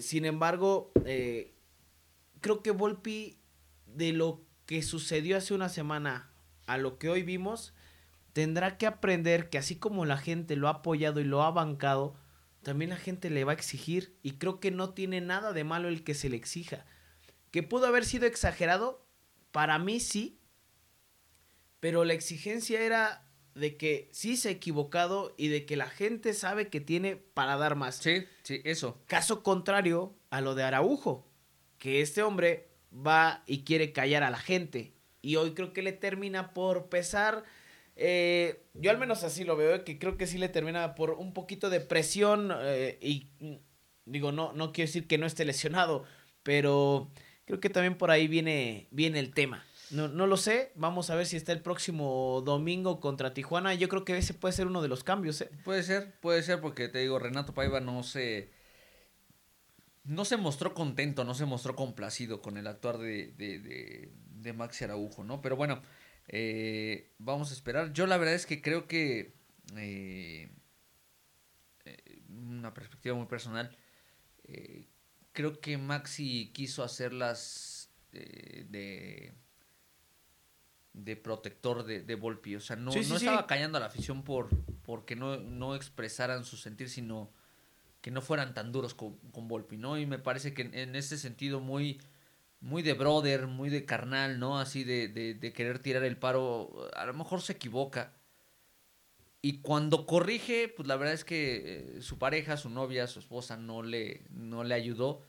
sin 0.00 0.24
embargo, 0.24 0.90
creo 2.40 2.62
que 2.64 2.72
Volpi, 2.72 3.38
de 3.86 4.12
lo 4.12 4.44
que 4.66 4.82
sucedió 4.82 5.36
hace 5.36 5.54
una 5.54 5.68
semana 5.68 6.32
a 6.66 6.78
lo 6.78 6.98
que 6.98 7.08
hoy 7.08 7.22
vimos, 7.22 7.74
tendrá 8.32 8.76
que 8.76 8.86
aprender 8.86 9.48
que 9.48 9.58
así 9.58 9.76
como 9.76 10.04
la 10.04 10.18
gente 10.18 10.56
lo 10.56 10.68
ha 10.68 10.72
apoyado 10.72 11.20
y 11.20 11.24
lo 11.24 11.42
ha 11.42 11.50
bancado, 11.50 12.14
también 12.62 12.90
la 12.90 12.96
gente 12.96 13.30
le 13.30 13.44
va 13.44 13.52
a 13.52 13.54
exigir 13.54 14.18
y 14.22 14.32
creo 14.32 14.60
que 14.60 14.70
no 14.70 14.90
tiene 14.90 15.20
nada 15.20 15.52
de 15.52 15.64
malo 15.64 15.88
el 15.88 16.04
que 16.04 16.14
se 16.14 16.28
le 16.28 16.36
exija. 16.36 16.84
Que 17.50 17.62
pudo 17.62 17.86
haber 17.86 18.04
sido 18.04 18.26
exagerado, 18.26 19.06
para 19.52 19.78
mí 19.78 20.00
sí, 20.00 20.40
pero 21.80 22.04
la 22.04 22.12
exigencia 22.12 22.80
era 22.80 23.26
de 23.54 23.76
que 23.76 24.10
sí 24.12 24.36
se 24.36 24.48
ha 24.48 24.52
equivocado 24.52 25.34
y 25.38 25.48
de 25.48 25.64
que 25.64 25.76
la 25.76 25.88
gente 25.88 26.34
sabe 26.34 26.68
que 26.68 26.80
tiene 26.80 27.16
para 27.16 27.56
dar 27.56 27.76
más. 27.76 27.96
Sí, 27.96 28.26
sí, 28.42 28.60
eso. 28.64 29.00
Caso 29.06 29.42
contrario 29.42 30.14
a 30.28 30.40
lo 30.40 30.54
de 30.54 30.64
Araujo, 30.64 31.26
que 31.78 32.00
este 32.00 32.22
hombre 32.22 32.68
va 32.92 33.44
y 33.46 33.64
quiere 33.64 33.92
callar 33.92 34.24
a 34.24 34.30
la 34.30 34.38
gente 34.38 34.95
y 35.26 35.34
hoy 35.34 35.54
creo 35.54 35.72
que 35.72 35.82
le 35.82 35.92
termina 35.92 36.54
por 36.54 36.88
pesar. 36.88 37.42
Eh, 37.96 38.62
yo 38.74 38.92
al 38.92 38.98
menos 38.98 39.24
así 39.24 39.42
lo 39.42 39.56
veo, 39.56 39.82
que 39.82 39.98
creo 39.98 40.16
que 40.16 40.28
sí 40.28 40.38
le 40.38 40.48
termina 40.48 40.94
por 40.94 41.10
un 41.10 41.32
poquito 41.32 41.68
de 41.68 41.80
presión 41.80 42.52
eh, 42.60 42.96
y 43.02 43.28
mm, 43.40 43.56
digo, 44.04 44.30
no, 44.30 44.52
no 44.52 44.72
quiero 44.72 44.86
decir 44.86 45.08
que 45.08 45.18
no 45.18 45.26
esté 45.26 45.44
lesionado, 45.44 46.04
pero 46.44 47.10
creo 47.44 47.58
que 47.58 47.70
también 47.70 47.98
por 47.98 48.12
ahí 48.12 48.28
viene, 48.28 48.86
viene 48.92 49.18
el 49.18 49.34
tema. 49.34 49.64
No, 49.90 50.06
no 50.06 50.28
lo 50.28 50.36
sé, 50.36 50.70
vamos 50.76 51.10
a 51.10 51.16
ver 51.16 51.26
si 51.26 51.36
está 51.36 51.50
el 51.50 51.60
próximo 51.60 52.40
domingo 52.44 53.00
contra 53.00 53.34
Tijuana. 53.34 53.74
Yo 53.74 53.88
creo 53.88 54.04
que 54.04 54.16
ese 54.16 54.32
puede 54.32 54.52
ser 54.52 54.68
uno 54.68 54.80
de 54.80 54.88
los 54.88 55.02
cambios. 55.02 55.40
¿eh? 55.40 55.50
Puede 55.64 55.82
ser, 55.82 56.20
puede 56.20 56.44
ser, 56.44 56.60
porque 56.60 56.88
te 56.88 57.00
digo, 57.00 57.18
Renato 57.18 57.52
Paiva 57.52 57.80
no 57.80 58.04
se, 58.04 58.52
no 60.04 60.24
se 60.24 60.36
mostró 60.36 60.72
contento, 60.72 61.24
no 61.24 61.34
se 61.34 61.46
mostró 61.46 61.74
complacido 61.74 62.42
con 62.42 62.58
el 62.58 62.68
actuar 62.68 62.98
de 62.98 63.32
Maxi 64.52 64.84
Araujo, 64.84 65.24
¿no? 65.24 65.40
Pero 65.40 65.56
bueno, 65.56 65.82
eh, 66.28 67.12
vamos 67.18 67.50
a 67.50 67.54
esperar. 67.54 67.92
Yo 67.92 68.06
la 68.06 68.16
verdad 68.16 68.34
es 68.34 68.46
que 68.46 68.62
creo 68.62 68.86
que 68.86 69.34
eh, 69.76 70.50
eh, 71.84 72.22
una 72.28 72.74
perspectiva 72.74 73.14
muy 73.14 73.26
personal, 73.26 73.76
creo 75.32 75.60
que 75.60 75.76
Maxi 75.76 76.52
quiso 76.52 76.84
hacerlas 76.84 77.90
de 78.12 79.34
de 80.96 81.14
protector 81.14 81.84
de, 81.84 82.00
de 82.00 82.14
Volpi. 82.14 82.56
O 82.56 82.60
sea, 82.60 82.74
no, 82.74 82.90
no 82.90 83.16
estaba 83.16 83.46
callando 83.46 83.76
a 83.76 83.80
la 83.80 83.86
afición 83.86 84.24
por 84.24 84.48
porque 84.82 85.14
no, 85.14 85.36
no 85.36 85.74
expresaran 85.74 86.44
su 86.44 86.56
sentir, 86.56 86.88
sino 86.88 87.30
que 88.00 88.10
no 88.10 88.22
fueran 88.22 88.54
tan 88.54 88.72
duros 88.72 88.94
con, 88.94 89.16
con 89.30 89.46
Volpi, 89.46 89.76
¿no? 89.76 89.98
Y 89.98 90.06
me 90.06 90.18
parece 90.18 90.54
que 90.54 90.62
en 90.62 90.96
ese 90.96 91.18
sentido 91.18 91.60
muy 91.60 92.00
muy 92.60 92.82
de 92.82 92.94
brother, 92.94 93.46
muy 93.46 93.70
de 93.70 93.84
carnal, 93.84 94.38
¿no? 94.38 94.58
Así 94.58 94.84
de, 94.84 95.08
de, 95.08 95.52
querer 95.52 95.78
tirar 95.78 96.04
el 96.04 96.16
paro, 96.16 96.88
a 96.94 97.06
lo 97.06 97.14
mejor 97.14 97.42
se 97.42 97.52
equivoca. 97.54 98.12
Y 99.42 99.60
cuando 99.60 100.06
corrige, 100.06 100.68
pues 100.68 100.88
la 100.88 100.96
verdad 100.96 101.14
es 101.14 101.24
que 101.24 101.96
eh, 101.98 102.02
su 102.02 102.18
pareja, 102.18 102.56
su 102.56 102.68
novia, 102.70 103.06
su 103.06 103.20
esposa 103.20 103.56
no 103.56 103.82
le, 103.82 104.24
no 104.30 104.64
le 104.64 104.74
ayudó. 104.74 105.22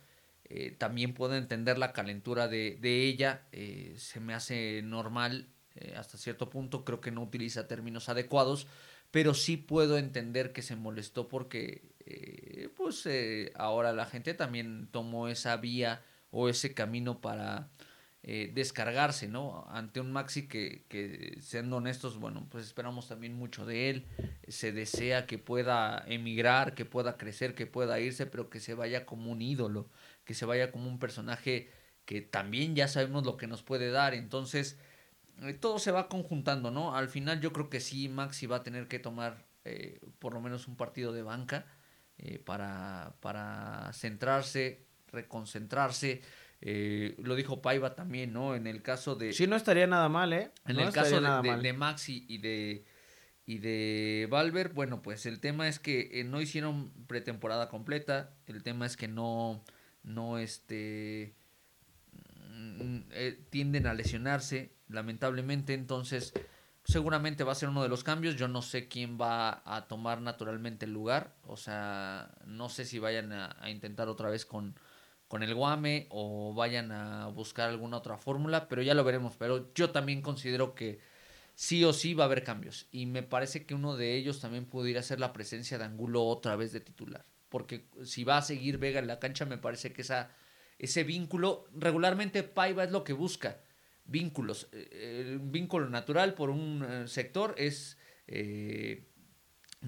Eh, 0.46 0.72
también 0.72 1.14
puedo 1.14 1.36
entender 1.36 1.78
la 1.78 1.94
calentura 1.94 2.48
de, 2.48 2.78
de 2.82 3.04
ella. 3.04 3.48
Eh, 3.52 3.94
se 3.98 4.20
me 4.20 4.34
hace 4.34 4.82
normal 4.82 5.50
hasta 5.96 6.18
cierto 6.18 6.50
punto. 6.50 6.84
Creo 6.84 7.02
que 7.02 7.12
no 7.12 7.22
utiliza 7.22 7.68
términos 7.68 8.10
adecuados. 8.10 8.66
Pero 9.12 9.36
sí 9.36 9.56
puedo 9.56 10.00
entender 10.00 10.52
que 10.52 10.64
se 10.64 10.76
molestó 10.76 11.28
porque 11.28 11.84
pues 12.76 13.08
ahora 13.56 13.94
la 13.94 14.06
gente 14.06 14.34
también 14.34 14.88
tomó 14.92 15.28
esa 15.28 15.56
vía 15.58 16.02
o 16.32 16.50
ese 16.50 16.74
camino 16.74 17.22
para 17.22 17.70
eh, 18.30 18.52
descargarse, 18.54 19.30
¿no? 19.30 19.66
Ante 19.70 20.02
un 20.02 20.12
Maxi 20.12 20.50
que, 20.50 20.86
que, 20.90 21.38
siendo 21.42 21.78
honestos, 21.78 22.20
bueno, 22.20 22.46
pues 22.52 22.66
esperamos 22.66 23.08
también 23.08 23.34
mucho 23.34 23.66
de 23.66 23.90
él, 23.90 24.06
se 24.50 24.74
desea 24.74 25.26
que 25.26 25.38
pueda 25.38 26.04
emigrar, 26.08 26.76
que 26.76 26.84
pueda 26.84 27.16
crecer, 27.18 27.56
que 27.56 27.68
pueda 27.68 28.02
irse, 28.02 28.26
pero 28.26 28.50
que 28.50 28.60
se 28.60 28.74
vaya 28.74 29.06
como 29.06 29.32
un 29.32 29.42
ídolo, 29.42 29.90
que 30.26 30.34
se 30.34 30.46
vaya 30.46 30.74
como 30.74 30.90
un 30.90 31.00
personaje 31.00 31.72
que 32.04 32.22
también 32.22 32.76
ya 32.76 32.90
sabemos 32.90 33.26
lo 33.26 33.38
que 33.38 33.48
nos 33.48 33.64
puede 33.64 33.92
dar, 33.92 34.14
entonces 34.14 34.78
eh, 35.44 35.54
todo 35.54 35.80
se 35.80 35.92
va 35.92 36.10
conjuntando, 36.10 36.70
¿no? 36.70 36.96
Al 36.98 37.08
final 37.08 37.40
yo 37.40 37.54
creo 37.54 37.70
que 37.70 37.80
sí, 37.80 38.10
Maxi 38.10 38.46
va 38.46 38.58
a 38.58 38.64
tener 38.64 38.90
que 38.90 39.00
tomar 39.00 39.46
eh, 39.64 40.02
por 40.20 40.34
lo 40.34 40.42
menos 40.42 40.68
un 40.68 40.76
partido 40.76 41.14
de 41.14 41.24
banca 41.24 41.66
para, 42.46 43.16
para 43.22 43.92
centrarse, 43.94 44.87
reconcentrarse. 45.12 46.22
Eh, 46.60 47.16
lo 47.20 47.36
dijo 47.36 47.62
Paiva 47.62 47.94
también, 47.94 48.34
¿no? 48.34 48.56
En 48.56 48.68
el 48.68 48.82
caso 48.82 49.16
de. 49.16 49.34
Sí, 49.34 49.48
no 49.48 49.56
estaría 49.56 49.86
nada 49.88 50.10
mal, 50.10 50.34
¿eh? 50.34 50.52
En 50.66 50.80
el 50.80 50.92
caso 50.92 51.22
de, 51.22 51.58
de, 51.58 51.74
Maxi 51.74 52.26
y 52.28 52.40
de. 52.40 52.86
Y 53.46 53.60
de 53.60 54.28
Valver, 54.30 54.70
bueno, 54.70 55.02
pues 55.02 55.26
el 55.26 55.40
tema 55.40 55.70
es 55.70 55.80
que 55.80 56.20
eh, 56.20 56.24
no 56.24 56.42
hicieron 56.42 56.92
pretemporada 57.08 57.70
completa. 57.70 58.34
El 58.48 58.64
tema 58.64 58.86
es 58.86 58.98
que 58.98 59.08
no. 59.08 59.64
No, 60.04 60.40
este. 60.40 61.36
Mm, 62.50 63.00
eh, 63.12 63.40
tienden 63.52 63.86
a 63.86 63.94
lesionarse, 63.94 64.74
lamentablemente. 64.90 65.76
Entonces, 65.76 66.34
seguramente 66.84 67.44
va 67.44 67.52
a 67.52 67.56
ser 67.56 67.70
uno 67.70 67.84
de 67.84 67.90
los 67.90 68.04
cambios. 68.04 68.36
Yo 68.36 68.48
no 68.48 68.64
sé 68.64 68.88
quién 68.88 69.20
va 69.22 69.62
a 69.64 69.88
tomar 69.88 70.22
naturalmente 70.22 70.86
el 70.86 70.94
lugar. 70.94 71.36
O 71.44 71.56
sea, 71.56 72.32
no 72.46 72.68
sé 72.68 72.84
si 72.84 72.98
vayan 72.98 73.32
a 73.32 73.70
intentar 73.70 74.08
otra 74.08 74.30
vez 74.30 74.46
con 74.46 74.74
con 75.28 75.44
el 75.44 75.54
Guame 75.54 76.08
o 76.10 76.54
vayan 76.54 76.92
a 76.92 77.28
buscar 77.28 77.70
alguna 77.70 77.98
otra 77.98 78.18
fórmula, 78.18 78.68
pero 78.68 78.82
ya 78.82 78.94
lo 78.94 79.04
veremos. 79.04 79.36
Pero 79.38 79.74
yo 79.74 79.92
también 79.92 80.22
considero 80.22 80.74
que 80.74 81.00
sí 81.56 81.84
o 81.84 81.94
sí 81.94 82.14
va 82.14 82.24
a 82.24 82.28
haber 82.28 82.44
cambios. 82.44 82.88
Y 82.92 83.06
me 83.08 83.24
parece 83.24 83.66
que 83.66 83.76
uno 83.76 83.98
de 83.98 84.16
ellos 84.16 84.40
también 84.40 84.66
pudiera 84.66 85.02
ser 85.02 85.20
la 85.20 85.34
presencia 85.34 85.78
de 85.78 85.86
Angulo 85.86 86.24
otra 86.24 86.56
vez 86.56 86.72
de 86.72 86.80
titular. 86.80 87.26
Porque 87.50 87.88
si 88.04 88.24
va 88.24 88.38
a 88.38 88.42
seguir 88.42 88.78
Vega 88.78 89.00
en 89.00 89.08
la 89.08 89.20
cancha, 89.20 89.46
me 89.46 89.58
parece 89.58 89.92
que 89.92 90.02
esa, 90.02 90.32
ese 90.80 91.04
vínculo, 91.04 91.66
regularmente 91.74 92.44
Paiva 92.44 92.84
es 92.84 92.92
lo 92.92 93.04
que 93.04 93.14
busca. 93.14 93.60
Vínculos. 94.06 94.70
Eh, 94.72 95.24
el 95.26 95.40
vínculo 95.40 95.90
natural 95.90 96.36
por 96.36 96.50
un 96.50 96.86
eh, 96.88 97.08
sector 97.08 97.56
es 97.58 97.98
eh, 98.28 99.08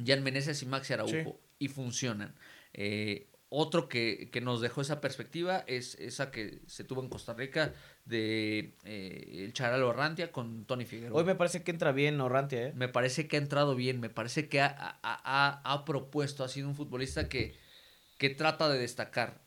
Jan 0.05 0.23
Meneses 0.23 0.61
y 0.63 0.65
Maxi 0.65 0.93
Araujo. 0.93 1.39
Y 1.59 1.67
funcionan. 1.67 2.35
Eh, 2.73 3.28
otro 3.49 3.89
que, 3.89 4.29
nos 4.43 4.61
dejó 4.61 4.81
esa 4.81 5.01
perspectiva 5.01 5.63
es 5.67 5.95
esa 5.95 6.29
que 6.29 6.59
se 6.67 6.83
tuvo 6.83 7.01
en 7.01 7.09
Costa 7.09 7.33
Rica 7.33 7.73
de 8.05 8.75
eh, 8.85 9.43
el 9.43 9.53
Charal 9.53 9.83
Orrantia 9.83 10.31
con 10.31 10.65
Tony 10.65 10.85
Figueroa. 10.85 11.17
Hoy 11.17 11.25
me 11.25 11.35
parece 11.35 11.63
que 11.63 11.71
entra 11.71 11.91
bien 11.91 12.21
Orrantia, 12.21 12.67
¿eh? 12.67 12.73
Me 12.75 12.87
parece 12.87 13.27
que 13.27 13.37
ha 13.37 13.39
entrado 13.39 13.75
bien, 13.75 13.99
me 13.99 14.09
parece 14.09 14.49
que 14.49 14.61
ha, 14.61 14.99
ha, 15.01 15.61
ha, 15.63 15.85
propuesto, 15.85 16.43
ha 16.43 16.49
sido 16.49 16.67
un 16.67 16.75
futbolista 16.75 17.27
que, 17.27 17.55
que 18.19 18.29
trata 18.29 18.69
de 18.69 18.77
destacar. 18.77 19.41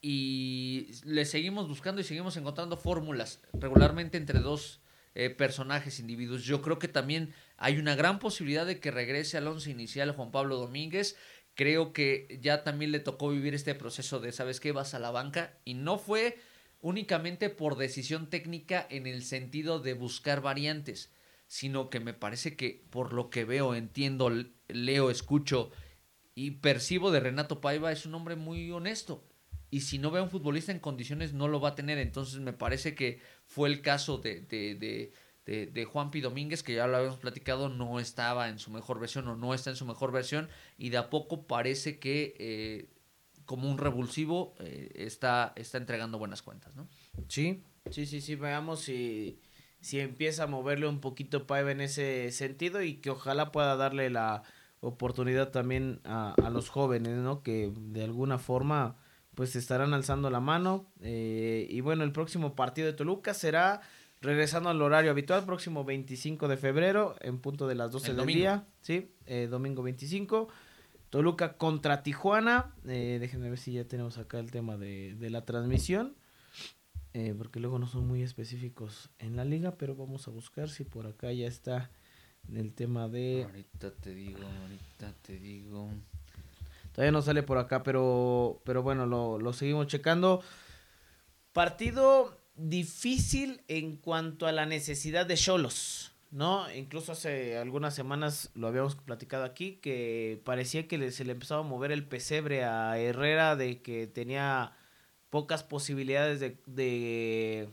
Y 0.00 0.90
le 1.04 1.24
seguimos 1.24 1.68
buscando 1.68 2.00
y 2.00 2.04
seguimos 2.04 2.36
encontrando 2.36 2.76
fórmulas 2.76 3.40
regularmente 3.52 4.16
entre 4.16 4.40
dos 4.40 4.80
eh, 5.16 5.30
personajes, 5.30 6.00
individuos. 6.00 6.42
Yo 6.42 6.60
creo 6.60 6.80
que 6.80 6.88
también 6.88 7.32
hay 7.56 7.78
una 7.78 7.94
gran 7.94 8.18
posibilidad 8.18 8.66
de 8.66 8.80
que 8.80 8.90
regrese 8.90 9.36
al 9.38 9.46
once 9.46 9.70
inicial 9.70 10.10
Juan 10.10 10.32
Pablo 10.32 10.56
Domínguez. 10.56 11.16
Creo 11.54 11.92
que 11.92 12.38
ya 12.42 12.64
también 12.64 12.92
le 12.92 13.00
tocó 13.00 13.30
vivir 13.30 13.54
este 13.54 13.74
proceso 13.74 14.20
de, 14.20 14.32
¿sabes 14.32 14.60
qué? 14.60 14.72
Vas 14.72 14.94
a 14.94 14.98
la 14.98 15.10
banca. 15.10 15.58
Y 15.64 15.74
no 15.74 15.98
fue 15.98 16.36
únicamente 16.80 17.50
por 17.50 17.76
decisión 17.76 18.28
técnica 18.28 18.86
en 18.90 19.06
el 19.06 19.22
sentido 19.22 19.80
de 19.80 19.94
buscar 19.94 20.42
variantes, 20.42 21.12
sino 21.46 21.90
que 21.90 22.00
me 22.00 22.14
parece 22.14 22.56
que 22.56 22.84
por 22.90 23.12
lo 23.12 23.30
que 23.30 23.44
veo, 23.44 23.74
entiendo, 23.74 24.30
leo, 24.68 25.10
escucho 25.10 25.70
y 26.34 26.52
percibo 26.52 27.10
de 27.10 27.20
Renato 27.20 27.60
Paiva 27.60 27.92
es 27.92 28.06
un 28.06 28.14
hombre 28.14 28.36
muy 28.36 28.70
honesto 28.70 29.24
y 29.74 29.80
si 29.80 29.98
no 29.98 30.12
ve 30.12 30.20
a 30.20 30.22
un 30.22 30.30
futbolista 30.30 30.70
en 30.70 30.78
condiciones 30.78 31.32
no 31.32 31.48
lo 31.48 31.60
va 31.60 31.70
a 31.70 31.74
tener. 31.74 31.98
Entonces 31.98 32.38
me 32.38 32.52
parece 32.52 32.94
que 32.94 33.20
fue 33.44 33.68
el 33.68 33.82
caso 33.82 34.18
de, 34.18 34.40
de, 34.42 34.76
de, 34.76 35.12
de, 35.46 35.84
Juanpi 35.84 36.20
Domínguez, 36.20 36.62
que 36.62 36.74
ya 36.74 36.86
lo 36.86 36.96
habíamos 36.96 37.18
platicado, 37.18 37.68
no 37.68 38.00
estaba 38.00 38.48
en 38.48 38.58
su 38.58 38.70
mejor 38.70 38.98
versión 38.98 39.28
o 39.28 39.36
no 39.36 39.52
está 39.52 39.70
en 39.70 39.76
su 39.76 39.84
mejor 39.84 40.10
versión 40.10 40.48
y 40.78 40.88
de 40.88 40.96
a 40.96 41.10
poco 41.10 41.46
parece 41.46 41.98
que 41.98 42.34
eh, 42.38 42.88
como 43.44 43.70
un 43.70 43.76
revulsivo 43.76 44.54
eh, 44.60 44.90
está, 44.94 45.52
está 45.56 45.78
entregando 45.78 46.18
buenas 46.18 46.42
cuentas, 46.42 46.74
¿no? 46.74 46.88
Sí, 47.28 47.62
sí, 47.90 48.06
sí, 48.06 48.22
sí, 48.22 48.36
veamos 48.36 48.80
si, 48.80 49.38
si 49.80 50.00
empieza 50.00 50.44
a 50.44 50.46
moverle 50.46 50.86
un 50.88 51.00
poquito 51.00 51.46
Paiva 51.46 51.72
en 51.72 51.82
ese 51.82 52.30
sentido 52.30 52.82
y 52.82 52.96
que 52.96 53.10
ojalá 53.10 53.52
pueda 53.52 53.76
darle 53.76 54.08
la 54.08 54.44
oportunidad 54.80 55.50
también 55.50 56.00
a, 56.04 56.34
a 56.42 56.48
los 56.48 56.70
jóvenes, 56.70 57.18
¿no? 57.18 57.42
Que 57.42 57.70
de 57.76 58.04
alguna 58.04 58.38
forma 58.38 58.96
pues 59.34 59.56
estarán 59.56 59.94
alzando 59.94 60.30
la 60.30 60.40
mano. 60.40 60.86
Eh, 61.00 61.66
y 61.70 61.80
bueno, 61.80 62.04
el 62.04 62.12
próximo 62.12 62.54
partido 62.54 62.86
de 62.86 62.92
Toluca 62.92 63.34
será 63.34 63.80
regresando 64.24 64.70
al 64.70 64.80
horario 64.82 65.10
habitual, 65.10 65.44
próximo 65.44 65.84
25 65.84 66.48
de 66.48 66.56
febrero, 66.56 67.14
en 67.20 67.38
punto 67.38 67.68
de 67.68 67.74
las 67.74 67.92
12 67.92 68.14
del 68.14 68.26
día. 68.26 68.66
Sí, 68.80 69.12
eh, 69.26 69.46
domingo 69.50 69.82
25. 69.82 70.48
Toluca 71.10 71.56
contra 71.56 72.02
Tijuana. 72.02 72.74
Eh, 72.86 73.18
déjenme 73.20 73.50
ver 73.50 73.58
si 73.58 73.72
ya 73.72 73.84
tenemos 73.84 74.18
acá 74.18 74.40
el 74.40 74.50
tema 74.50 74.76
de, 74.76 75.14
de 75.14 75.30
la 75.30 75.44
transmisión. 75.44 76.16
Eh, 77.12 77.32
porque 77.38 77.60
luego 77.60 77.78
no 77.78 77.86
son 77.86 78.08
muy 78.08 78.22
específicos 78.22 79.10
en 79.20 79.36
la 79.36 79.44
liga, 79.44 79.76
pero 79.78 79.94
vamos 79.94 80.26
a 80.26 80.32
buscar 80.32 80.68
si 80.68 80.82
por 80.82 81.06
acá 81.06 81.30
ya 81.32 81.46
está 81.46 81.90
el 82.52 82.74
tema 82.74 83.08
de... 83.08 83.44
Ahorita 83.44 83.92
te 83.92 84.14
digo, 84.14 84.40
ahorita 84.62 85.14
te 85.22 85.38
digo. 85.38 85.90
Todavía 86.92 87.12
no 87.12 87.22
sale 87.22 87.44
por 87.44 87.58
acá, 87.58 87.84
pero, 87.84 88.60
pero 88.64 88.82
bueno, 88.82 89.06
lo, 89.06 89.38
lo 89.38 89.52
seguimos 89.52 89.86
checando. 89.86 90.42
Partido 91.52 92.36
difícil 92.56 93.62
en 93.68 93.96
cuanto 93.96 94.46
a 94.46 94.52
la 94.52 94.66
necesidad 94.66 95.26
de 95.26 95.36
Cholos, 95.36 96.12
¿no? 96.30 96.72
Incluso 96.74 97.12
hace 97.12 97.58
algunas 97.58 97.94
semanas 97.94 98.50
lo 98.54 98.68
habíamos 98.68 98.94
platicado 98.96 99.44
aquí, 99.44 99.76
que 99.76 100.40
parecía 100.44 100.88
que 100.88 101.10
se 101.10 101.24
le 101.24 101.32
empezaba 101.32 101.60
a 101.60 101.68
mover 101.68 101.92
el 101.92 102.06
pesebre 102.06 102.64
a 102.64 102.98
Herrera 102.98 103.56
de 103.56 103.82
que 103.82 104.06
tenía 104.06 104.72
pocas 105.30 105.62
posibilidades 105.62 106.40
de... 106.40 106.58
de 106.66 107.68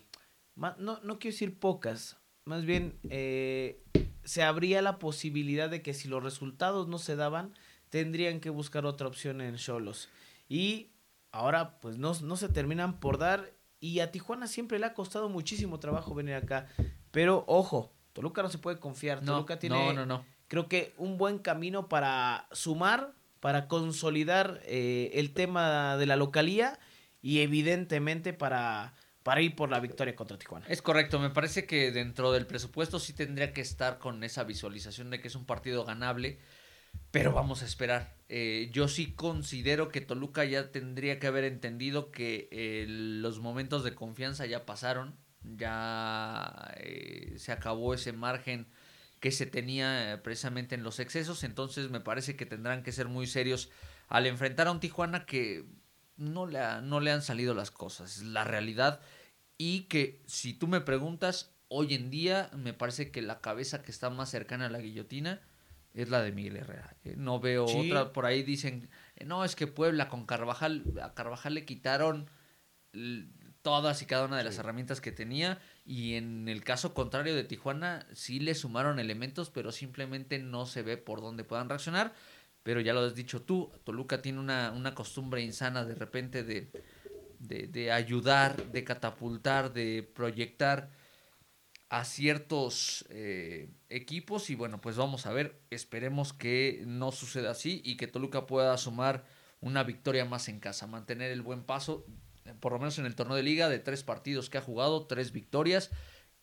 no, 0.56 0.76
no 0.78 1.20
quiero 1.20 1.34
decir 1.34 1.60
pocas, 1.60 2.18
más 2.46 2.66
bien 2.66 2.98
eh, 3.10 3.82
se 4.24 4.44
abría 4.44 4.82
la 4.82 5.00
posibilidad 5.00 5.70
de 5.70 5.82
que 5.82 5.94
si 5.94 6.08
los 6.08 6.24
resultados 6.24 6.88
no 6.88 6.98
se 6.98 7.16
daban, 7.16 7.54
tendrían 7.90 8.40
que 8.40 8.50
buscar 8.50 8.86
otra 8.86 9.08
opción 9.08 9.42
en 9.42 9.56
Cholos. 9.56 10.10
Y 10.50 10.90
ahora 11.32 11.80
pues 11.80 11.98
no, 11.98 12.14
no 12.22 12.36
se 12.36 12.50
terminan 12.50 13.00
por 13.00 13.18
dar 13.18 13.54
y 13.82 14.00
a 14.00 14.12
Tijuana 14.12 14.48
siempre 14.48 14.80
le 14.80 14.86
ha 14.86 14.94
costado 14.94 15.28
muchísimo 15.28 15.80
trabajo 15.80 16.14
venir 16.14 16.36
acá. 16.36 16.68
Pero 17.10 17.44
ojo, 17.48 17.92
Toluca 18.14 18.44
no 18.44 18.50
se 18.50 18.60
puede 18.60 18.80
confiar. 18.80 19.24
No, 19.24 19.34
Toluca 19.34 19.60
tiene, 19.60 19.76
no, 19.76 19.92
no, 19.92 20.06
no. 20.06 20.26
creo 20.48 20.70
que 20.70 20.94
un 20.98 21.18
buen 21.18 21.40
camino 21.40 21.90
para 21.90 22.48
sumar, 22.52 23.14
para 23.40 23.68
consolidar 23.68 24.62
eh, 24.66 25.10
el 25.16 25.34
tema 25.34 25.98
de 25.98 26.06
la 26.06 26.16
localía 26.16 26.80
y 27.24 27.40
evidentemente 27.40 28.34
para, 28.34 28.94
para 29.24 29.42
ir 29.42 29.56
por 29.56 29.72
la 29.72 29.80
victoria 29.80 30.16
contra 30.16 30.38
Tijuana. 30.38 30.68
Es 30.70 30.84
correcto, 30.84 31.20
me 31.20 31.32
parece 31.32 31.66
que 31.66 31.92
dentro 31.92 32.32
del 32.32 32.46
presupuesto 32.46 33.00
sí 33.00 33.14
tendría 33.14 33.52
que 33.52 33.62
estar 33.62 33.98
con 33.98 34.24
esa 34.24 34.44
visualización 34.44 35.10
de 35.10 35.20
que 35.20 35.28
es 35.28 35.36
un 35.36 35.46
partido 35.46 35.86
ganable 35.86 36.38
pero 37.12 37.34
vamos 37.34 37.62
a 37.62 37.66
esperar. 37.66 38.16
Eh, 38.30 38.70
yo 38.72 38.88
sí 38.88 39.14
considero 39.14 39.89
que 39.89 40.00
Toluca 40.00 40.46
ya 40.46 40.72
tendría 40.72 41.20
que 41.20 41.28
haber 41.28 41.44
entendido 41.44 42.12
que 42.12 42.48
eh, 42.52 42.86
los 42.88 43.39
momentos 43.39 43.84
de 43.84 43.94
confianza 43.94 44.46
ya 44.46 44.66
pasaron, 44.66 45.18
ya 45.44 46.74
eh, 46.78 47.36
se 47.38 47.52
acabó 47.52 47.94
ese 47.94 48.14
margen 48.14 48.68
que 49.20 49.32
se 49.32 49.46
tenía 49.46 50.22
precisamente 50.24 50.76
en 50.76 50.84
los 50.84 51.00
excesos, 51.00 51.44
entonces 51.44 51.92
me 51.92 52.00
parece 52.00 52.36
que 52.36 52.46
tendrán 52.46 52.82
que 52.82 52.92
ser 52.92 53.08
muy 53.08 53.28
serios 53.28 53.70
al 54.08 54.26
enfrentar 54.26 54.68
a 54.68 54.72
un 54.72 54.80
Tijuana 54.80 55.26
que 55.26 55.66
no 56.16 56.48
le, 56.48 56.60
no 56.82 57.02
le 57.02 57.12
han 57.12 57.22
salido 57.22 57.54
las 57.54 57.70
cosas, 57.70 58.22
la 58.24 58.46
realidad, 58.46 59.02
y 59.58 59.82
que 59.84 60.24
si 60.26 60.54
tú 60.54 60.68
me 60.68 60.82
preguntas, 60.82 61.54
hoy 61.68 61.94
en 61.94 62.10
día 62.10 62.50
me 62.56 62.74
parece 62.74 63.12
que 63.12 63.22
la 63.22 63.42
cabeza 63.42 63.82
que 63.84 63.92
está 63.92 64.10
más 64.10 64.30
cercana 64.30 64.68
a 64.68 64.70
la 64.70 64.80
guillotina, 64.80 65.42
es 65.94 66.10
la 66.10 66.22
de 66.22 66.32
Miguel 66.32 66.58
Herrera. 66.58 66.96
Eh, 67.04 67.16
no 67.18 67.39
veo 67.39 67.66
otra. 67.66 68.14
Por 68.14 68.26
ahí 68.26 68.44
dicen, 68.44 68.89
eh, 69.16 69.26
no, 69.26 69.44
es 69.44 69.56
que 69.56 69.68
Puebla 69.68 70.10
con 70.10 70.26
Carvajal, 70.26 70.84
a 71.02 71.14
Carvajal 71.14 71.54
le 71.54 71.66
quitaron 71.66 72.30
todas 73.62 74.02
y 74.02 74.06
cada 74.06 74.26
una 74.26 74.38
de 74.38 74.44
las 74.44 74.58
herramientas 74.58 75.00
que 75.00 75.12
tenía 75.12 75.60
y 75.86 76.16
en 76.16 76.50
el 76.50 76.64
caso 76.64 76.94
contrario 76.94 77.36
de 77.36 77.44
Tijuana 77.44 78.06
sí 78.14 78.39
le 78.39 78.56
sumaron 78.56 79.00
elementos, 79.00 79.50
pero 79.50 79.72
simplemente 79.72 80.39
no 80.39 80.66
se 80.66 80.82
ve 80.82 80.98
por 80.98 81.22
dónde 81.22 81.44
puedan 81.44 81.70
reaccionar. 81.70 82.14
Pero 82.64 82.80
ya 82.80 82.94
lo 82.94 83.00
has 83.00 83.16
dicho 83.16 83.42
tú, 83.42 83.72
Toluca 83.84 84.22
tiene 84.22 84.39
una, 84.39 84.72
una 84.72 84.94
costumbre 84.94 85.42
insana 85.42 85.84
de 85.84 85.96
repente 85.96 86.44
de, 86.44 86.70
de, 87.39 87.68
de 87.68 87.92
ayudar, 87.92 88.72
de 88.72 88.84
catapultar, 88.84 89.74
de 89.74 90.04
proyectar 90.04 90.92
a 91.92 92.06
ciertos 92.06 93.06
eh, 93.10 93.70
equipos 93.89 94.50
y 94.50 94.56
bueno, 94.56 94.80
pues 94.80 94.96
vamos 94.96 95.26
a 95.26 95.34
ver, 95.34 95.60
esperemos 95.72 96.32
que 96.32 96.84
no 96.88 97.12
suceda 97.12 97.52
así 97.52 97.82
y 97.84 97.98
que 97.98 98.08
Toluca 98.08 98.48
pueda 98.48 98.78
sumar 98.78 99.26
una 99.60 99.84
victoria 99.84 100.24
más 100.24 100.48
en 100.48 100.62
casa, 100.62 100.88
mantener 100.88 101.32
el 101.32 101.42
buen 101.42 101.64
paso, 101.64 102.06
por 102.62 102.72
lo 102.72 102.80
menos 102.80 102.98
en 102.98 103.06
el 103.06 103.16
torneo 103.16 103.36
de 103.36 103.44
liga, 103.44 103.68
de 103.68 103.80
tres 103.80 104.04
partidos 104.04 104.50
que 104.50 104.58
ha 104.58 104.62
jugado, 104.62 105.06
tres 105.06 105.34
victorias 105.34 105.92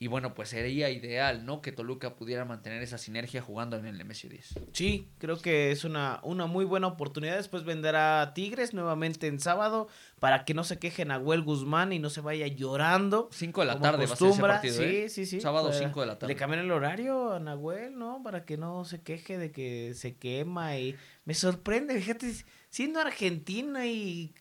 y 0.00 0.06
bueno, 0.06 0.32
pues 0.32 0.50
sería 0.50 0.90
ideal, 0.90 1.44
¿no? 1.44 1.60
Que 1.60 1.72
Toluca 1.72 2.14
pudiera 2.14 2.44
mantener 2.44 2.82
esa 2.82 2.98
sinergia 2.98 3.42
jugando 3.42 3.76
en 3.76 3.84
el 3.84 3.98
MS10. 4.06 4.56
Sí, 4.72 5.08
creo 5.18 5.40
que 5.40 5.72
es 5.72 5.82
una, 5.82 6.20
una 6.22 6.46
muy 6.46 6.64
buena 6.64 6.86
oportunidad. 6.86 7.36
Después 7.36 7.64
vendrá 7.64 8.32
Tigres 8.32 8.74
nuevamente 8.74 9.26
en 9.26 9.40
sábado 9.40 9.88
para 10.20 10.44
que 10.44 10.54
no 10.54 10.62
se 10.62 10.78
queje 10.78 11.04
Nahuel 11.04 11.42
Guzmán 11.42 11.92
y 11.92 11.98
no 11.98 12.10
se 12.10 12.20
vaya 12.20 12.46
llorando. 12.46 13.28
Cinco 13.32 13.62
de 13.62 13.66
la 13.66 13.80
tarde 13.80 14.06
va 14.06 14.12
a 14.12 14.16
ser 14.16 14.28
ese 14.28 14.40
partido, 14.40 14.74
Sí, 14.76 14.82
¿eh? 14.84 15.08
sí, 15.08 15.26
sí. 15.26 15.40
Sábado 15.40 15.72
5 15.72 16.00
de 16.00 16.06
la 16.06 16.16
tarde. 16.16 16.32
Le 16.32 16.38
cambian 16.38 16.62
el 16.64 16.70
horario 16.70 17.32
a 17.32 17.40
Nahuel, 17.40 17.98
¿no? 17.98 18.22
Para 18.22 18.44
que 18.44 18.56
no 18.56 18.84
se 18.84 19.02
queje 19.02 19.36
de 19.36 19.50
que 19.50 19.94
se 19.94 20.16
quema 20.16 20.78
y 20.78 20.94
me 21.24 21.34
sorprende, 21.34 22.00
fíjate, 22.00 22.32
siendo 22.70 23.00
Argentina 23.00 23.84
y 23.86 24.32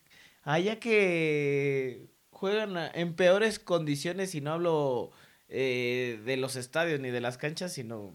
allá 0.43 0.80
que 0.80 2.05
juegan 2.30 2.78
en 2.93 3.16
peores 3.16 3.58
condiciones 3.58 4.36
y 4.36 4.41
no 4.41 4.53
hablo 4.53 5.12
eh, 5.50 6.22
de 6.26 6.38
los 6.38 6.56
estadios 6.56 7.00
ni 7.00 7.10
de 7.10 7.22
las 7.22 7.38
canchas, 7.38 7.74
sino 7.74 8.14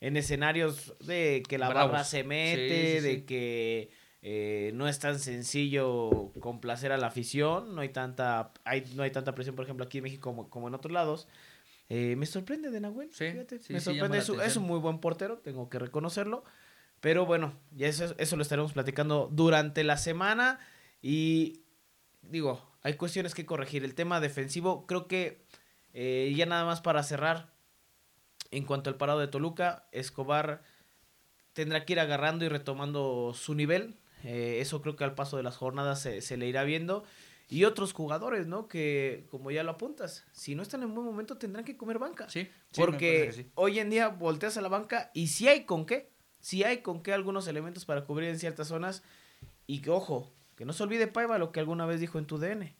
en 0.00 0.16
escenarios 0.16 0.94
de 1.00 1.42
que 1.48 1.58
la 1.58 1.68
barra 1.68 2.04
se 2.04 2.24
mete, 2.24 3.02
de 3.02 3.24
que 3.24 3.90
eh, 4.22 4.72
no 4.74 4.88
es 4.88 4.98
tan 4.98 5.18
sencillo 5.18 6.32
complacer 6.40 6.92
a 6.92 6.96
la 6.96 7.08
afición, 7.08 7.74
no 7.74 7.82
hay 7.82 7.90
tanta, 7.90 8.52
hay, 8.64 8.84
no 8.94 9.02
hay 9.02 9.10
tanta 9.10 9.34
presión, 9.34 9.56
por 9.56 9.64
ejemplo, 9.64 9.84
aquí 9.84 9.98
en 9.98 10.04
México 10.04 10.48
como, 10.48 10.68
en 10.68 10.74
otros 10.74 10.92
lados. 10.92 11.28
Eh, 11.88 12.14
me 12.16 12.24
sorprende 12.26 12.70
de 12.70 12.80
Nahuel, 12.80 13.08
me 13.08 13.80
sorprende, 13.80 14.18
es, 14.18 14.28
es, 14.28 14.56
un 14.56 14.62
muy 14.62 14.78
buen 14.78 15.00
portero, 15.00 15.38
tengo 15.38 15.68
que 15.68 15.78
reconocerlo, 15.78 16.44
pero 17.00 17.26
bueno, 17.26 17.52
ya 17.72 17.88
eso, 17.88 18.14
eso 18.16 18.36
lo 18.36 18.42
estaremos 18.42 18.72
platicando 18.72 19.28
durante 19.32 19.82
la 19.82 19.96
semana 19.96 20.60
y 21.02 21.62
digo, 22.22 22.70
hay 22.82 22.94
cuestiones 22.94 23.34
que 23.34 23.46
corregir. 23.46 23.84
El 23.84 23.94
tema 23.94 24.20
defensivo, 24.20 24.86
creo 24.86 25.06
que 25.06 25.42
eh, 25.92 26.32
ya 26.36 26.46
nada 26.46 26.64
más 26.64 26.80
para 26.80 27.02
cerrar, 27.02 27.50
en 28.50 28.64
cuanto 28.64 28.90
al 28.90 28.96
parado 28.96 29.20
de 29.20 29.28
Toluca, 29.28 29.86
Escobar 29.92 30.62
tendrá 31.52 31.84
que 31.84 31.92
ir 31.92 32.00
agarrando 32.00 32.44
y 32.44 32.48
retomando 32.48 33.32
su 33.34 33.54
nivel. 33.54 33.96
Eh, 34.24 34.58
eso 34.60 34.82
creo 34.82 34.96
que 34.96 35.04
al 35.04 35.14
paso 35.14 35.36
de 35.36 35.42
las 35.42 35.56
jornadas 35.56 36.00
se, 36.00 36.36
le 36.36 36.46
irá 36.46 36.64
viendo. 36.64 37.04
Y 37.48 37.64
otros 37.64 37.92
jugadores, 37.92 38.46
¿no? 38.46 38.68
Que, 38.68 39.26
como 39.30 39.50
ya 39.50 39.64
lo 39.64 39.72
apuntas, 39.72 40.24
si 40.32 40.54
no 40.54 40.62
están 40.62 40.84
en 40.84 40.94
buen 40.94 41.04
momento 41.04 41.36
tendrán 41.36 41.64
que 41.64 41.76
comer 41.76 41.98
banca. 41.98 42.28
Sí. 42.28 42.48
porque 42.76 43.50
hoy 43.56 43.80
en 43.80 43.90
día 43.90 44.08
volteas 44.08 44.56
a 44.56 44.60
la 44.60 44.68
banca 44.68 45.10
y 45.14 45.28
si 45.28 45.48
hay 45.48 45.64
con 45.64 45.84
qué. 45.84 46.10
Si 46.38 46.64
hay 46.64 46.78
con 46.78 47.02
qué 47.02 47.12
algunos 47.12 47.46
elementos 47.48 47.84
para 47.84 48.04
cubrir 48.04 48.28
en 48.28 48.38
ciertas 48.38 48.68
zonas. 48.68 49.02
Y 49.66 49.82
que, 49.82 49.90
ojo, 49.90 50.32
Que 50.56 50.64
no 50.64 50.72
se 50.72 50.82
olvide 50.82 51.06
Paiva 51.06 51.38
lo 51.38 51.52
que 51.52 51.60
alguna 51.60 51.86
vez 51.86 52.00
dijo 52.00 52.18
en 52.18 52.26
tu 52.26 52.38
DN, 52.38 52.76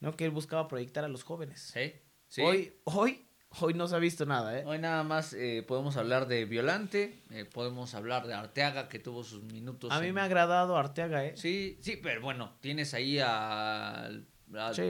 ¿no? 0.00 0.16
Que 0.16 0.24
él 0.24 0.30
buscaba 0.30 0.68
proyectar 0.68 1.04
a 1.04 1.08
los 1.08 1.22
jóvenes. 1.22 1.72
Sí. 1.72 1.94
Hoy, 2.40 2.72
hoy, 2.84 3.26
hoy 3.60 3.74
no 3.74 3.86
se 3.88 3.96
ha 3.96 3.98
visto 3.98 4.24
nada, 4.24 4.58
¿eh? 4.58 4.64
Hoy 4.64 4.78
nada 4.78 5.02
más 5.02 5.34
eh, 5.34 5.62
podemos 5.66 5.96
hablar 5.96 6.26
de 6.26 6.46
Violante, 6.46 7.20
eh, 7.30 7.44
podemos 7.44 7.94
hablar 7.94 8.26
de 8.26 8.32
Arteaga 8.32 8.88
que 8.88 8.98
tuvo 8.98 9.22
sus 9.22 9.42
minutos. 9.42 9.92
A 9.92 10.00
mí 10.00 10.12
me 10.12 10.22
ha 10.22 10.24
agradado 10.24 10.76
Arteaga, 10.78 11.26
¿eh? 11.26 11.36
Sí, 11.36 11.78
sí, 11.82 11.98
pero 12.02 12.22
bueno, 12.22 12.54
tienes 12.60 12.94
ahí 12.94 13.18
a, 13.22 14.10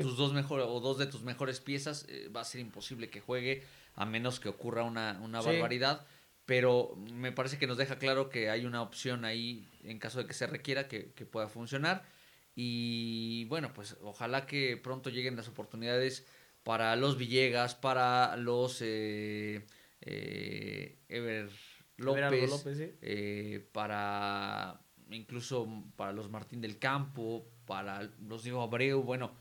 tus 0.02 0.16
dos 0.16 0.32
mejores 0.32 0.66
o 0.68 0.78
dos 0.80 0.98
de 0.98 1.06
tus 1.06 1.22
mejores 1.22 1.60
piezas, 1.60 2.06
eh, 2.08 2.28
va 2.28 2.42
a 2.42 2.44
ser 2.44 2.60
imposible 2.60 3.10
que 3.10 3.20
juegue 3.20 3.64
a 3.94 4.06
menos 4.06 4.38
que 4.38 4.48
ocurra 4.48 4.84
una, 4.84 5.18
una 5.22 5.40
barbaridad 5.40 6.06
pero 6.44 6.96
me 6.96 7.30
parece 7.30 7.56
que 7.56 7.68
nos 7.68 7.78
deja 7.78 7.98
claro 7.98 8.28
que 8.28 8.50
hay 8.50 8.66
una 8.66 8.82
opción 8.82 9.24
ahí 9.24 9.68
en 9.84 10.00
caso 10.00 10.18
de 10.18 10.26
que 10.26 10.34
se 10.34 10.46
requiera 10.48 10.88
que, 10.88 11.12
que 11.12 11.24
pueda 11.24 11.48
funcionar. 11.48 12.02
Y 12.56 13.44
bueno, 13.44 13.72
pues 13.72 13.96
ojalá 14.02 14.44
que 14.44 14.76
pronto 14.76 15.08
lleguen 15.08 15.36
las 15.36 15.48
oportunidades 15.48 16.26
para 16.62 16.94
los 16.96 17.16
Villegas, 17.16 17.74
para 17.74 18.36
los 18.36 18.78
eh, 18.80 19.66
eh, 20.00 20.98
Ever 21.08 21.50
López, 21.96 22.50
eh, 23.02 23.68
para 23.72 24.80
incluso 25.10 25.68
para 25.96 26.12
los 26.12 26.30
Martín 26.30 26.60
del 26.60 26.78
Campo, 26.78 27.46
para 27.66 28.10
los 28.26 28.44
Diego 28.44 28.62
Abreu, 28.62 29.02
bueno, 29.02 29.32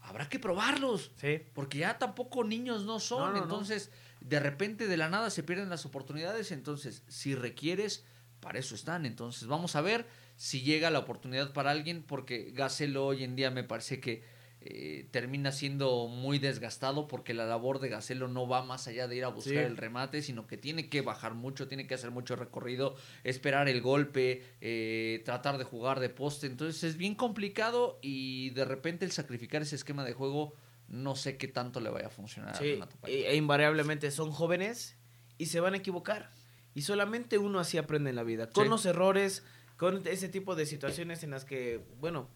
habrá 0.00 0.28
que 0.28 0.38
probarlos, 0.38 1.12
porque 1.52 1.78
ya 1.78 1.98
tampoco 1.98 2.44
niños 2.44 2.84
no 2.84 2.98
son, 2.98 3.36
entonces 3.36 3.90
de 4.20 4.40
repente 4.40 4.86
de 4.86 4.96
la 4.96 5.08
nada 5.08 5.30
se 5.30 5.42
pierden 5.42 5.68
las 5.68 5.84
oportunidades, 5.84 6.50
entonces 6.50 7.02
si 7.08 7.34
requieres, 7.34 8.04
para 8.40 8.58
eso 8.58 8.74
están, 8.74 9.06
entonces 9.06 9.46
vamos 9.46 9.76
a 9.76 9.82
ver 9.82 10.06
si 10.36 10.62
llega 10.62 10.90
la 10.90 11.00
oportunidad 11.00 11.52
para 11.52 11.70
alguien, 11.70 12.02
porque 12.02 12.50
Gacelo 12.52 13.06
hoy 13.06 13.22
en 13.22 13.36
día 13.36 13.50
me 13.50 13.64
parece 13.64 14.00
que 14.00 14.24
eh, 14.64 15.08
termina 15.10 15.50
siendo 15.50 16.06
muy 16.06 16.38
desgastado 16.38 17.08
porque 17.08 17.34
la 17.34 17.46
labor 17.46 17.80
de 17.80 17.88
Gacelo 17.88 18.28
no 18.28 18.46
va 18.46 18.62
más 18.62 18.86
allá 18.86 19.08
de 19.08 19.16
ir 19.16 19.24
a 19.24 19.28
buscar 19.28 19.64
el 19.64 19.76
remate, 19.76 20.22
sino 20.22 20.46
que 20.46 20.56
tiene 20.56 20.88
que 20.88 21.00
bajar 21.00 21.34
mucho, 21.34 21.66
tiene 21.66 21.86
que 21.86 21.94
hacer 21.94 22.10
mucho 22.10 22.36
recorrido, 22.36 22.94
esperar 23.24 23.68
el 23.68 23.80
golpe, 23.80 24.44
eh, 24.60 25.22
tratar 25.24 25.58
de 25.58 25.64
jugar 25.64 25.98
de 25.98 26.10
poste. 26.10 26.46
Entonces 26.46 26.84
es 26.84 26.96
bien 26.96 27.14
complicado 27.14 27.98
y 28.02 28.50
de 28.50 28.64
repente 28.64 29.04
el 29.04 29.10
sacrificar 29.10 29.62
ese 29.62 29.76
esquema 29.76 30.04
de 30.04 30.12
juego 30.12 30.54
no 30.88 31.16
sé 31.16 31.36
qué 31.36 31.48
tanto 31.48 31.80
le 31.80 31.90
vaya 31.90 32.06
a 32.06 32.10
funcionar. 32.10 32.56
Sí, 32.56 32.78
e, 33.04 33.34
invariablemente 33.34 34.10
son 34.10 34.30
jóvenes 34.30 34.96
y 35.38 35.46
se 35.46 35.58
van 35.58 35.74
a 35.74 35.78
equivocar. 35.78 36.30
Y 36.74 36.82
solamente 36.82 37.38
uno 37.38 37.58
así 37.58 37.78
aprende 37.78 38.10
en 38.10 38.16
la 38.16 38.22
vida, 38.22 38.48
con 38.48 38.68
los 38.68 38.86
errores, 38.86 39.42
con 39.76 40.06
ese 40.06 40.28
tipo 40.28 40.54
de 40.54 40.66
situaciones 40.66 41.24
en 41.24 41.30
las 41.30 41.44
que, 41.44 41.84
bueno, 41.98 42.28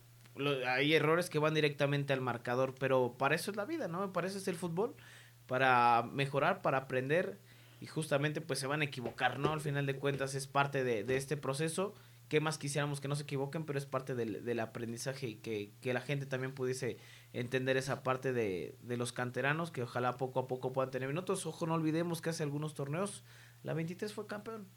hay 0.66 0.95
errores 0.95 1.30
que 1.30 1.39
van 1.39 1.55
directamente 1.55 2.12
al 2.12 2.20
marcador, 2.20 2.74
pero 2.78 3.16
para 3.18 3.34
eso 3.34 3.51
es 3.51 3.57
la 3.57 3.64
vida, 3.64 3.89
¿no? 3.89 4.12
Para 4.12 4.26
eso 4.26 4.39
es 4.39 4.49
el 4.49 4.57
fútbol, 4.57 4.95
para 5.47 6.05
mejorar, 6.12 6.62
para 6.62 6.78
aprender 6.78 7.39
y 7.80 7.87
justamente 7.87 8.41
pues 8.41 8.59
se 8.59 8.66
van 8.66 8.80
a 8.80 8.84
equivocar, 8.84 9.39
¿no? 9.39 9.53
Al 9.53 9.61
final 9.61 9.87
de 9.87 9.97
cuentas 9.97 10.34
es 10.34 10.47
parte 10.47 10.84
de, 10.84 11.05
este 11.16 11.37
proceso. 11.37 11.95
¿Qué 12.28 12.41
más 12.41 12.59
quisiéramos 12.59 13.01
que 13.01 13.07
no 13.07 13.14
se 13.14 13.22
equivoquen? 13.22 13.64
Pero 13.64 13.78
es 13.78 13.87
parte 13.87 14.14
del, 14.14 14.61
aprendizaje 14.61 15.28
y 15.28 15.34
que, 15.37 15.72
que, 15.80 15.93
la 15.95 16.01
gente 16.01 16.26
también 16.26 16.53
pudiese 16.53 16.99
entender 17.32 17.76
esa 17.76 18.03
parte 18.03 18.32
de, 18.32 18.76
de, 18.82 18.97
los 18.97 19.12
canteranos, 19.12 19.70
que 19.70 19.82
ojalá 19.82 20.16
poco 20.16 20.41
a 20.41 20.49
poco 20.49 20.72
puedan 20.72 20.91
tener 20.91 21.09
minutos. 21.09 21.47
Ojo, 21.47 21.66
no 21.66 21.74
olvidemos 21.74 22.20
que 22.20 22.30
hace 22.30 22.43
algunos 22.43 22.74
torneos 22.74 23.22
la 23.62 23.74
23 23.74 24.12
fue 24.12 24.26
campeón. 24.26 24.68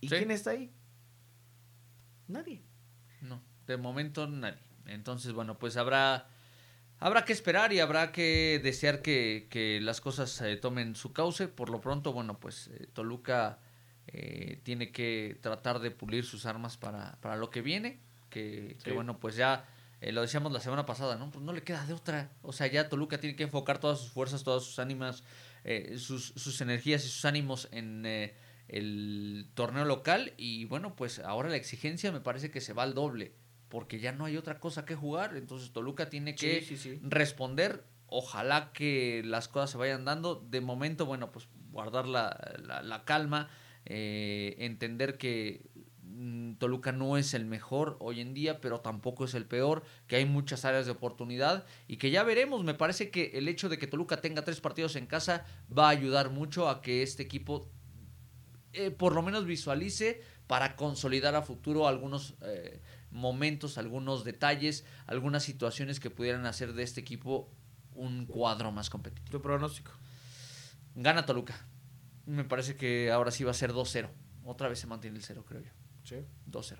¿Y 0.00 0.08
quién 0.08 0.30
está 0.30 0.50
ahí? 0.50 0.72
Nadie. 2.26 2.62
No, 3.20 3.42
de 3.66 3.76
momento 3.76 4.26
nadie. 4.26 4.67
Entonces, 4.88 5.32
bueno, 5.32 5.58
pues 5.58 5.76
habrá, 5.76 6.28
habrá 6.98 7.24
que 7.24 7.32
esperar 7.32 7.72
y 7.72 7.80
habrá 7.80 8.12
que 8.12 8.60
desear 8.62 9.02
que, 9.02 9.78
las 9.82 10.00
cosas 10.00 10.40
eh, 10.40 10.56
tomen 10.56 10.96
su 10.96 11.12
cauce. 11.12 11.48
Por 11.48 11.70
lo 11.70 11.80
pronto, 11.80 12.12
bueno, 12.12 12.38
pues 12.40 12.68
eh, 12.68 12.88
Toluca 12.92 13.58
eh, 14.06 14.60
tiene 14.64 14.90
que 14.90 15.38
tratar 15.40 15.78
de 15.80 15.90
pulir 15.90 16.24
sus 16.24 16.46
armas 16.46 16.76
para, 16.76 17.18
para 17.20 17.36
lo 17.36 17.50
que 17.50 17.62
viene. 17.62 18.00
Que, 18.30 18.76
bueno, 18.94 19.18
pues 19.18 19.36
ya 19.36 19.66
lo 20.00 20.20
decíamos 20.20 20.52
la 20.52 20.60
semana 20.60 20.84
pasada, 20.84 21.16
¿no? 21.16 21.30
Pues 21.30 21.42
no 21.44 21.52
le 21.52 21.62
queda 21.62 21.84
de 21.86 21.94
otra. 21.94 22.30
O 22.42 22.52
sea, 22.52 22.66
ya 22.66 22.88
Toluca 22.88 23.18
tiene 23.18 23.36
que 23.36 23.44
enfocar 23.44 23.78
todas 23.78 23.98
sus 23.98 24.10
fuerzas, 24.10 24.44
todas 24.44 24.62
sus 24.64 24.78
ánimas, 24.78 25.24
sus, 25.96 26.34
sus 26.36 26.60
energías 26.60 27.04
y 27.04 27.08
sus 27.08 27.24
ánimos 27.24 27.68
en 27.72 28.04
el 28.68 29.50
torneo 29.54 29.86
local. 29.86 30.34
Y 30.36 30.66
bueno, 30.66 30.94
pues 30.94 31.20
ahora 31.20 31.48
la 31.48 31.56
exigencia 31.56 32.12
me 32.12 32.20
parece 32.20 32.50
que 32.50 32.60
se 32.60 32.74
va 32.74 32.82
al 32.82 32.94
doble 32.94 33.32
porque 33.68 34.00
ya 34.00 34.12
no 34.12 34.24
hay 34.24 34.36
otra 34.36 34.58
cosa 34.58 34.84
que 34.84 34.94
jugar. 34.94 35.36
Entonces 35.36 35.72
Toluca 35.72 36.08
tiene 36.08 36.34
que 36.34 36.64
responder. 37.02 37.84
Ojalá 38.06 38.72
que 38.72 39.22
las 39.24 39.48
cosas 39.48 39.70
se 39.70 39.78
vayan 39.78 40.04
dando. 40.04 40.36
De 40.36 40.60
momento, 40.60 41.06
bueno, 41.06 41.30
pues 41.30 41.48
guardar 41.70 42.06
la, 42.06 43.02
calma, 43.04 43.48
eh, 43.84 44.56
entender 44.58 45.18
que 45.18 45.62
mm, 46.02 46.54
Toluca 46.54 46.92
no 46.92 47.18
es 47.18 47.34
el 47.34 47.44
mejor 47.44 47.96
hoy 48.00 48.20
en 48.20 48.32
día, 48.32 48.60
pero 48.60 48.80
tampoco 48.80 49.26
es 49.26 49.34
el 49.34 49.44
peor, 49.44 49.84
que 50.06 50.16
hay 50.16 50.24
muchas 50.24 50.64
áreas 50.64 50.86
de 50.86 50.92
oportunidad 50.92 51.66
y 51.86 51.98
que 51.98 52.10
ya 52.10 52.22
veremos. 52.22 52.64
Me 52.64 52.74
parece 52.74 53.10
que 53.10 53.32
el 53.34 53.48
hecho 53.48 53.68
de 53.68 53.78
que 53.78 53.86
Toluca 53.86 54.20
tenga 54.20 54.42
tres 54.42 54.60
partidos 54.60 54.96
en 54.96 55.06
casa 55.06 55.44
va 55.76 55.86
a 55.88 55.90
ayudar 55.90 56.30
mucho 56.30 56.68
a 56.68 56.80
que 56.80 57.02
este 57.02 57.22
equipo 57.22 57.70
eh, 58.74 58.90
por 58.90 59.14
lo 59.14 59.22
menos 59.22 59.46
visualice 59.46 60.20
para 60.46 60.76
consolidar 60.76 61.34
a 61.34 61.42
futuro 61.42 61.88
algunos 61.88 62.34
eh, 62.42 62.80
momentos, 63.18 63.76
algunos 63.76 64.24
detalles, 64.24 64.84
algunas 65.06 65.42
situaciones 65.42 66.00
que 66.00 66.10
pudieran 66.10 66.46
hacer 66.46 66.72
de 66.72 66.82
este 66.82 67.00
equipo 67.00 67.50
un 67.94 68.26
cuadro 68.26 68.72
más 68.72 68.88
competitivo. 68.88 69.30
¿Tu 69.30 69.42
pronóstico? 69.42 69.92
Gana 70.94 71.26
Toluca. 71.26 71.66
Me 72.26 72.44
parece 72.44 72.76
que 72.76 73.10
ahora 73.10 73.30
sí 73.30 73.44
va 73.44 73.50
a 73.50 73.54
ser 73.54 73.72
2-0. 73.72 74.08
Otra 74.44 74.68
vez 74.68 74.78
se 74.78 74.86
mantiene 74.86 75.18
el 75.18 75.24
0, 75.24 75.44
creo 75.46 75.62
yo. 75.62 75.70
Sí. 76.04 76.16
2-0. 76.50 76.78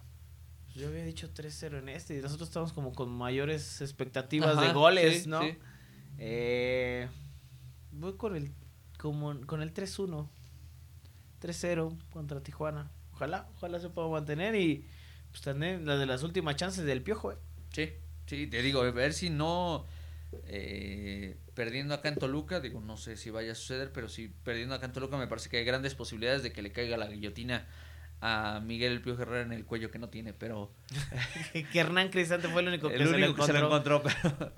Yo 0.75 0.89
había 0.89 1.05
dicho 1.05 1.33
3-0 1.33 1.81
en 1.81 1.89
este 1.89 2.17
y 2.17 2.23
nosotros 2.23 2.49
estamos 2.49 2.73
como 2.73 2.93
con 2.93 3.11
mayores 3.11 3.81
expectativas 3.81 4.61
de 4.61 4.73
goles, 4.73 5.27
¿no? 5.27 5.41
Eh, 6.19 7.09
voy 7.91 8.17
con 8.17 8.37
el, 8.37 8.53
como, 8.99 9.41
con 9.47 9.63
el 9.63 9.75
3-1. 9.75 10.29
3-0 11.41 11.97
contra 12.11 12.43
Tijuana. 12.43 12.91
Ojalá, 13.13 13.49
ojalá 13.57 13.81
se 13.81 13.89
pueda 13.89 14.09
mantener 14.09 14.55
y 14.55 14.85
pues 15.31 15.43
también 15.43 15.87
la 15.87 15.97
de 15.97 16.07
las 16.07 16.23
últimas 16.23 16.57
chances 16.57 16.85
del 16.85 17.03
piojo, 17.03 17.33
¿eh? 17.33 17.37
Sí, 17.73 17.93
sí, 18.27 18.47
te 18.47 18.63
digo, 18.63 18.83
a 18.83 18.91
ver 18.91 19.13
si 19.13 19.31
no 19.31 19.87
eh, 20.47 21.37
perdiendo 21.55 21.95
acá 21.95 22.09
en 22.09 22.17
Toluca, 22.17 22.61
digo, 22.61 22.81
no 22.81 22.97
sé 22.97 23.17
si 23.17 23.31
vaya 23.31 23.53
a 23.53 23.55
suceder, 23.55 23.93
pero 23.93 24.09
si 24.09 24.29
perdiendo 24.29 24.75
acá 24.75 24.87
en 24.87 24.93
Toluca 24.93 25.17
me 25.17 25.27
parece 25.27 25.49
que 25.49 25.59
hay 25.59 25.65
grandes 25.65 25.95
posibilidades 25.95 26.43
de 26.43 26.53
que 26.53 26.63
le 26.63 26.73
caiga 26.73 26.97
la 26.97 27.07
guillotina 27.07 27.67
a 28.21 28.61
Miguel 28.65 28.93
el 28.93 29.01
Piojo 29.01 29.23
Herrera 29.23 29.43
en 29.43 29.53
el 29.53 29.65
cuello 29.65 29.91
que 29.91 29.99
no 29.99 30.09
tiene, 30.09 30.33
pero 30.33 30.73
que 31.73 31.79
Hernán 31.79 32.09
Cristante 32.09 32.49
fue 32.49 32.63
el 32.63 32.69
único 32.69 32.89
que, 32.89 32.99
se, 32.99 33.05
lo 33.05 33.27
encontró. 33.27 34.03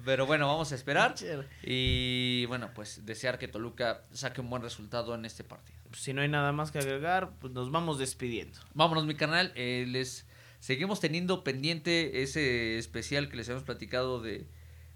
pero, 0.05 0.27
bueno, 0.27 0.47
vamos 0.47 0.73
a 0.73 0.75
esperar 0.75 1.15
y 1.63 2.47
bueno, 2.47 2.71
pues 2.75 3.05
desear 3.05 3.39
que 3.39 3.49
Toluca 3.49 4.03
saque 4.13 4.41
un 4.41 4.49
buen 4.51 4.63
resultado 4.63 5.15
en 5.15 5.25
este 5.25 5.45
partido. 5.45 5.79
Si 5.93 6.13
no 6.13 6.23
hay 6.23 6.29
nada 6.29 6.53
más 6.53 6.71
que 6.71 6.79
agregar, 6.79 7.33
pues 7.39 7.53
nos 7.53 7.71
vamos 7.71 7.99
despidiendo. 7.99 8.59
Vámonos 8.75 9.07
mi 9.07 9.15
canal, 9.15 9.53
eh, 9.57 9.85
les 9.87 10.27
Seguimos 10.61 11.01
teniendo 11.01 11.43
pendiente 11.43 12.23
ese 12.23 12.79
especial 12.79 13.29
que 13.29 13.37
les 13.37 13.49
hemos 13.49 13.63
platicado 13.63 14.21
de 14.21 14.47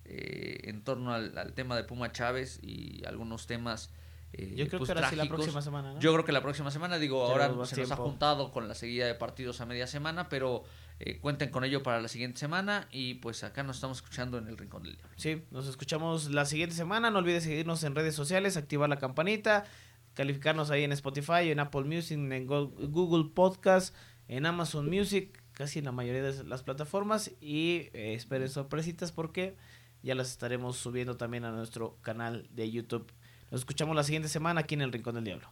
eh, 0.04 0.60
en 0.64 0.84
torno 0.84 1.14
al, 1.14 1.54
tema 1.54 1.76
de 1.76 1.84
Puma 1.84 2.12
Chávez 2.12 2.60
y 2.62 3.02
algunos 3.06 3.46
temas. 3.46 3.90
Eh, 4.34 4.52
Yo 4.56 4.68
creo 4.68 4.78
pues, 4.78 4.90
que 4.90 4.98
ahora 4.98 5.08
sí 5.08 5.16
la 5.16 5.24
próxima 5.24 5.62
semana. 5.62 5.98
Yo 6.00 6.12
creo 6.12 6.24
que 6.26 6.32
la 6.32 6.42
próxima 6.42 6.70
semana, 6.70 6.98
digo, 6.98 7.24
ahora 7.24 7.48
se 7.64 7.80
nos 7.80 7.90
ha 7.90 7.96
juntado 7.96 8.52
con 8.52 8.68
la 8.68 8.74
seguida 8.74 9.06
de 9.06 9.14
partidos 9.14 9.62
a 9.62 9.66
media 9.66 9.86
semana, 9.86 10.28
pero 10.28 10.64
eh, 11.00 11.18
cuenten 11.18 11.48
con 11.48 11.64
ello 11.64 11.82
para 11.82 12.02
la 12.02 12.08
siguiente 12.08 12.38
semana 12.38 12.86
y 12.92 13.14
pues 13.14 13.42
acá 13.44 13.62
nos 13.62 13.76
estamos 13.76 13.98
escuchando 13.98 14.36
en 14.36 14.48
el 14.48 14.58
Rincón 14.58 14.82
del 14.82 14.96
Diablo. 14.96 15.14
Sí, 15.16 15.42
nos 15.50 15.66
escuchamos 15.66 16.30
la 16.30 16.44
siguiente 16.44 16.76
semana. 16.76 17.10
No 17.10 17.20
olvides 17.20 17.44
seguirnos 17.44 17.82
en 17.84 17.94
redes 17.94 18.14
sociales, 18.14 18.58
activar 18.58 18.90
la 18.90 18.98
campanita, 18.98 19.64
calificarnos 20.12 20.70
ahí 20.70 20.84
en 20.84 20.92
Spotify, 20.92 21.50
en 21.50 21.60
Apple 21.60 21.84
Music, 21.84 22.18
en 22.18 22.46
Google 22.46 23.30
Podcast, 23.34 23.96
en 24.28 24.44
Amazon 24.44 24.90
Music 24.90 25.43
casi 25.54 25.78
en 25.78 25.86
la 25.86 25.92
mayoría 25.92 26.22
de 26.22 26.44
las 26.44 26.62
plataformas 26.62 27.30
y 27.40 27.88
eh, 27.94 28.14
esperen 28.14 28.48
sorpresitas 28.48 29.12
porque 29.12 29.56
ya 30.02 30.14
las 30.14 30.30
estaremos 30.30 30.76
subiendo 30.76 31.16
también 31.16 31.44
a 31.44 31.52
nuestro 31.52 31.96
canal 32.02 32.46
de 32.50 32.70
YouTube. 32.70 33.10
Nos 33.50 33.62
escuchamos 33.62 33.96
la 33.96 34.04
siguiente 34.04 34.28
semana 34.28 34.60
aquí 34.60 34.74
en 34.74 34.82
el 34.82 34.92
Rincón 34.92 35.14
del 35.14 35.24
Diablo. 35.24 35.48